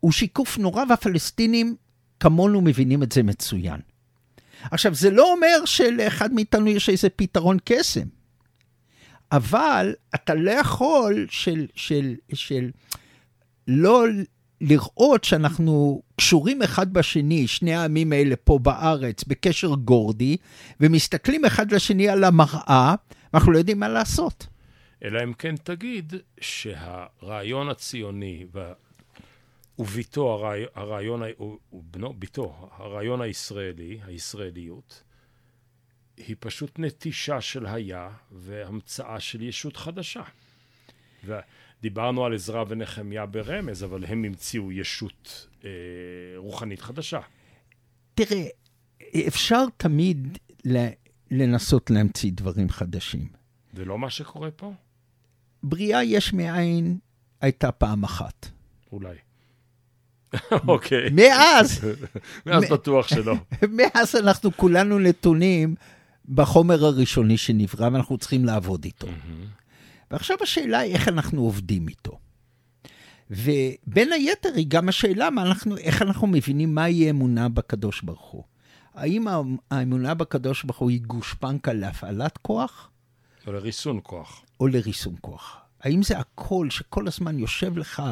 הוא 0.00 0.12
שיקוף 0.12 0.58
נורא, 0.58 0.84
והפלסטינים 0.88 1.76
כמונו 2.20 2.60
מבינים 2.60 3.02
את 3.02 3.12
זה 3.12 3.22
מצוין. 3.22 3.80
עכשיו, 4.70 4.94
זה 4.94 5.10
לא 5.10 5.32
אומר 5.32 5.64
שלאחד 5.64 6.32
מאיתנו 6.32 6.66
יש 6.66 6.88
איזה 6.88 7.08
פתרון 7.08 7.56
קסם, 7.64 8.06
אבל 9.32 9.94
אתה 10.14 10.34
לא 10.34 10.50
יכול 10.50 11.26
של, 11.30 11.66
של, 11.74 12.14
של 12.32 12.70
לא 13.68 14.04
לראות 14.60 15.24
שאנחנו 15.24 16.02
קשורים 16.16 16.62
אחד 16.62 16.92
בשני, 16.92 17.46
שני 17.46 17.74
העמים 17.74 18.12
האלה 18.12 18.36
פה 18.36 18.58
בארץ, 18.58 19.24
בקשר 19.24 19.74
גורדי, 19.74 20.36
ומסתכלים 20.80 21.44
אחד 21.44 21.72
לשני 21.72 22.08
על 22.08 22.24
המראה, 22.24 22.94
ואנחנו 23.32 23.52
לא 23.52 23.58
יודעים 23.58 23.80
מה 23.80 23.88
לעשות. 23.88 24.46
אלא 25.04 25.22
אם 25.24 25.32
כן 25.32 25.56
תגיד 25.56 26.12
שהרעיון 26.40 27.68
הציוני 27.68 28.46
וביתו, 29.78 30.32
הרעי, 30.32 30.64
הרעיון, 30.74 31.22
ובנו, 31.72 32.12
ביתו, 32.12 32.68
הרעיון 32.72 33.20
הישראלי, 33.20 34.00
הישראליות, 34.04 35.02
היא 36.16 36.36
פשוט 36.40 36.78
נטישה 36.78 37.40
של 37.40 37.66
היה 37.66 38.10
והמצאה 38.32 39.20
של 39.20 39.42
ישות 39.42 39.76
חדשה. 39.76 40.22
ודיברנו 41.24 42.24
על 42.24 42.34
עזרא 42.34 42.64
ונחמיה 42.68 43.26
ברמז, 43.26 43.84
אבל 43.84 44.04
הם 44.04 44.24
המציאו 44.24 44.72
ישות 44.72 45.46
אה, 45.64 45.70
רוחנית 46.36 46.80
חדשה. 46.80 47.20
תראה, 48.14 48.46
אפשר 49.28 49.64
תמיד 49.76 50.38
לנסות 51.30 51.90
להמציא 51.90 52.30
דברים 52.34 52.68
חדשים. 52.68 53.28
זה 53.72 53.84
לא 53.84 53.98
מה 53.98 54.10
שקורה 54.10 54.50
פה? 54.50 54.72
בריאה 55.62 56.04
יש 56.04 56.32
מאין 56.32 56.98
הייתה 57.40 57.72
פעם 57.72 58.04
אחת. 58.04 58.48
אולי. 58.92 59.16
אוקיי. 60.68 61.10
מאז. 61.12 61.80
מאז 62.46 62.64
בטוח 62.70 63.08
שלא. 63.08 63.34
מאז 63.78 64.16
אנחנו 64.16 64.56
כולנו 64.56 64.98
נתונים 64.98 65.74
בחומר 66.28 66.84
הראשוני 66.84 67.36
שנברא, 67.36 67.88
ואנחנו 67.92 68.18
צריכים 68.18 68.44
לעבוד 68.44 68.84
איתו. 68.84 69.08
ועכשיו 70.10 70.36
השאלה 70.42 70.78
היא 70.78 70.94
איך 70.94 71.08
אנחנו 71.08 71.42
עובדים 71.42 71.88
איתו. 71.88 72.18
ובין 73.30 74.12
היתר 74.12 74.54
היא 74.54 74.66
גם 74.68 74.88
השאלה 74.88 75.30
מה 75.30 75.42
אנחנו, 75.42 75.76
איך 75.76 76.02
אנחנו 76.02 76.26
מבינים 76.26 76.74
מהי 76.74 77.10
אמונה 77.10 77.48
בקדוש 77.48 78.02
ברוך 78.02 78.30
הוא. 78.30 78.44
האם 78.94 79.26
האמונה 79.70 80.14
בקדוש 80.14 80.64
ברוך 80.64 80.78
הוא 80.78 80.90
היא 80.90 81.00
גושפנקה 81.00 81.72
להפעלת 81.72 82.36
כוח? 82.36 82.90
או 83.48 83.52
לריסון 83.52 84.00
כוח. 84.02 84.44
או 84.60 84.66
לריסון 84.66 85.14
כוח. 85.20 85.60
האם 85.80 86.02
זה 86.02 86.18
הקול 86.18 86.70
שכל 86.70 87.08
הזמן 87.08 87.38
יושב 87.38 87.78
לך 87.78 88.02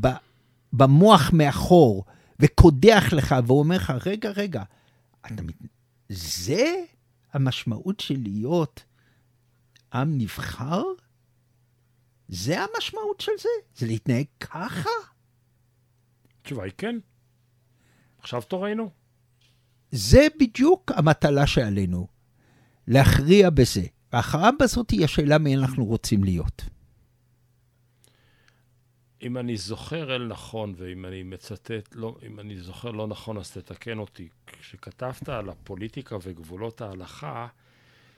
ב, 0.00 0.06
במוח 0.72 1.30
מאחור 1.32 2.04
וקודח 2.40 3.04
לך 3.12 3.34
ואומר 3.46 3.76
לך, 3.76 3.92
רגע, 4.06 4.30
רגע, 4.30 4.62
אתה 5.26 5.42
מת... 5.42 5.54
זה 6.08 6.74
המשמעות 7.32 8.00
של 8.00 8.16
להיות 8.22 8.84
עם 9.92 10.18
נבחר? 10.18 10.82
זה 12.28 12.60
המשמעות 12.60 13.20
של 13.20 13.32
זה? 13.40 13.48
זה 13.76 13.86
להתנהג 13.86 14.26
ככה? 14.40 14.90
התשובה 16.40 16.64
היא 16.64 16.72
כן. 16.78 16.96
עכשיו 18.18 18.42
תורנו. 18.42 18.90
זה 19.90 20.26
בדיוק 20.40 20.92
המטלה 20.94 21.46
שעלינו, 21.46 22.08
להכריע 22.88 23.50
בזה. 23.50 23.86
וההכרעה 24.16 24.50
בזאת 24.60 24.90
היא 24.90 25.04
השאלה 25.04 25.38
מי 25.38 25.56
אנחנו 25.56 25.84
רוצים 25.84 26.24
להיות. 26.24 26.62
אם 29.22 29.38
אני 29.38 29.56
זוכר 29.56 30.16
אל 30.16 30.26
נכון, 30.26 30.74
ואם 30.76 31.04
אני 31.04 31.22
מצטט, 31.22 31.94
לא, 31.94 32.16
אם 32.26 32.40
אני 32.40 32.60
זוכר 32.60 32.90
לא 32.90 33.06
נכון, 33.06 33.38
אז 33.38 33.50
תתקן 33.50 33.98
אותי. 33.98 34.28
כשכתבת 34.46 35.28
על 35.28 35.48
הפוליטיקה 35.48 36.16
וגבולות 36.22 36.80
ההלכה, 36.80 37.46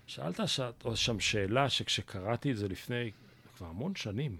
שאלת 0.06 0.40
שם 0.94 1.20
שאלה 1.20 1.68
שכשקראתי 1.68 2.52
את 2.52 2.56
זה 2.56 2.68
לפני 2.68 3.10
כבר 3.56 3.66
המון 3.66 3.94
שנים, 3.94 4.36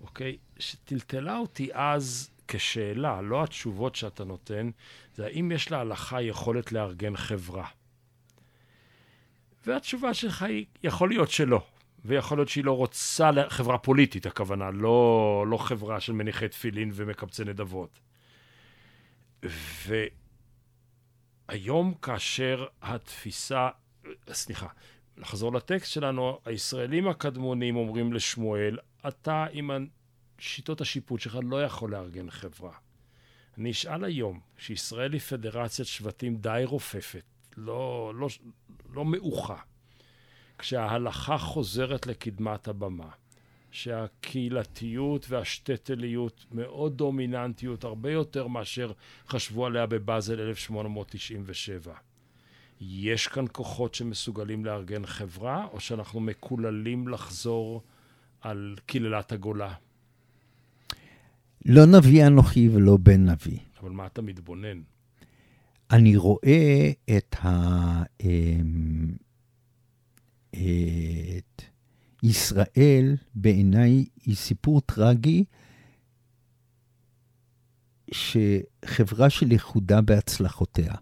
אוקיי? 0.00 0.36
שטלטלה 0.58 1.38
אותי 1.38 1.68
אז 1.72 2.30
כשאלה, 2.48 3.22
לא 3.22 3.44
התשובות 3.44 3.96
שאתה 3.96 4.24
נותן, 4.24 4.70
זה 5.14 5.26
האם 5.26 5.52
יש 5.52 5.70
להלכה 5.70 6.22
יכולת 6.22 6.72
לארגן 6.72 7.16
חברה. 7.16 7.66
והתשובה 9.66 10.14
שלך 10.14 10.42
היא, 10.42 10.64
יכול 10.82 11.08
להיות 11.08 11.30
שלא. 11.30 11.62
ויכול 12.04 12.38
להיות 12.38 12.48
שהיא 12.48 12.64
לא 12.64 12.72
רוצה, 12.72 13.30
חברה 13.48 13.78
פוליטית 13.78 14.26
הכוונה, 14.26 14.70
לא, 14.70 15.44
לא 15.48 15.56
חברה 15.56 16.00
של 16.00 16.12
מניחי 16.12 16.48
תפילין 16.48 16.90
ומקבצי 16.94 17.44
נדבות. 17.44 18.00
והיום 21.48 21.94
כאשר 21.94 22.66
התפיסה, 22.82 23.68
סליחה, 24.32 24.66
נחזור 25.16 25.52
לטקסט 25.52 25.92
שלנו, 25.92 26.38
הישראלים 26.44 27.08
הקדמונים 27.08 27.76
אומרים 27.76 28.12
לשמואל, 28.12 28.78
אתה 29.08 29.46
עם 29.52 29.86
שיטות 30.38 30.80
השיפוט 30.80 31.20
שלך 31.20 31.38
לא 31.42 31.62
יכול 31.62 31.90
לארגן 31.90 32.30
חברה. 32.30 32.72
אני 33.58 33.70
אשאל 33.70 34.04
היום, 34.04 34.40
שישראל 34.58 35.12
היא 35.12 35.20
פדרציית 35.20 35.88
שבטים 35.88 36.36
די 36.36 36.62
רופפת, 36.64 37.24
לא, 37.56 38.12
לא, 38.16 38.28
לא 38.94 39.04
מעוכה, 39.04 39.56
כשההלכה 40.58 41.38
חוזרת 41.38 42.06
לקדמת 42.06 42.68
הבמה, 42.68 43.10
שהקהילתיות 43.70 45.26
והשטטליות 45.28 46.44
מאוד 46.52 46.96
דומיננטיות, 46.96 47.84
הרבה 47.84 48.10
יותר 48.10 48.46
מאשר 48.46 48.92
חשבו 49.28 49.66
עליה 49.66 49.86
בבאזל 49.86 50.40
1897. 50.40 51.94
יש 52.80 53.28
כאן 53.28 53.44
כוחות 53.52 53.94
שמסוגלים 53.94 54.64
לארגן 54.64 55.06
חברה, 55.06 55.66
או 55.72 55.80
שאנחנו 55.80 56.20
מקוללים 56.20 57.08
לחזור 57.08 57.82
על 58.40 58.76
קללת 58.86 59.32
הגולה? 59.32 59.74
לא 61.66 61.86
נביא 61.86 62.26
אנוכי 62.26 62.68
ולא 62.68 62.96
בן 62.96 63.30
נביא. 63.30 63.58
אבל 63.80 63.90
מה 63.90 64.06
אתה 64.06 64.22
מתבונן? 64.22 64.80
אני 65.90 66.16
רואה 66.16 66.90
את 67.16 67.36
ה... 67.44 68.02
אמ, 68.20 69.16
את 70.52 71.62
ישראל, 72.22 73.16
בעיניי, 73.34 74.04
היא 74.24 74.36
סיפור 74.36 74.80
טרגי, 74.80 75.44
שחברה 78.12 79.30
של 79.30 79.52
יחודה 79.52 80.00
בהצלחותיה. 80.00 80.94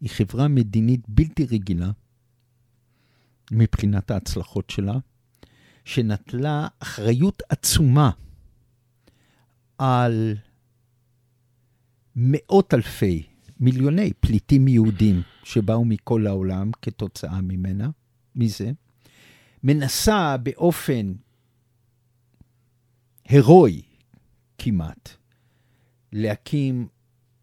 היא 0.00 0.10
חברה 0.10 0.48
מדינית 0.48 1.00
בלתי 1.08 1.46
רגילה 1.46 1.90
מבחינת 3.52 4.10
ההצלחות 4.10 4.70
שלה, 4.70 4.94
שנטלה 5.84 6.68
אחריות 6.78 7.42
עצומה 7.48 8.10
על 9.78 10.36
מאות 12.16 12.74
אלפי, 12.74 13.22
מיליוני 13.60 14.12
פליטים 14.20 14.68
יהודים 14.68 15.22
שבאו 15.44 15.84
מכל 15.84 16.26
העולם 16.26 16.70
כתוצאה 16.82 17.40
ממנה, 17.40 17.90
מזה, 18.34 18.70
מנסה 19.62 20.36
באופן 20.36 21.12
הירואי 23.24 23.82
כמעט 24.58 25.10
להקים 26.12 26.88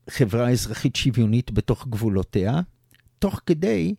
חברה 0.09 0.49
אזרחית 0.49 0.95
שוויונית 0.95 1.51
בתוך 1.51 1.87
גבולותיה, 1.87 2.61
תוך 3.19 3.41
כדי 3.45 3.95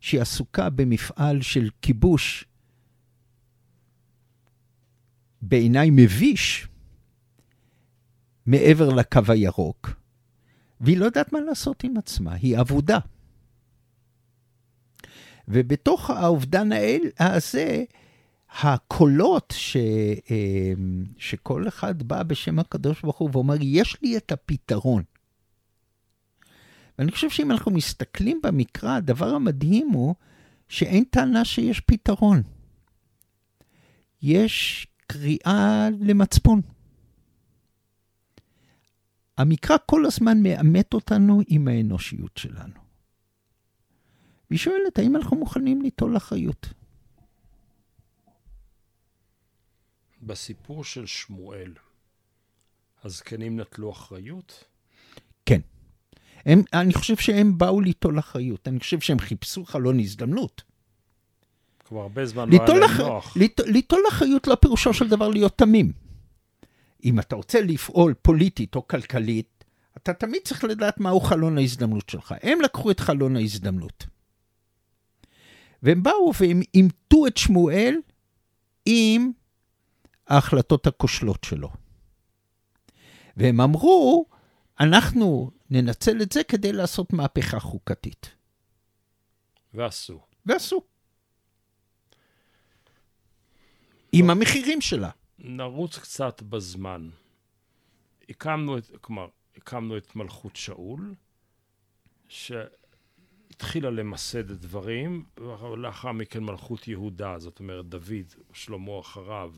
שהיא 0.00 0.20
עסוקה 0.20 0.70
במפעל 0.70 1.42
של 1.42 1.70
כיבוש 1.82 2.44
בעיניי 5.42 5.88
מביש 5.92 6.68
מעבר 8.46 8.88
לקו 8.88 9.20
הירוק, 9.28 10.03
והיא 10.84 10.98
לא 10.98 11.04
יודעת 11.04 11.32
מה 11.32 11.40
לעשות 11.40 11.84
עם 11.84 11.96
עצמה, 11.96 12.34
היא 12.34 12.60
אבודה. 12.60 12.98
ובתוך 15.48 16.10
האובדן 16.10 16.68
הזה, 17.18 17.84
הקולות 18.62 19.54
ש, 19.56 19.76
אה, 20.30 20.72
שכל 21.18 21.68
אחד 21.68 22.02
בא 22.02 22.22
בשם 22.22 22.58
הקדוש 22.58 23.02
ברוך 23.02 23.18
הוא 23.18 23.30
ואומר, 23.32 23.54
יש 23.60 23.96
לי 24.02 24.16
את 24.16 24.32
הפתרון. 24.32 25.02
ואני 26.98 27.12
חושב 27.12 27.30
שאם 27.30 27.50
אנחנו 27.50 27.70
מסתכלים 27.70 28.40
במקרא, 28.42 28.96
הדבר 28.96 29.34
המדהים 29.34 29.88
הוא 29.88 30.14
שאין 30.68 31.04
טענה 31.04 31.44
שיש 31.44 31.80
פתרון. 31.80 32.42
יש 34.22 34.86
קריאה 35.06 35.88
למצפון. 36.00 36.60
המקרא 39.38 39.76
כל 39.86 40.06
הזמן 40.06 40.42
מאמת 40.42 40.94
אותנו 40.94 41.40
עם 41.48 41.68
האנושיות 41.68 42.36
שלנו. 42.36 42.84
והיא 44.50 44.58
שואלת, 44.58 44.98
האם 44.98 45.16
אנחנו 45.16 45.36
מוכנים 45.36 45.82
ליטול 45.82 46.16
אחריות? 46.16 46.66
בסיפור 50.22 50.84
של 50.84 51.06
שמואל, 51.06 51.72
הזקנים 53.04 53.60
נטלו 53.60 53.92
אחריות? 53.92 54.64
כן. 55.46 55.60
הם, 56.46 56.62
אני 56.72 56.94
חושב 56.94 57.16
שהם 57.16 57.58
באו 57.58 57.80
ליטול 57.80 58.18
אחריות. 58.18 58.68
אני 58.68 58.80
חושב 58.80 59.00
שהם 59.00 59.18
חיפשו 59.18 59.64
חלון 59.64 60.00
הזדמנות. 60.00 60.62
כבר 61.84 62.00
הרבה 62.00 62.26
זמן 62.26 62.48
לא 62.50 62.64
היה 62.66 62.78
להם 62.78 62.96
נוח. 62.98 63.36
ליטול 63.66 64.00
אחריות 64.08 64.46
לא 64.46 64.54
פירושו 64.54 64.94
של 64.94 65.08
דבר 65.08 65.28
להיות 65.28 65.58
תמים. 65.58 65.92
אם 67.04 67.20
אתה 67.20 67.36
רוצה 67.36 67.60
לפעול 67.60 68.14
פוליטית 68.22 68.74
או 68.74 68.88
כלכלית, 68.88 69.64
אתה 69.96 70.14
תמיד 70.14 70.42
צריך 70.44 70.64
לדעת 70.64 71.00
מהו 71.00 71.20
חלון 71.20 71.58
ההזדמנות 71.58 72.08
שלך. 72.10 72.34
הם 72.42 72.60
לקחו 72.60 72.90
את 72.90 73.00
חלון 73.00 73.36
ההזדמנות. 73.36 74.06
והם 75.82 76.02
באו 76.02 76.32
והם 76.40 76.60
אימתו 76.74 77.26
את 77.26 77.36
שמואל 77.36 77.96
עם 78.86 79.32
ההחלטות 80.28 80.86
הכושלות 80.86 81.44
שלו. 81.44 81.70
והם 83.36 83.60
אמרו, 83.60 84.26
אנחנו 84.80 85.50
ננצל 85.70 86.22
את 86.22 86.32
זה 86.32 86.44
כדי 86.44 86.72
לעשות 86.72 87.12
מהפכה 87.12 87.58
חוקתית. 87.60 88.30
ועשו. 89.74 90.20
ועשו. 90.46 90.82
עם 94.12 94.30
המחירים 94.30 94.80
שלה. 94.80 95.10
נרוץ 95.46 95.98
קצת 95.98 96.42
בזמן. 96.42 97.10
הקמנו 98.28 98.78
את, 98.78 98.90
כלומר, 99.00 99.28
הקמנו 99.56 99.96
את 99.96 100.16
מלכות 100.16 100.56
שאול, 100.56 101.14
שהתחילה 102.28 103.90
למסד 103.90 104.50
את 104.50 104.60
דברים, 104.60 105.24
ולאחר 105.36 106.12
מכן 106.12 106.44
מלכות 106.44 106.88
יהודה, 106.88 107.38
זאת 107.38 107.58
אומרת 107.60 107.86
דוד, 107.86 108.34
שלמה 108.52 109.00
אחריו, 109.00 109.54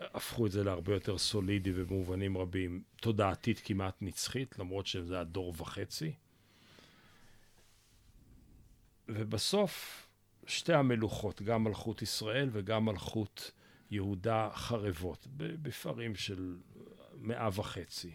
הפכו 0.00 0.46
את 0.46 0.52
זה 0.52 0.64
להרבה 0.64 0.94
יותר 0.94 1.18
סולידי 1.18 1.72
ובמובנים 1.74 2.38
רבים, 2.38 2.82
תודעתית 2.96 3.60
כמעט 3.64 3.96
נצחית, 4.00 4.58
למרות 4.58 4.86
שזה 4.86 5.14
היה 5.14 5.24
דור 5.24 5.54
וחצי. 5.56 6.12
ובסוף, 9.08 10.06
שתי 10.46 10.74
המלוכות, 10.74 11.42
גם 11.42 11.64
מלכות 11.64 12.02
ישראל 12.02 12.48
וגם 12.52 12.84
מלכות 12.84 13.50
יהודה 13.92 14.50
חרבות, 14.54 15.26
בפערים 15.36 16.14
של 16.14 16.56
מאה 17.14 17.48
וחצי. 17.54 18.12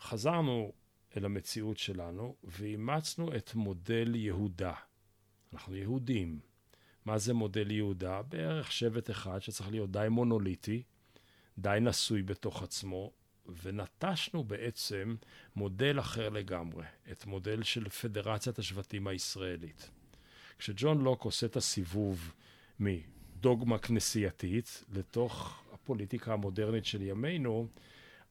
חזרנו 0.00 0.72
אל 1.16 1.24
המציאות 1.24 1.78
שלנו 1.78 2.36
ואימצנו 2.44 3.36
את 3.36 3.54
מודל 3.54 4.14
יהודה. 4.14 4.74
אנחנו 5.52 5.76
יהודים. 5.76 6.40
מה 7.04 7.18
זה 7.18 7.34
מודל 7.34 7.70
יהודה? 7.70 8.22
בערך 8.22 8.72
שבט 8.72 9.10
אחד 9.10 9.42
שצריך 9.42 9.70
להיות 9.70 9.90
די 9.90 10.06
מונוליטי, 10.10 10.82
די 11.58 11.78
נשוי 11.80 12.22
בתוך 12.22 12.62
עצמו, 12.62 13.12
ונטשנו 13.62 14.44
בעצם 14.44 15.16
מודל 15.56 16.00
אחר 16.00 16.28
לגמרי, 16.28 16.84
את 17.12 17.26
מודל 17.26 17.62
של 17.62 17.88
פדרציית 17.88 18.58
השבטים 18.58 19.06
הישראלית. 19.06 19.90
כשג'ון 20.58 21.00
לוק 21.00 21.24
עושה 21.24 21.46
את 21.46 21.56
הסיבוב 21.56 22.34
דוגמה 23.40 23.78
כנסייתית 23.78 24.84
לתוך 24.92 25.62
הפוליטיקה 25.72 26.32
המודרנית 26.32 26.84
של 26.84 27.02
ימינו, 27.02 27.66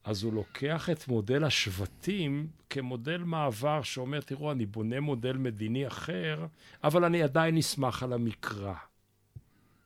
אז 0.04 0.24
הוא 0.24 0.34
לוקח 0.34 0.90
את 0.90 1.08
מודל 1.08 1.44
השבטים 1.44 2.48
כמודל 2.70 3.18
מעבר 3.18 3.82
שאומר, 3.82 4.22
תראו, 4.22 4.52
אני 4.52 4.66
בונה 4.66 5.00
מודל 5.00 5.38
מדיני 5.38 5.88
אחר, 5.88 6.46
אבל 6.84 7.04
אני 7.04 7.24
עדיין 7.24 7.56
נסמך 7.56 8.04
על 8.04 8.14
המקרא. 8.14 8.74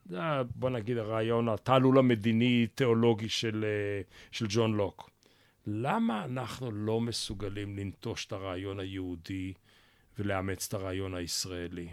זה, 0.06 0.20
בוא 0.56 0.70
נגיד, 0.70 0.98
הרעיון, 0.98 1.50
התעלול 1.50 1.98
המדיני-תיאולוגי 1.98 3.30
של, 3.30 3.66
אה, 3.68 4.02
של 4.32 4.46
ג'ון 4.50 4.74
לוק. 4.74 5.10
למה 5.68 6.26
אנחנו 6.26 6.72
לא 6.72 7.02
מסוגלים 7.02 7.78
לנטוש 7.78 8.26
את 8.26 8.32
הרעיון 8.32 8.80
היהודי 8.80 9.54
ולאמץ 10.20 10.68
את 10.68 10.74
הרעיון 10.74 11.16
הישראלי? 11.16 11.88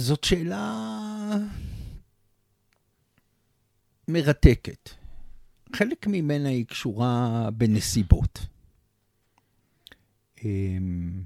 זאת 0.00 0.24
שאלה 0.24 1.36
מרתקת. 4.08 4.90
חלק 5.76 6.06
ממנה 6.06 6.48
היא 6.48 6.66
קשורה 6.66 7.48
בנסיבות. 7.50 8.46
אמ, 10.44 11.22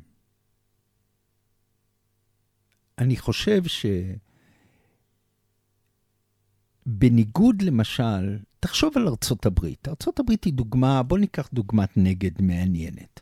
אני 2.99 3.17
חושב 3.17 3.63
שבניגוד 6.87 7.63
למשל, 7.63 8.39
תחשוב 8.61 8.93
על 8.97 9.09
ארצות 9.09 9.47
הברית. 9.47 9.89
ארצות 9.89 10.21
הברית 10.21 10.45
היא 10.45 10.53
דוגמה, 10.53 11.03
בוא 11.03 11.19
ניקח 11.19 11.49
דוגמת 11.53 11.97
נגד 11.97 12.43
מעניינת. 12.43 13.21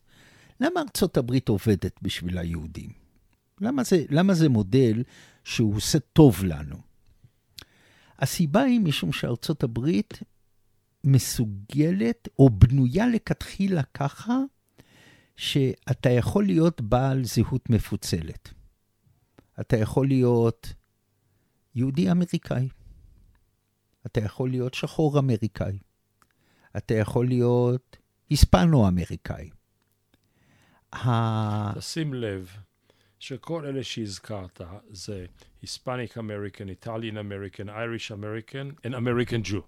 למה 0.61 0.81
ארצות 0.81 1.17
הברית 1.17 1.49
עובדת 1.49 2.03
בשביל 2.03 2.39
היהודים? 2.39 3.02
למה 3.63 3.85
זה, 3.85 4.05
למה 4.11 4.35
זה 4.35 4.49
מודל 4.49 5.03
שהוא 5.45 5.77
עושה 5.77 5.99
טוב 5.99 6.45
לנו? 6.45 6.77
הסיבה 8.19 8.61
היא 8.63 8.81
משום 8.81 9.13
שארצות 9.13 9.63
הברית 9.63 10.19
מסוגלת 11.05 12.29
או 12.39 12.51
בנויה 12.51 13.07
לכתחילה 13.09 13.83
ככה, 13.83 14.39
שאתה 15.37 16.11
יכול 16.11 16.47
להיות 16.47 16.81
בעל 16.81 17.25
זהות 17.25 17.71
מפוצלת. 17.71 18.55
אתה 19.61 19.77
יכול 19.77 20.07
להיות 20.07 20.75
יהודי 21.75 22.11
אמריקאי. 22.11 22.69
אתה 24.07 24.21
יכול 24.21 24.51
להיות 24.51 24.75
שחור 24.75 25.19
אמריקאי. 25.19 25.79
אתה 26.77 26.95
יכול 26.95 27.27
להיות 27.29 27.97
היספנו-אמריקאי. 28.31 29.51
תשים 31.75 32.15
לב 32.15 32.57
שכל 33.23 33.67
אלה 33.67 33.85
שהזכרת 33.85 34.61
זה 34.91 35.27
Hispanic 35.63 36.19
American, 36.19 36.69
Italian 36.69 37.17
American, 37.17 37.69
Irish 37.69 38.13
American, 38.13 38.71
and 38.87 38.91
American 38.91 39.49
Jew. 39.49 39.61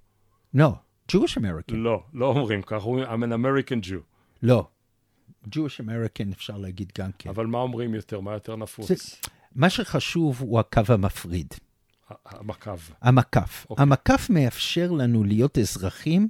לא, 0.54 0.72
Jewish 1.12 1.36
American. 1.36 1.74
לא, 1.74 2.04
לא 2.12 2.26
אומרים 2.26 2.62
ככה, 2.62 2.76
אומרים 2.76 3.06
I'm 3.06 3.24
an 3.24 3.32
American 3.32 3.86
Jew. 3.86 4.02
לא. 4.42 4.68
Jewish 5.46 5.80
American 5.80 6.32
אפשר 6.32 6.56
להגיד 6.56 6.92
גם 6.98 7.10
כן. 7.18 7.30
אבל 7.30 7.46
מה 7.46 7.58
אומרים 7.58 7.94
יותר? 7.94 8.20
מה 8.20 8.32
יותר 8.32 8.56
נפוץ? 8.56 8.88
זה, 8.88 8.94
מה 9.54 9.70
שחשוב 9.70 10.40
הוא 10.40 10.60
הקו 10.60 10.82
המפריד. 10.88 11.54
המקף. 12.26 12.90
המקף. 13.00 13.64
Okay. 13.64 13.70
אוקיי. 13.70 13.82
המקף 13.82 14.30
מאפשר 14.30 14.90
לנו 14.90 15.24
להיות 15.24 15.58
אזרחים 15.58 16.28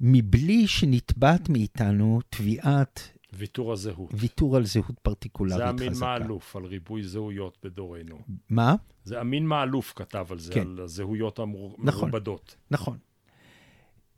מבלי 0.00 0.66
שנתבעת 0.66 1.48
מאיתנו 1.48 2.20
תביעת... 2.30 3.17
ויתור 3.32 3.72
הזהות. 3.72 4.10
ויתור 4.14 4.56
על 4.56 4.64
זהות 4.64 4.98
פרטיקולרית 5.02 5.62
חזקה. 5.62 5.76
זה 5.76 5.84
אמין 5.86 6.00
מאלוף 6.00 6.56
על 6.56 6.64
ריבוי 6.64 7.02
זהויות 7.02 7.58
בדורנו. 7.62 8.18
מה? 8.50 8.74
זה 9.04 9.20
אמין 9.20 9.46
מאלוף 9.46 9.92
כתב 9.96 10.26
על 10.30 10.38
זה, 10.38 10.52
כן. 10.52 10.60
על 10.60 10.80
הזהויות 10.80 11.38
המרובדות. 11.38 12.56
נכון, 12.70 12.98
נכון. 13.00 13.08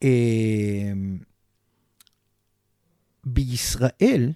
אמ, 0.03 1.19
בישראל, 3.25 4.33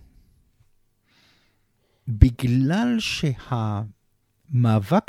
בגלל 2.08 2.96
שהמאבק 2.98 4.02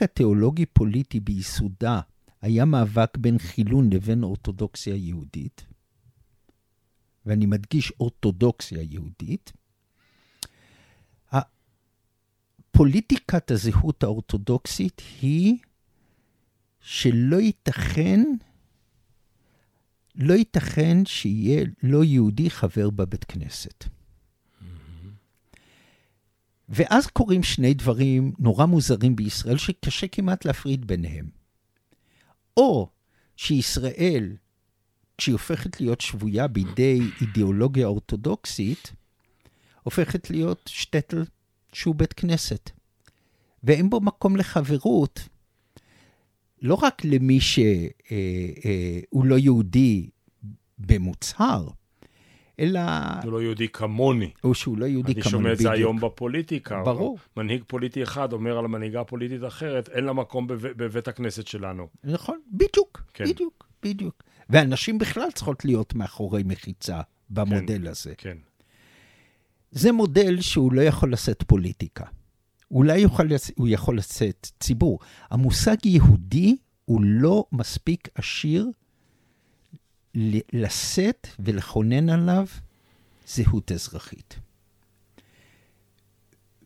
התיאולוגי-פוליטי 0.04 1.20
ביסודה 1.20 2.00
היה 2.42 2.66
מאבק 2.66 3.18
בין 3.18 3.38
חילון 3.38 3.90
לבין 3.94 4.24
אורתודוקסיה 4.24 4.96
יהודית, 4.96 5.66
ואני 7.26 7.46
מדגיש 7.46 7.92
אורתודוקסיה 8.00 8.82
יהודית, 8.82 9.54
פוליטיקת 12.72 13.52
הזהות 13.52 14.04
האורתודוקסית 14.04 15.02
היא 15.22 15.58
שלא 16.80 17.36
ייתכן 17.36 18.22
לא 20.16 20.34
ייתכן 20.34 21.06
שיהיה 21.06 21.66
לא 21.84 22.04
יהודי 22.04 22.50
חבר 22.50 22.90
בבית 22.90 23.24
כנסת. 23.24 23.84
ואז 26.70 27.08
קורים 27.08 27.44
שני 27.44 27.74
דברים 27.74 28.34
נורא 28.40 28.66
מוזרים 28.66 29.16
בישראל, 29.16 29.58
שקשה 29.58 30.08
כמעט 30.08 30.46
להפריד 30.46 30.88
ביניהם. 30.88 31.30
או 32.58 32.90
שישראל, 33.38 34.36
כשהיא 35.18 35.34
הופכת 35.34 35.82
להיות 35.82 36.02
שבויה 36.02 36.48
בידי 36.48 37.02
אידיאולוגיה 37.22 37.88
אורתודוקסית, 37.88 38.94
הופכת 39.84 40.30
להיות 40.30 40.70
שטטל 40.74 41.24
שהוא 41.74 41.96
בית 41.96 42.14
כנסת. 42.14 42.70
ואין 43.64 43.90
בו 43.90 44.02
מקום 44.02 44.36
לחברות, 44.36 45.30
לא 46.62 46.76
רק 46.76 47.06
למי 47.06 47.40
שהוא 47.40 47.66
אה, 48.12 48.18
אה, 49.16 49.26
לא 49.28 49.38
יהודי 49.38 50.10
במוצהר, 50.80 51.68
אלא... 52.60 52.80
הוא 53.24 53.32
לא 53.32 53.42
יהודי 53.42 53.70
כמוני. 53.70 54.32
או 54.44 54.54
שהוא 54.54 54.78
לא 54.78 54.86
יהודי 54.86 55.14
כמוני, 55.14 55.24
בדיוק. 55.24 55.26
אני 55.26 55.32
שומע 55.32 55.54
את 55.54 55.58
זה 55.58 55.72
היום 55.72 56.00
בפוליטיקה. 56.00 56.84
ברור. 56.84 57.18
מנהיג 57.38 57.64
פוליטי 57.68 58.04
אחד 58.04 58.34
אומר 58.34 58.58
על 58.58 58.68
מנהיגה 58.68 59.04
פוליטית 59.04 59.44
אחרת, 59.44 59.90
אין 59.90 60.04
לה 60.04 60.14
מקום 60.14 60.48
בב... 60.48 60.68
בבית 60.68 61.08
הכנסת 61.08 61.48
שלנו. 61.48 61.88
נכון, 62.04 62.40
בדיוק, 62.52 63.02
כן. 63.14 63.26
בדיוק, 63.26 63.68
בדיוק. 63.84 64.24
ואנשים 64.50 64.98
בכלל 64.98 65.32
צריכות 65.32 65.66
להיות 65.66 65.96
מאחורי 65.96 66.44
מחיצה 66.46 67.02
במודל 67.30 67.82
כן, 67.82 67.88
הזה. 67.88 68.14
כן. 68.18 68.38
זה 69.72 69.92
מודל 69.92 70.42
שהוא 70.42 70.74
לא 70.74 70.82
יכול 70.82 71.14
לשאת 71.14 71.44
פוליטיקה. 71.48 72.06
אולי 72.72 73.00
יוכל, 73.00 73.28
הוא 73.56 73.68
יכול 73.68 73.98
לשאת 73.98 74.52
ציבור. 74.60 75.00
המושג 75.30 75.86
יהודי 75.86 76.56
הוא 76.86 77.02
לא 77.04 77.46
מספיק 77.52 78.10
עשיר 78.16 78.68
לשאת 80.54 81.28
ולכונן 81.40 82.10
עליו 82.10 82.48
זהות 83.28 83.72
אזרחית. 83.72 84.40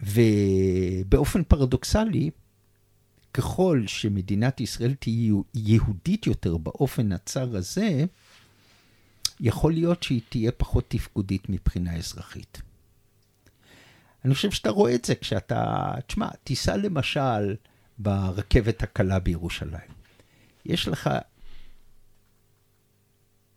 ובאופן 0.01 1.43
פרדוקסלי, 1.43 2.29
ככל 3.33 3.83
שמדינת 3.87 4.61
ישראל 4.61 4.93
תהיה 4.93 5.33
יהודית 5.53 6.27
יותר 6.27 6.57
באופן 6.57 7.11
הצר 7.11 7.55
הזה, 7.55 8.05
יכול 9.39 9.73
להיות 9.73 10.03
שהיא 10.03 10.21
תהיה 10.29 10.51
פחות 10.51 10.85
תפקודית 10.87 11.49
מבחינה 11.49 11.95
אזרחית. 11.95 12.61
אני 14.25 14.33
חושב 14.33 14.51
שאתה 14.51 14.69
רואה 14.69 14.95
את 14.95 15.05
זה 15.05 15.15
כשאתה, 15.15 15.91
תשמע, 16.07 16.29
תיסע 16.43 16.77
למשל 16.77 17.55
ברכבת 17.97 18.83
הקלה 18.83 19.19
בירושלים. 19.19 19.91
יש 20.65 20.87
לך 20.87 21.09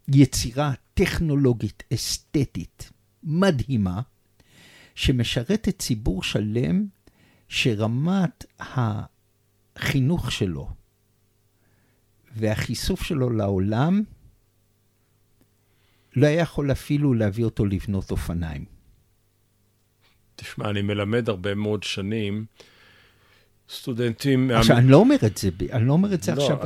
יצירה 0.08 0.72
טכנולוגית, 0.94 1.82
אסתטית, 1.94 2.90
מדהימה, 3.22 4.00
שמשרתת 4.94 5.78
ציבור 5.78 6.22
שלם 6.22 6.86
שרמת 7.48 8.44
החינוך 9.76 10.32
שלו 10.32 10.70
והחיסוף 12.36 13.02
שלו 13.02 13.30
לעולם 13.30 14.02
לא 16.16 16.26
היה 16.26 16.40
יכול 16.40 16.72
אפילו 16.72 17.14
להביא 17.14 17.44
אותו 17.44 17.66
לבנות 17.66 18.10
אופניים. 18.10 18.64
תשמע, 20.36 20.70
אני 20.70 20.82
מלמד 20.82 21.28
הרבה 21.28 21.54
מאוד 21.54 21.82
שנים 21.82 22.44
סטודנטים... 23.68 24.50
עכשיו, 24.50 24.76
אני 24.76 24.88
לא 24.88 24.96
אומר 24.96 25.16
את 25.26 25.36
זה, 25.36 25.50
אני 25.72 25.86
לא 25.86 25.92
אומר 25.92 26.14
את 26.14 26.22
זה 26.22 26.34
לא, 26.34 26.42
עכשיו 26.42 26.58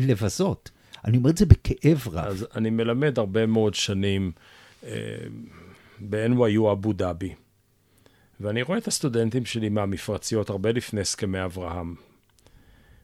לבזות. 0.00 0.70
אני 1.04 1.16
אומר 1.16 1.30
את 1.30 1.38
זה 1.38 1.46
בכאב 1.46 2.08
רב. 2.08 2.26
אז 2.26 2.46
אני 2.54 2.70
מלמד 2.70 3.18
הרבה 3.18 3.46
מאוד 3.46 3.74
שנים 3.74 4.32
אה, 4.84 4.90
ב-NYU 6.00 6.72
אבו 6.72 6.92
דאבי, 6.92 7.34
ואני 8.40 8.62
רואה 8.62 8.78
את 8.78 8.86
הסטודנטים 8.86 9.44
שלי 9.44 9.68
מהמפרציות 9.68 10.50
הרבה 10.50 10.72
לפני 10.72 11.00
הסכמי 11.00 11.44
אברהם, 11.44 11.94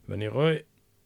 ואני 0.08 0.28
רואה 0.28 0.56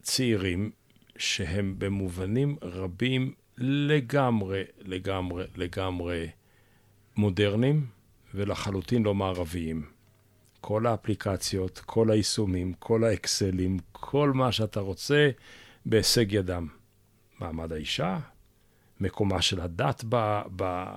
צעירים 0.02 0.70
שהם 1.16 1.74
במובנים 1.78 2.56
רבים 2.62 3.34
לגמרי, 3.58 4.62
לגמרי, 4.78 5.44
לגמרי 5.56 6.28
מודרניים 7.16 7.86
ולחלוטין 8.34 9.02
לא 9.02 9.14
מערביים. 9.14 9.86
כל 10.60 10.86
האפליקציות, 10.86 11.78
כל 11.86 12.10
היישומים, 12.10 12.72
כל 12.72 13.04
האקסלים, 13.04 13.78
כל 13.92 14.32
מה 14.34 14.52
שאתה 14.52 14.80
רוצה 14.80 15.30
בהישג 15.86 16.32
ידם. 16.32 16.66
מעמד 17.40 17.72
האישה, 17.72 18.18
מקומה 19.00 19.42
של 19.42 19.60
הדת 19.60 20.04
ב, 20.08 20.40
ב, 20.56 20.88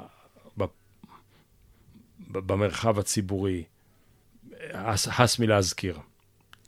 במרחב 2.27 2.99
הציבורי. 2.99 3.63
הס, 4.73 5.39
מלהזכיר. 5.39 5.99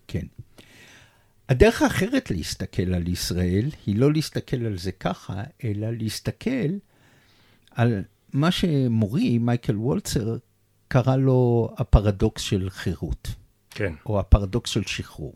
כן. 0.07 0.25
הדרך 1.49 1.81
האחרת 1.81 2.31
להסתכל 2.31 2.93
על 2.93 3.07
ישראל 3.07 3.69
היא 3.85 3.95
לא 3.95 4.13
להסתכל 4.13 4.65
על 4.65 4.77
זה 4.77 4.91
ככה, 4.91 5.43
אלא 5.63 5.87
להסתכל 5.91 6.69
על 7.71 8.03
מה 8.33 8.51
שמורי, 8.51 9.37
מייקל 9.37 9.77
וולצר, 9.77 10.37
קרא 10.87 11.15
לו 11.15 11.69
הפרדוקס 11.77 12.41
של 12.41 12.69
חירות. 12.69 13.27
כן. 13.69 13.93
או 14.05 14.19
הפרדוקס 14.19 14.69
של 14.69 14.83
שחרור. 14.83 15.33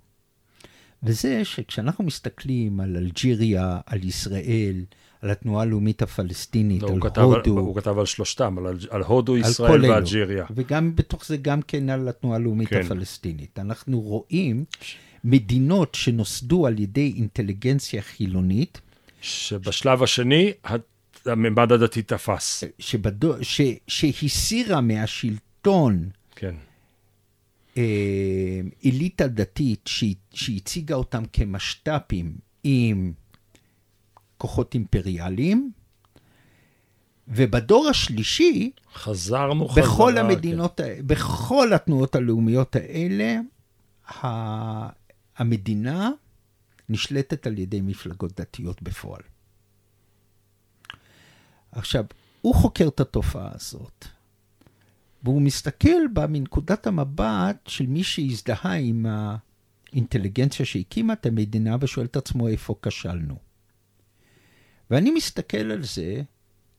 וזה 1.03 1.45
שכשאנחנו 1.45 2.03
מסתכלים 2.03 2.79
על 2.79 2.97
אלג'יריה, 2.97 3.79
על 3.85 4.03
ישראל, 4.03 4.85
על 5.21 5.29
התנועה 5.29 5.63
הלאומית 5.63 6.01
הפלסטינית, 6.01 6.81
לא, 6.81 6.87
על 6.87 6.93
הוא 6.93 7.01
כתב, 7.01 7.21
הודו, 7.21 7.59
הוא 7.59 7.75
כתב 7.75 7.99
על 7.99 8.05
שלושתם, 8.05 8.57
על, 8.57 8.77
על 8.89 9.03
הודו, 9.03 9.33
על 9.33 9.39
ישראל. 9.39 9.91
ואלג'יריה. 9.91 10.45
וגם 10.55 10.95
בתוך 10.95 11.25
זה 11.25 11.37
גם 11.37 11.61
כן 11.61 11.89
על 11.89 12.07
התנועה 12.07 12.35
הלאומית 12.35 12.69
כן. 12.69 12.81
הפלסטינית. 12.85 13.59
אנחנו 13.59 13.99
רואים 13.99 14.65
מדינות 15.23 15.95
שנוסדו 15.95 16.67
על 16.67 16.79
ידי 16.79 17.13
אינטליגנציה 17.15 18.01
חילונית, 18.01 18.81
שבשלב 19.21 20.03
השני, 20.03 20.51
הממד 21.25 21.71
הדתי 21.71 22.01
תפס. 22.01 22.63
שבדו, 22.79 23.33
ש, 23.41 23.61
שהסירה 23.87 24.81
מהשלטון 24.81 26.09
כן. 26.35 26.55
אה, 27.77 28.61
אליטה 28.85 29.27
דתית 29.27 29.89
שהציגה 30.33 30.95
אותם 30.95 31.23
כמשת"פים 31.33 32.35
עם 32.63 33.13
כוחות 34.37 34.73
אימפריאליים, 34.73 35.71
ובדור 37.27 37.87
השלישי, 37.89 38.71
חזרנו 38.93 39.67
חזרה. 39.67 39.83
בכל 39.85 40.11
כן. 40.15 40.25
המדינות, 40.25 40.79
ה- 40.79 40.83
בכל 41.05 41.73
התנועות 41.73 42.15
הלאומיות 42.15 42.75
האלה, 42.75 43.39
ה- 44.07 44.89
המדינה 45.37 46.09
נשלטת 46.89 47.47
על 47.47 47.59
ידי 47.59 47.81
מפלגות 47.81 48.39
דתיות 48.39 48.81
בפועל. 48.81 49.21
עכשיו, 51.71 52.05
הוא 52.41 52.55
חוקר 52.55 52.87
את 52.87 52.99
התופעה 52.99 53.49
הזאת, 53.53 54.05
והוא 55.23 55.41
מסתכל 55.41 56.07
בה 56.13 56.27
מנקודת 56.27 56.87
המבט 56.87 57.57
של 57.67 57.85
מי 57.87 58.03
שהזדהה 58.03 58.73
עם 58.73 59.05
האינטליגנציה 59.93 60.65
שהקימה 60.65 61.13
את 61.13 61.25
המדינה 61.25 61.75
ושואל 61.81 62.05
את 62.05 62.15
עצמו 62.15 62.47
איפה 62.47 62.75
כשלנו. 62.81 63.46
ואני 64.91 65.11
מסתכל 65.11 65.71
על 65.71 65.83
זה 65.83 66.21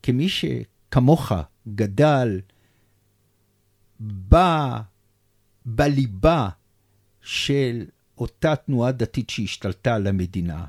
כמי 0.02 0.28
שכמוך 0.28 1.32
גדל 1.74 2.40
ב, 4.28 4.36
בליבה 5.66 6.48
של 7.22 7.84
אותה 8.18 8.56
תנועה 8.56 8.92
דתית 8.92 9.30
שהשתלטה 9.30 9.94
על 9.94 10.06
המדינה, 10.06 10.64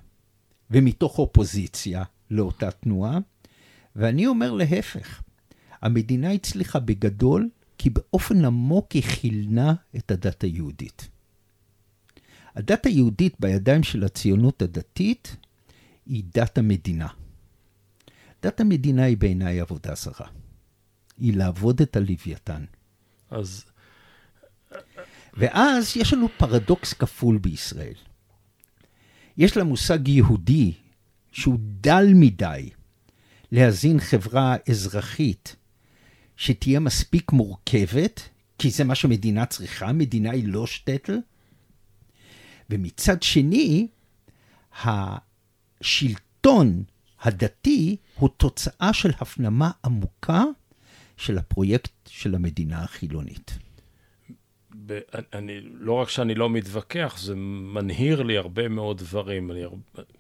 ומתוך 0.71 1.19
אופוזיציה 1.19 2.03
לאותה 2.31 2.71
תנועה, 2.71 3.17
ואני 3.95 4.27
אומר 4.27 4.51
להפך, 4.51 5.21
המדינה 5.81 6.31
הצליחה 6.31 6.79
בגדול 6.79 7.49
כי 7.77 7.89
באופן 7.89 8.45
עמוק 8.45 8.91
היא 8.91 9.03
חילנה 9.03 9.73
את 9.95 10.11
הדת 10.11 10.43
היהודית. 10.43 11.07
הדת 12.55 12.85
היהודית 12.85 13.35
בידיים 13.39 13.83
של 13.83 14.03
הציונות 14.03 14.61
הדתית 14.61 15.35
היא 16.05 16.23
דת 16.33 16.57
המדינה. 16.57 17.07
דת 18.43 18.59
המדינה 18.59 19.03
היא 19.03 19.17
בעיניי 19.17 19.59
עבודה 19.59 19.95
זרה. 19.95 20.27
היא 21.17 21.37
לעבוד 21.37 21.81
את 21.81 21.95
הלוויתן. 21.95 22.65
אז 23.29 23.65
ואז 25.33 25.97
יש 25.97 26.13
לנו 26.13 26.27
פרדוקס 26.37 26.93
כפול 26.93 27.37
בישראל. 27.37 27.93
יש 29.37 29.57
למושג 29.57 30.07
יהודי 30.07 30.73
שהוא 31.31 31.57
דל 31.61 32.05
מדי 32.15 32.69
להזין 33.51 33.99
חברה 33.99 34.55
אזרחית 34.69 35.55
שתהיה 36.37 36.79
מספיק 36.79 37.31
מורכבת, 37.31 38.29
כי 38.57 38.69
זה 38.69 38.83
מה 38.83 38.95
שמדינה 38.95 39.45
צריכה, 39.45 39.91
מדינה 39.91 40.31
היא 40.31 40.47
לא 40.47 40.67
שטטל. 40.67 41.19
ומצד 42.69 43.23
שני, 43.23 43.87
השלטון 44.83 46.83
הדתי 47.22 47.97
הוא 48.15 48.30
תוצאה 48.38 48.93
של 48.93 49.11
הפנמה 49.20 49.72
עמוקה 49.86 50.43
של 51.17 51.38
הפרויקט 51.38 51.91
של 52.07 52.36
המדינה 52.36 52.84
החילונית. 52.84 53.57
ב- 54.86 54.99
אני, 55.34 55.61
לא 55.61 55.93
רק 55.93 56.09
שאני 56.09 56.36
לא 56.36 56.49
מתווכח, 56.49 57.17
זה 57.20 57.36
מנהיר 57.36 58.24
לי 58.24 58.38
הרבה 58.38 58.67
מאוד 58.67 58.97
דברים. 58.97 59.51
אני, 59.51 59.63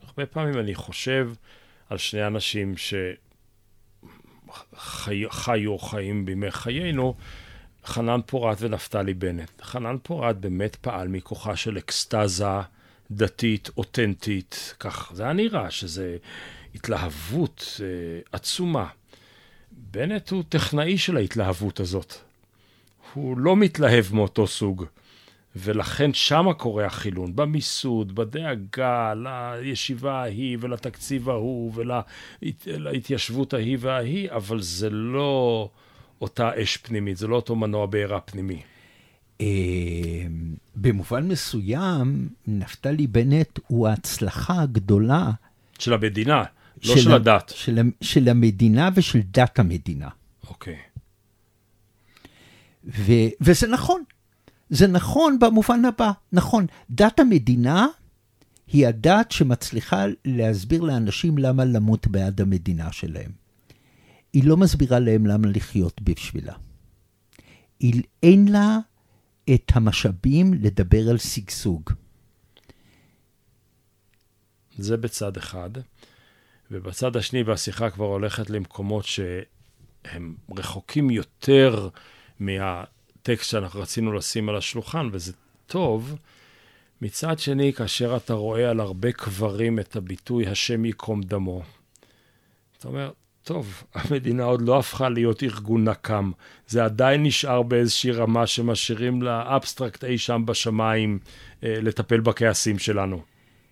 הרבה, 0.01 0.25
פעמים 0.25 0.59
אני 0.59 0.75
חושב 0.75 1.31
על 1.89 1.97
שני 1.97 2.27
אנשים 2.27 2.73
שחיו 4.77 5.79
חיים 5.79 6.25
בימי 6.25 6.51
חיינו, 6.51 7.15
חנן 7.85 8.19
פורת 8.25 8.57
ונפתלי 8.59 9.13
בנט. 9.13 9.61
חנן 9.61 9.95
פורת 10.03 10.37
באמת 10.37 10.75
פעל 10.75 11.07
מכוחה 11.07 11.55
של 11.55 11.77
אקסטזה 11.77 12.45
דתית, 13.11 13.69
אותנטית, 13.77 14.75
כך 14.79 15.11
זה 15.13 15.23
היה 15.23 15.33
נראה, 15.33 15.71
שזה 15.71 16.17
התלהבות 16.75 17.81
אה, 17.83 17.85
עצומה. 18.31 18.87
בנט 19.71 20.29
הוא 20.29 20.43
טכנאי 20.49 20.97
של 20.97 21.17
ההתלהבות 21.17 21.79
הזאת. 21.79 22.13
הוא 23.13 23.37
לא 23.37 23.55
מתלהב 23.55 24.05
מאותו 24.11 24.47
סוג. 24.47 24.85
ולכן 25.55 26.13
שמה 26.13 26.53
קורה 26.53 26.85
החילון, 26.85 27.35
במיסוד, 27.35 28.15
בדאגה 28.15 29.13
לישיבה 29.61 30.21
ההיא 30.21 30.57
ולתקציב 30.61 31.29
ההוא 31.29 31.73
ולהתיישבות 32.65 33.53
ההיא 33.53 33.77
וההיא, 33.79 34.31
אבל 34.31 34.61
זה 34.61 34.89
לא 34.89 35.69
אותה 36.21 36.51
אש 36.63 36.77
פנימית, 36.77 37.17
זה 37.17 37.27
לא 37.27 37.35
אותו 37.35 37.55
מנוע 37.55 37.85
בעירה 37.85 38.19
פנימי. 38.19 38.61
אה, 39.41 39.47
במובן 40.75 41.27
מסוים, 41.27 42.29
נפתלי 42.47 43.07
בנט 43.07 43.59
הוא 43.67 43.87
ההצלחה 43.87 44.61
הגדולה 44.61 45.29
של 45.79 45.93
המדינה, 45.93 46.43
לא 46.83 46.97
של 46.97 47.11
ה- 47.11 47.15
הדת. 47.15 47.51
של, 47.55 47.79
של 48.01 48.29
המדינה 48.29 48.89
ושל 48.95 49.19
דת 49.31 49.59
המדינה. 49.59 50.09
אוקיי. 50.47 50.77
ו, 52.85 53.11
וזה 53.41 53.67
נכון. 53.67 54.03
זה 54.69 54.87
נכון 54.87 55.39
במובן 55.39 55.85
הבא. 55.85 56.11
נכון, 56.31 56.65
דת 56.89 57.19
המדינה 57.19 57.87
היא 58.67 58.87
הדת 58.87 59.31
שמצליחה 59.31 60.05
להסביר 60.25 60.81
לאנשים 60.81 61.37
למה 61.37 61.65
למות 61.65 62.07
בעד 62.07 62.41
המדינה 62.41 62.91
שלהם. 62.91 63.31
היא 64.33 64.43
לא 64.43 64.57
מסבירה 64.57 64.99
להם 64.99 65.25
למה 65.25 65.47
לחיות 65.47 66.01
בשבילה. 66.01 66.53
היא, 67.79 68.03
אין 68.23 68.47
לה 68.47 68.77
את 69.53 69.71
המשאבים 69.75 70.53
לדבר 70.53 71.09
על 71.09 71.17
שגשוג. 71.17 71.89
זה 74.77 74.97
בצד 74.97 75.37
אחד. 75.37 75.69
ובצד 76.71 77.15
השני, 77.15 77.43
והשיחה 77.43 77.89
כבר 77.89 78.05
הולכת 78.05 78.49
למקומות 78.49 79.05
שהם 79.05 80.35
רחוקים 80.57 81.09
יותר 81.09 81.89
מהטקסט 82.39 83.49
שאנחנו 83.49 83.81
רצינו 83.81 84.13
לשים 84.13 84.49
על 84.49 84.55
השולחן, 84.55 85.09
וזה 85.11 85.33
טוב. 85.67 86.15
מצד 87.01 87.39
שני, 87.39 87.73
כאשר 87.73 88.17
אתה 88.17 88.33
רואה 88.33 88.69
על 88.69 88.79
הרבה 88.79 89.11
קברים 89.11 89.79
את 89.79 89.95
הביטוי 89.95 90.47
השם 90.47 90.85
ייקום 90.85 91.21
דמו, 91.21 91.63
אתה 92.77 92.87
אומר, 92.87 93.11
טוב, 93.43 93.83
המדינה 93.93 94.43
עוד 94.43 94.61
לא 94.61 94.79
הפכה 94.79 95.09
להיות 95.09 95.43
ארגון 95.43 95.89
נקם. 95.89 96.31
זה 96.67 96.85
עדיין 96.85 97.23
נשאר 97.23 97.61
באיזושהי 97.61 98.11
רמה 98.11 98.47
שמשאירים 98.47 99.21
לאבסטרקט 99.21 100.03
אי 100.03 100.17
שם 100.17 100.43
בשמיים 100.45 101.19
אה, 101.63 101.75
לטפל 101.81 102.19
בכעסים 102.19 102.79
שלנו. 102.79 103.21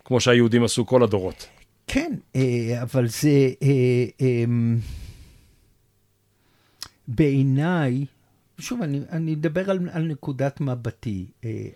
כמו 0.05 0.21
שהיהודים 0.21 0.63
עשו 0.63 0.85
כל 0.85 1.03
הדורות. 1.03 1.47
כן, 1.87 2.13
אה, 2.35 2.81
אבל 2.81 3.07
זה 3.07 3.49
אה, 3.61 4.05
אמ, 4.21 4.77
בעיניי, 7.07 8.05
שוב, 8.59 8.81
אני, 8.81 9.01
אני 9.09 9.33
אדבר 9.33 9.71
על, 9.71 9.89
על 9.91 10.03
נקודת 10.03 10.61
מבטי. 10.61 11.25
אה, 11.45 11.67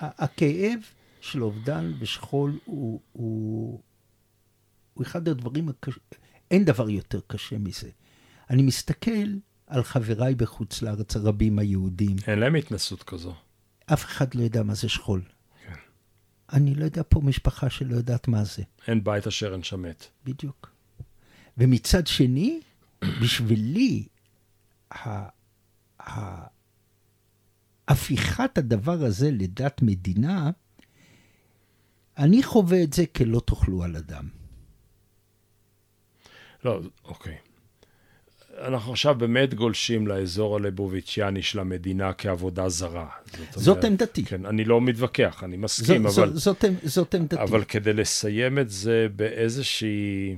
הכאב 0.00 0.78
של 1.20 1.42
אובדן 1.42 1.92
ושכול 1.98 2.58
הוא, 2.64 3.00
הוא, 3.12 3.80
הוא 4.94 5.02
אחד 5.02 5.28
הדברים 5.28 5.68
הקשים, 5.68 6.02
אין 6.50 6.64
דבר 6.64 6.90
יותר 6.90 7.20
קשה 7.26 7.58
מזה. 7.58 7.88
אני 8.50 8.62
מסתכל 8.62 9.28
על 9.66 9.82
חבריי 9.82 10.34
בחוץ 10.34 10.82
לארץ, 10.82 11.16
הרבים 11.16 11.58
היהודים, 11.58 12.16
אין 12.26 12.38
להם 12.38 12.54
התנסות 12.54 13.02
כזו. 13.02 13.34
אף 13.86 14.04
אחד 14.04 14.34
לא 14.34 14.42
יודע 14.42 14.62
מה 14.62 14.74
זה 14.74 14.88
שכול. 14.88 15.22
אני 16.52 16.74
לא 16.74 16.84
יודע 16.84 17.02
פה 17.08 17.20
משפחה 17.20 17.70
שלא 17.70 17.96
יודעת 17.96 18.28
מה 18.28 18.44
זה. 18.44 18.62
אין 18.88 19.04
בית 19.04 19.26
אשר 19.26 19.52
אין 19.52 19.62
שמת. 19.62 20.06
בדיוק. 20.24 20.70
ומצד 21.58 22.06
שני, 22.06 22.60
בשבילי, 23.22 24.06
הפיכת 27.88 28.58
הדבר 28.58 29.04
הזה 29.04 29.30
לדת 29.30 29.82
מדינה, 29.82 30.50
אני 32.18 32.42
חווה 32.42 32.82
את 32.82 32.92
זה 32.92 33.06
כלא 33.06 33.40
תאכלו 33.46 33.84
על 33.84 33.96
אדם. 33.96 34.28
לא, 36.64 36.80
אוקיי. 37.04 37.38
אנחנו 38.62 38.92
עכשיו 38.92 39.14
באמת 39.14 39.54
גולשים 39.54 40.06
לאזור 40.06 40.56
הלבוביץ'יאני 40.56 41.42
של 41.42 41.58
המדינה 41.58 42.12
כעבודה 42.12 42.68
זרה. 42.68 43.06
זאת, 43.32 43.62
זאת 43.62 43.84
עמדתי. 43.84 44.24
כן, 44.24 44.46
אני 44.46 44.64
לא 44.64 44.80
מתווכח, 44.80 45.44
אני 45.44 45.56
מסכים, 45.56 46.08
זו, 46.08 46.22
אבל... 46.24 46.32
זאת, 46.36 46.64
זאת 46.82 47.14
עמדתי. 47.14 47.42
אבל 47.42 47.64
כדי 47.64 47.92
לסיים 47.92 48.58
את 48.58 48.70
זה 48.70 49.06
באיזושהי... 49.16 50.36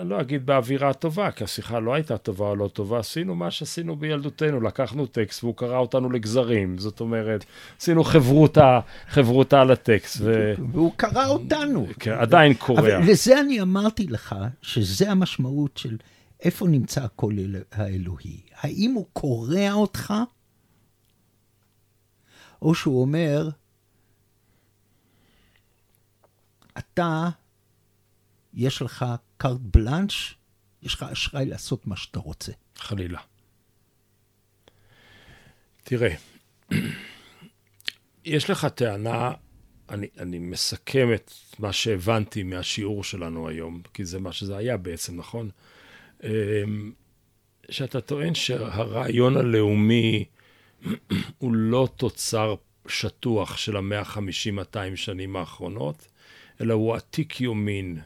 אני 0.00 0.10
לא 0.10 0.20
אגיד 0.20 0.46
באווירה 0.46 0.92
טובה, 0.92 1.30
כי 1.30 1.44
השיחה 1.44 1.78
לא 1.78 1.94
הייתה 1.94 2.18
טובה 2.18 2.48
או 2.48 2.56
לא 2.56 2.68
טובה, 2.68 2.98
עשינו 2.98 3.34
מה 3.34 3.50
שעשינו 3.50 3.96
בילדותנו, 3.96 4.60
לקחנו 4.60 5.06
טקסט 5.06 5.44
והוא 5.44 5.56
קרא 5.56 5.78
אותנו 5.78 6.10
לגזרים, 6.10 6.78
זאת 6.78 7.00
אומרת, 7.00 7.44
עשינו 7.80 8.04
חברותה, 8.04 8.80
חברותה 9.08 9.60
על 9.60 9.70
הטקסט. 9.70 10.16
ו... 10.20 10.54
והוא 10.72 10.92
קרא 10.96 11.26
אותנו. 11.26 11.86
כן, 12.00 12.12
עדיין 12.12 12.54
קורא. 12.54 12.80
אבל 12.80 12.98
לזה 13.10 13.40
אני 13.40 13.60
אמרתי 13.60 14.06
לך, 14.06 14.34
שזה 14.62 15.10
המשמעות 15.10 15.76
של 15.76 15.96
איפה 16.44 16.66
נמצא 16.68 17.04
הקול 17.04 17.38
האלוהי. 17.72 18.40
האם 18.52 18.92
הוא 18.92 19.06
קורע 19.12 19.72
אותך, 19.72 20.14
או 22.62 22.74
שהוא 22.74 23.00
אומר, 23.00 23.48
אתה, 26.78 27.28
יש 28.54 28.82
לך 28.82 29.04
קארט 29.36 29.60
בלאנש, 29.60 30.34
יש 30.82 30.94
לך 30.94 31.02
אשראי 31.02 31.46
לעשות 31.46 31.86
מה 31.86 31.96
שאתה 31.96 32.18
רוצה. 32.18 32.52
חלילה. 32.76 33.20
תראה, 35.84 36.14
יש 38.24 38.50
לך 38.50 38.64
טענה, 38.64 39.32
אני, 39.88 40.06
אני 40.18 40.38
מסכם 40.38 41.08
את 41.14 41.32
מה 41.58 41.72
שהבנתי 41.72 42.42
מהשיעור 42.42 43.04
שלנו 43.04 43.48
היום, 43.48 43.82
כי 43.94 44.04
זה 44.04 44.20
מה 44.20 44.32
שזה 44.32 44.56
היה 44.56 44.76
בעצם, 44.76 45.16
נכון? 45.16 45.50
אמ, 46.22 46.92
שאתה 47.70 48.00
טוען 48.00 48.34
שהרעיון 48.34 49.36
הלאומי 49.36 50.24
הוא 51.38 51.54
לא 51.54 51.88
תוצר 51.96 52.54
שטוח 52.88 53.56
של 53.56 53.76
המאה 53.76 54.04
חמישים, 54.04 54.54
200 54.56 54.96
שנים 54.96 55.36
האחרונות, 55.36 56.08
אלא 56.60 56.74
הוא 56.74 56.94
עתיק 56.94 57.40
יומין 57.40 57.98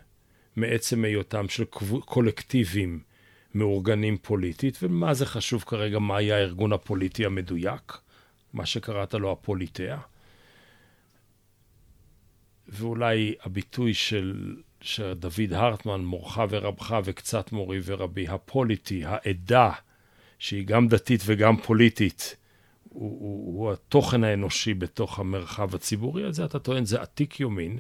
מעצם 0.57 1.05
היותם 1.05 1.49
של 1.49 1.65
קולקטיבים 2.05 3.01
מאורגנים 3.55 4.17
פוליטית, 4.23 4.79
ומה 4.83 5.15
זה 5.15 5.27
חשוב 5.27 5.63
כרגע, 5.67 5.99
מה 5.99 6.17
היה 6.17 6.37
הארגון 6.37 6.73
הפוליטי 6.73 7.27
המדויק, 7.27 7.99
מה 8.53 8.67
שקראת 8.67 9.15
לו 9.15 9.33
הפוליטאה. 9.33 9.99
ואולי 12.69 13.35
הביטוי 13.43 13.95
של, 13.95 14.57
של 14.81 15.13
דוד 15.15 15.53
הרטמן, 15.53 16.01
מורך 16.01 16.39
ורבך 16.51 16.97
וקצת 17.05 17.53
מורי 17.53 17.81
ורבי, 17.85 18.29
הפוליטי, 18.29 19.05
העדה, 19.05 19.71
שהיא 20.39 20.67
גם 20.67 20.89
דתית 20.89 21.21
וגם 21.27 21.57
פוליטית, 21.57 22.37
הוא, 22.89 23.11
הוא, 23.21 23.59
הוא 23.59 23.73
התוכן 23.73 24.25
האנושי 24.25 24.75
בתוך 24.75 25.19
המרחב 25.19 25.75
הציבורי 25.75 26.25
הזה, 26.25 26.45
אתה 26.45 26.59
טוען, 26.59 26.85
זה 26.85 27.03
עתיק 27.03 27.41
יומין. 27.41 27.79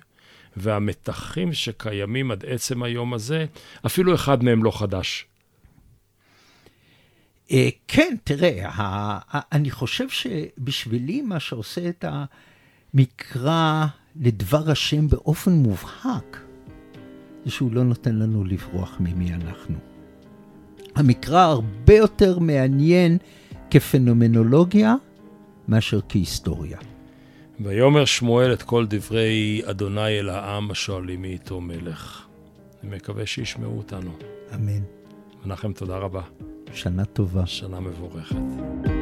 והמתחים 0.56 1.52
שקיימים 1.52 2.30
עד 2.30 2.44
עצם 2.46 2.82
היום 2.82 3.14
הזה, 3.14 3.46
אפילו 3.86 4.14
אחד 4.14 4.44
מהם 4.44 4.64
לא 4.64 4.78
חדש. 4.78 5.26
אה, 7.50 7.68
כן, 7.88 8.16
תראה, 8.24 9.18
אני 9.52 9.70
חושב 9.70 10.08
שבשבילי 10.08 11.22
מה 11.22 11.40
שעושה 11.40 11.88
את 11.88 12.04
המקרא 12.94 13.86
לדבר 14.16 14.70
השם 14.70 15.08
באופן 15.08 15.50
מובהק, 15.50 16.47
זה 17.48 17.52
שהוא 17.52 17.72
לא 17.72 17.84
נותן 17.84 18.16
לנו 18.16 18.44
לברוח 18.44 18.96
ממי 19.00 19.34
אנחנו. 19.34 19.76
המקרא 20.94 21.40
הרבה 21.40 21.94
יותר 21.94 22.38
מעניין 22.38 23.18
כפנומנולוגיה 23.70 24.94
מאשר 25.68 26.00
כהיסטוריה. 26.08 26.78
ויאמר 27.60 28.04
שמואל 28.04 28.52
את 28.52 28.62
כל 28.62 28.86
דברי 28.88 29.62
אדוני 29.64 30.18
אל 30.20 30.28
העם 30.28 30.70
השואלים 30.70 31.22
מי 31.22 31.28
איתו 31.28 31.60
מלך. 31.60 32.26
אני 32.82 32.96
מקווה 32.96 33.26
שישמעו 33.26 33.78
אותנו. 33.78 34.10
אמן. 34.54 34.82
מנחם, 35.44 35.72
תודה 35.72 35.96
רבה. 35.96 36.22
שנה 36.74 37.04
טובה. 37.04 37.46
שנה 37.46 37.80
מבורכת. 37.80 38.97